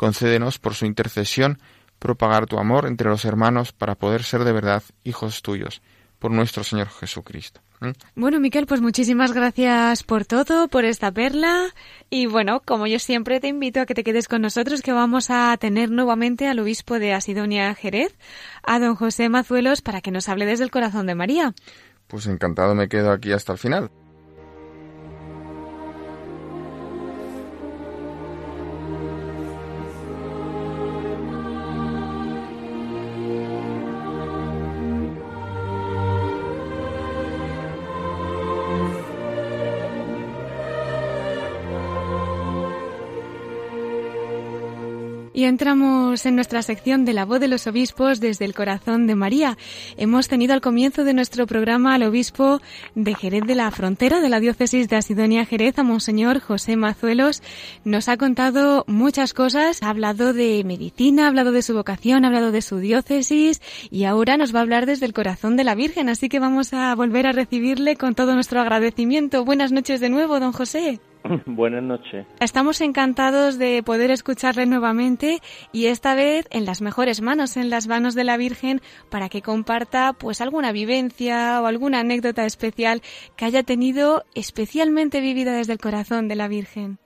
Concédenos 0.01 0.59
por 0.59 0.74
su 0.74 0.86
intercesión 0.86 1.59
propagar 1.98 2.46
tu 2.46 2.59
amor 2.59 2.86
entre 2.86 3.11
los 3.11 3.26
hermanos 3.26 3.72
para 3.72 3.96
poder 3.96 4.22
ser 4.22 4.44
de 4.44 4.53
verdad 4.53 4.82
hijos 5.05 5.42
tuyos 5.42 5.82
por 6.18 6.30
nuestro 6.30 6.64
Señor 6.64 6.88
Jesucristo. 6.88 7.61
Bueno, 8.14 8.40
Miquel, 8.40 8.64
pues 8.64 8.80
muchísimas 8.80 9.34
gracias 9.34 10.03
por 10.03 10.24
todo, 10.24 10.68
por 10.68 10.86
esta 10.86 11.12
perla. 11.12 11.66
Y 12.09 12.24
bueno, 12.24 12.62
como 12.64 12.86
yo 12.86 12.98
siempre 12.98 13.40
te 13.40 13.48
invito 13.48 13.82
a 13.82 13.84
que 13.84 13.92
te 13.92 14.03
quedes 14.03 14.26
con 14.26 14.40
nosotros, 14.40 14.80
que 14.80 14.92
vamos 14.92 15.28
a 15.28 15.55
tener 15.59 15.90
nuevamente 15.90 16.48
al 16.48 16.61
obispo 16.61 16.98
de 16.98 17.12
Asidonia 17.12 17.74
Jerez, 17.74 18.16
a 18.62 18.78
don 18.78 18.94
José 18.94 19.28
Mazuelos, 19.28 19.82
para 19.82 20.01
que 20.01 20.11
nos 20.11 20.30
hable 20.30 20.46
desde 20.46 20.64
el 20.64 20.70
corazón 20.70 21.09
de 21.09 21.14
María. 21.14 21.53
Pues 22.07 22.26
encantado 22.26 22.74
me 22.74 22.88
quedo 22.88 23.12
aquí 23.12 23.32
hasta 23.32 23.53
el 23.53 23.59
final. 23.59 23.90
Y 45.41 45.45
entramos 45.45 46.26
en 46.26 46.34
nuestra 46.34 46.61
sección 46.61 47.07
de 47.07 47.14
la 47.14 47.24
voz 47.24 47.41
de 47.41 47.49
los 47.49 47.66
obispos 47.66 48.20
desde 48.20 48.45
el 48.45 48.53
corazón 48.53 49.07
de 49.07 49.14
María. 49.14 49.57
Hemos 49.97 50.28
tenido 50.28 50.53
al 50.53 50.61
comienzo 50.61 51.03
de 51.03 51.14
nuestro 51.14 51.47
programa 51.47 51.95
al 51.95 52.03
obispo 52.03 52.61
de 52.95 53.14
Jerez 53.14 53.45
de 53.47 53.55
la 53.55 53.70
Frontera 53.70 54.20
de 54.20 54.28
la 54.28 54.38
diócesis 54.38 54.91
de 54.91 54.97
Asidonia 54.97 55.47
Jerez, 55.47 55.78
a 55.78 55.82
Monseñor 55.82 56.41
José 56.41 56.76
Mazuelos. 56.76 57.43
Nos 57.84 58.11
ha 58.11 58.18
contado 58.18 58.84
muchas 58.86 59.32
cosas, 59.32 59.82
ha 59.82 59.88
hablado 59.88 60.34
de 60.34 60.62
medicina, 60.62 61.24
ha 61.24 61.28
hablado 61.28 61.53
de 61.53 61.62
su 61.62 61.72
vocación, 61.72 62.26
ha 62.26 62.28
hablado 62.28 62.53
de 62.53 62.61
su 62.61 62.76
diócesis 62.76 63.62
y 63.91 64.05
ahora 64.05 64.36
nos 64.36 64.55
va 64.55 64.59
a 64.59 64.62
hablar 64.62 64.84
desde 64.84 65.07
el 65.07 65.14
corazón 65.14 65.57
de 65.57 65.64
la 65.64 65.74
Virgen. 65.74 66.11
Así 66.11 66.28
que 66.28 66.38
vamos 66.38 66.74
a 66.74 66.95
volver 66.95 67.26
a 67.26 67.32
recibirle 67.32 67.97
con 67.97 68.14
todo 68.14 68.34
nuestro 68.34 68.61
agradecimiento. 68.61 69.47
Buenas 69.47 69.72
noches 69.72 70.01
de 70.01 70.11
nuevo, 70.11 70.38
don 70.38 70.53
José. 70.53 71.01
Buenas 71.46 71.82
noches. 71.82 72.26
Estamos 72.40 72.80
encantados 72.80 73.58
de 73.58 73.82
poder 73.84 74.10
escucharle 74.10 74.66
nuevamente 74.66 75.38
y 75.72 75.86
esta 75.86 76.14
vez 76.14 76.46
en 76.50 76.64
las 76.64 76.82
mejores 76.82 77.20
manos, 77.20 77.56
en 77.56 77.70
las 77.70 77.88
manos 77.88 78.14
de 78.14 78.24
la 78.24 78.36
Virgen, 78.36 78.80
para 79.10 79.28
que 79.28 79.42
comparta 79.42 80.12
pues 80.18 80.40
alguna 80.40 80.72
vivencia 80.72 81.60
o 81.62 81.66
alguna 81.66 82.00
anécdota 82.00 82.44
especial 82.44 83.02
que 83.36 83.44
haya 83.44 83.62
tenido 83.62 84.22
especialmente 84.34 85.20
vivida 85.20 85.52
desde 85.56 85.72
el 85.72 85.78
corazón 85.78 86.28
de 86.28 86.36
la 86.36 86.48
Virgen. 86.48 86.98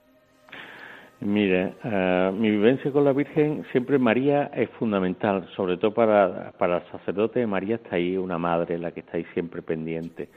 Mire, 1.21 1.73
eh, 1.83 2.31
mi 2.37 2.51
vivencia 2.51 2.91
con 2.91 3.05
la 3.05 3.13
Virgen 3.13 3.65
siempre 3.71 3.97
María 3.97 4.51
es 4.53 4.69
fundamental, 4.71 5.47
sobre 5.55 5.77
todo 5.77 5.93
para, 5.93 6.51
para 6.51 6.77
el 6.77 6.91
sacerdote. 6.91 7.47
María 7.47 7.75
está 7.75 7.95
ahí, 7.95 8.17
una 8.17 8.37
madre, 8.37 8.77
la 8.77 8.91
que 8.91 8.99
está 8.99 9.17
ahí 9.17 9.25
siempre 9.33 9.61
pendiente. 9.61 10.29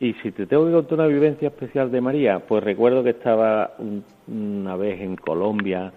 Y 0.00 0.12
si 0.14 0.32
te 0.32 0.46
tengo 0.46 0.66
que 0.66 0.72
contar 0.72 0.94
una 0.94 1.06
vivencia 1.06 1.48
especial 1.48 1.90
de 1.90 2.00
María, 2.00 2.40
pues 2.40 2.62
recuerdo 2.64 3.04
que 3.04 3.10
estaba 3.10 3.74
una 4.26 4.76
vez 4.76 5.00
en 5.00 5.16
Colombia, 5.16 5.92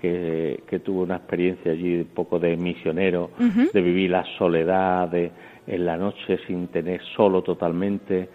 que, 0.00 0.62
que 0.68 0.80
tuve 0.80 1.04
una 1.04 1.16
experiencia 1.16 1.72
allí 1.72 1.98
un 1.98 2.08
poco 2.14 2.38
de 2.38 2.56
misionero, 2.56 3.30
de 3.72 3.80
vivir 3.80 4.10
la 4.10 4.24
soledad 4.36 5.08
de, 5.08 5.30
en 5.66 5.86
la 5.86 5.96
noche 5.96 6.38
sin 6.46 6.68
tener 6.68 7.00
solo 7.16 7.42
totalmente, 7.42 8.28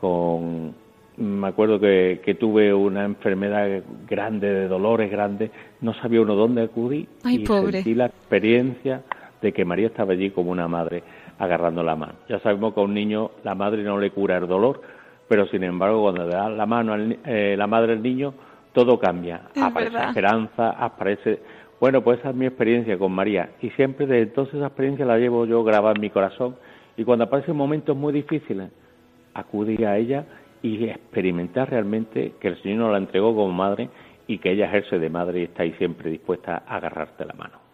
con 0.00 0.74
me 1.16 1.48
acuerdo 1.48 1.80
que, 1.80 2.20
que, 2.22 2.34
tuve 2.34 2.74
una 2.74 3.04
enfermedad 3.04 3.82
grande, 4.06 4.52
de 4.52 4.68
dolores 4.68 5.10
grandes, 5.10 5.50
no 5.80 5.94
sabía 5.94 6.20
uno 6.20 6.34
dónde 6.34 6.62
acudir 6.62 7.08
y 7.24 7.46
sentí 7.46 7.94
la 7.94 8.06
experiencia 8.06 9.02
de 9.40 9.52
que 9.52 9.64
María 9.64 9.86
estaba 9.86 10.12
allí 10.12 10.30
como 10.30 10.50
una 10.50 10.68
madre 10.68 11.02
agarrando 11.38 11.82
la 11.82 11.96
mano. 11.96 12.14
Ya 12.28 12.38
sabemos 12.40 12.74
que 12.74 12.80
a 12.80 12.84
un 12.84 12.94
niño 12.94 13.30
la 13.44 13.54
madre 13.54 13.82
no 13.82 13.98
le 13.98 14.10
cura 14.10 14.36
el 14.38 14.46
dolor, 14.46 14.80
pero 15.28 15.46
sin 15.48 15.64
embargo 15.64 16.02
cuando 16.02 16.24
le 16.24 16.34
da 16.34 16.48
la 16.48 16.66
mano 16.66 16.92
al, 16.92 17.18
eh, 17.24 17.54
la 17.56 17.66
madre 17.66 17.92
al 17.92 18.02
niño, 18.02 18.34
todo 18.72 18.98
cambia. 18.98 19.42
aparece 19.60 19.98
esperanza, 19.98 20.70
aparece... 20.70 21.40
Bueno, 21.78 22.02
pues 22.02 22.20
esa 22.20 22.30
es 22.30 22.36
mi 22.36 22.46
experiencia 22.46 22.98
con 22.98 23.12
María 23.12 23.50
y 23.60 23.68
siempre 23.70 24.06
desde 24.06 24.22
entonces 24.22 24.54
esa 24.54 24.66
experiencia 24.66 25.04
la 25.04 25.18
llevo 25.18 25.44
yo 25.44 25.62
grabada 25.62 25.94
en 25.94 26.00
mi 26.00 26.10
corazón 26.10 26.56
y 26.96 27.04
cuando 27.04 27.24
aparecen 27.24 27.54
momentos 27.54 27.94
muy 27.94 28.14
difíciles, 28.14 28.70
acudir 29.34 29.86
a 29.86 29.98
ella 29.98 30.24
y 30.62 30.84
experimentar 30.84 31.68
realmente 31.68 32.32
que 32.40 32.48
el 32.48 32.62
Señor 32.62 32.78
nos 32.78 32.92
la 32.92 32.98
entregó 32.98 33.34
como 33.34 33.52
madre 33.52 33.90
y 34.26 34.38
que 34.38 34.52
ella 34.52 34.66
ejerce 34.66 34.98
de 34.98 35.10
madre 35.10 35.40
y 35.40 35.44
está 35.44 35.62
ahí 35.62 35.72
siempre 35.72 36.10
dispuesta 36.10 36.62
a 36.66 36.76
agarrarte 36.76 37.24
la 37.24 37.34
mano. 37.34 37.65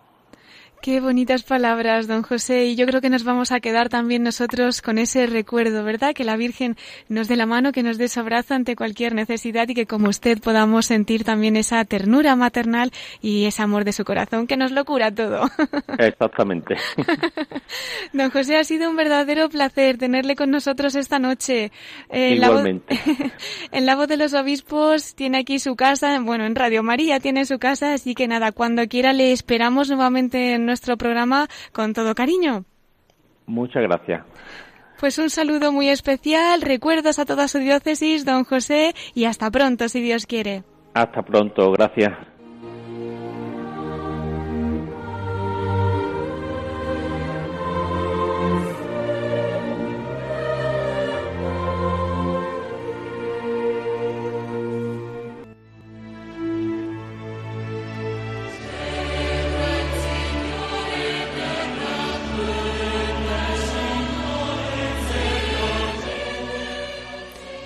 Qué 0.82 0.98
bonitas 0.98 1.44
palabras, 1.44 2.08
don 2.08 2.22
José. 2.22 2.64
Y 2.64 2.74
yo 2.74 2.86
creo 2.86 3.00
que 3.00 3.08
nos 3.08 3.22
vamos 3.22 3.52
a 3.52 3.60
quedar 3.60 3.88
también 3.88 4.24
nosotros 4.24 4.82
con 4.82 4.98
ese 4.98 5.28
recuerdo, 5.28 5.84
¿verdad? 5.84 6.12
Que 6.12 6.24
la 6.24 6.36
Virgen 6.36 6.76
nos 7.08 7.28
dé 7.28 7.36
la 7.36 7.46
mano, 7.46 7.70
que 7.70 7.84
nos 7.84 7.98
dé 7.98 8.08
su 8.08 8.18
abrazo 8.18 8.54
ante 8.54 8.74
cualquier 8.74 9.14
necesidad 9.14 9.68
y 9.68 9.74
que 9.74 9.86
como 9.86 10.08
usted 10.08 10.40
podamos 10.40 10.86
sentir 10.86 11.22
también 11.22 11.54
esa 11.54 11.84
ternura 11.84 12.34
maternal 12.34 12.90
y 13.20 13.44
ese 13.44 13.62
amor 13.62 13.84
de 13.84 13.92
su 13.92 14.04
corazón 14.04 14.48
que 14.48 14.56
nos 14.56 14.72
lo 14.72 14.84
cura 14.84 15.14
todo. 15.14 15.48
Exactamente. 15.98 16.74
don 18.12 18.30
José, 18.30 18.56
ha 18.56 18.64
sido 18.64 18.90
un 18.90 18.96
verdadero 18.96 19.48
placer 19.50 19.98
tenerle 19.98 20.34
con 20.34 20.50
nosotros 20.50 20.96
esta 20.96 21.20
noche. 21.20 21.70
Eh, 22.10 22.34
Igualmente. 22.34 22.98
en 23.70 23.86
la 23.86 23.94
voz 23.94 24.08
de 24.08 24.16
los 24.16 24.34
obispos 24.34 25.14
tiene 25.14 25.38
aquí 25.38 25.60
su 25.60 25.76
casa, 25.76 26.18
bueno, 26.18 26.44
en 26.44 26.56
Radio 26.56 26.82
María 26.82 27.20
tiene 27.20 27.44
su 27.44 27.60
casa, 27.60 27.92
así 27.92 28.16
que 28.16 28.26
nada, 28.26 28.50
cuando 28.50 28.88
quiera 28.88 29.12
le 29.12 29.30
esperamos 29.30 29.88
nuevamente 29.88 30.54
en 30.54 30.71
nuestro 30.72 30.96
programa 30.96 31.48
con 31.72 31.92
todo 31.92 32.14
cariño. 32.14 32.64
Muchas 33.46 33.82
gracias. 33.82 34.24
Pues 34.98 35.18
un 35.18 35.28
saludo 35.28 35.70
muy 35.70 35.88
especial, 35.90 36.62
recuerdos 36.62 37.18
a 37.18 37.26
toda 37.26 37.46
su 37.48 37.58
diócesis, 37.58 38.24
don 38.24 38.44
José, 38.44 38.94
y 39.14 39.26
hasta 39.26 39.50
pronto, 39.50 39.88
si 39.88 40.00
Dios 40.00 40.26
quiere. 40.26 40.62
Hasta 40.94 41.22
pronto, 41.22 41.72
gracias. 41.72 42.12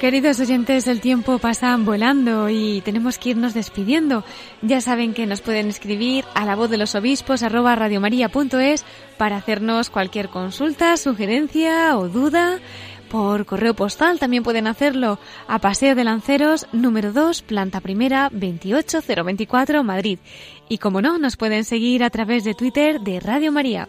Queridos 0.06 0.38
oyentes, 0.38 0.86
el 0.86 1.00
tiempo 1.00 1.40
pasa 1.40 1.76
volando 1.76 2.48
y 2.48 2.80
tenemos 2.82 3.18
que 3.18 3.30
irnos 3.30 3.54
despidiendo. 3.54 4.22
Ya 4.62 4.80
saben 4.80 5.14
que 5.14 5.26
nos 5.26 5.40
pueden 5.40 5.66
escribir 5.66 6.24
a 6.32 6.44
la 6.44 6.54
voz 6.54 6.70
de 6.70 6.78
los 6.78 6.94
obispos 6.94 7.42
arroba 7.42 7.74
radiomaria.es 7.74 8.84
para 9.18 9.36
hacernos 9.36 9.90
cualquier 9.90 10.28
consulta, 10.28 10.96
sugerencia 10.96 11.98
o 11.98 12.08
duda. 12.08 12.60
Por 13.10 13.46
correo 13.46 13.74
postal 13.74 14.20
también 14.20 14.44
pueden 14.44 14.68
hacerlo 14.68 15.18
a 15.48 15.58
Paseo 15.58 15.96
de 15.96 16.04
Lanceros, 16.04 16.68
número 16.70 17.12
2, 17.12 17.42
planta 17.42 17.80
primera, 17.80 18.30
28024, 18.30 19.82
Madrid. 19.82 20.20
Y 20.68 20.78
como 20.78 21.02
no, 21.02 21.18
nos 21.18 21.36
pueden 21.36 21.64
seguir 21.64 22.04
a 22.04 22.10
través 22.10 22.44
de 22.44 22.54
Twitter 22.54 23.00
de 23.00 23.18
Radio 23.18 23.50
María. 23.50 23.88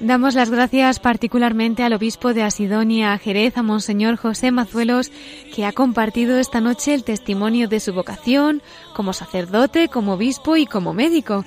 Damos 0.00 0.36
las 0.36 0.48
gracias 0.50 1.00
particularmente 1.00 1.82
al 1.82 1.92
obispo 1.92 2.32
de 2.32 2.44
Asidonia, 2.44 3.18
Jerez, 3.18 3.58
a 3.58 3.64
Monseñor 3.64 4.16
José 4.16 4.52
Mazuelos, 4.52 5.10
que 5.52 5.66
ha 5.66 5.72
compartido 5.72 6.38
esta 6.38 6.60
noche 6.60 6.94
el 6.94 7.02
testimonio 7.02 7.66
de 7.66 7.80
su 7.80 7.92
vocación 7.92 8.62
como 8.94 9.12
sacerdote, 9.12 9.88
como 9.88 10.12
obispo 10.12 10.56
y 10.56 10.66
como 10.66 10.94
médico, 10.94 11.44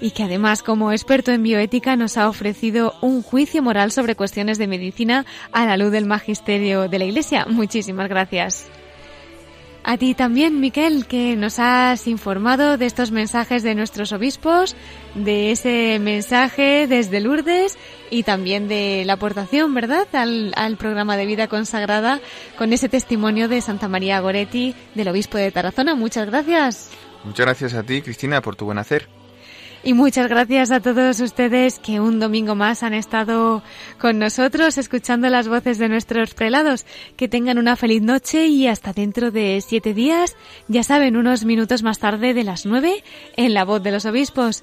y 0.00 0.10
que 0.10 0.24
además 0.24 0.64
como 0.64 0.90
experto 0.90 1.30
en 1.30 1.44
bioética 1.44 1.94
nos 1.94 2.16
ha 2.16 2.28
ofrecido 2.28 2.94
un 3.02 3.22
juicio 3.22 3.62
moral 3.62 3.92
sobre 3.92 4.16
cuestiones 4.16 4.58
de 4.58 4.66
medicina 4.66 5.24
a 5.52 5.64
la 5.64 5.76
luz 5.76 5.92
del 5.92 6.06
magisterio 6.06 6.88
de 6.88 6.98
la 6.98 7.04
Iglesia. 7.04 7.46
Muchísimas 7.48 8.08
gracias. 8.08 8.68
A 9.84 9.96
ti 9.96 10.14
también, 10.14 10.60
Miquel, 10.60 11.06
que 11.06 11.34
nos 11.34 11.58
has 11.58 12.06
informado 12.06 12.78
de 12.78 12.86
estos 12.86 13.10
mensajes 13.10 13.64
de 13.64 13.74
nuestros 13.74 14.12
obispos, 14.12 14.76
de 15.16 15.50
ese 15.50 15.98
mensaje 16.00 16.86
desde 16.86 17.20
Lourdes 17.20 17.76
y 18.08 18.22
también 18.22 18.68
de 18.68 19.02
la 19.04 19.14
aportación, 19.14 19.74
¿verdad?, 19.74 20.06
al, 20.12 20.52
al, 20.56 20.76
programa 20.76 21.16
de 21.16 21.26
vida 21.26 21.48
consagrada 21.48 22.20
con 22.56 22.72
ese 22.72 22.88
testimonio 22.88 23.48
de 23.48 23.60
Santa 23.60 23.88
María 23.88 24.20
Goretti, 24.20 24.76
del 24.94 25.08
obispo 25.08 25.36
de 25.36 25.50
Tarazona. 25.50 25.96
Muchas 25.96 26.26
gracias. 26.26 26.90
Muchas 27.24 27.46
gracias 27.46 27.74
a 27.74 27.82
ti, 27.82 28.02
Cristina, 28.02 28.40
por 28.40 28.54
tu 28.54 28.66
buen 28.66 28.78
hacer. 28.78 29.08
Y 29.84 29.94
muchas 29.94 30.28
gracias 30.28 30.70
a 30.70 30.78
todos 30.78 31.18
ustedes 31.18 31.80
que 31.80 31.98
un 31.98 32.20
domingo 32.20 32.54
más 32.54 32.84
han 32.84 32.94
estado 32.94 33.64
con 33.98 34.18
nosotros 34.18 34.78
escuchando 34.78 35.28
las 35.28 35.48
voces 35.48 35.78
de 35.78 35.88
nuestros 35.88 36.34
prelados. 36.34 36.86
Que 37.16 37.26
tengan 37.26 37.58
una 37.58 37.74
feliz 37.74 38.00
noche 38.00 38.46
y 38.46 38.68
hasta 38.68 38.92
dentro 38.92 39.32
de 39.32 39.60
siete 39.60 39.92
días, 39.92 40.36
ya 40.68 40.84
saben, 40.84 41.16
unos 41.16 41.44
minutos 41.44 41.82
más 41.82 41.98
tarde 41.98 42.32
de 42.32 42.44
las 42.44 42.64
nueve, 42.64 43.02
en 43.36 43.54
la 43.54 43.64
voz 43.64 43.82
de 43.82 43.90
los 43.90 44.06
obispos. 44.06 44.62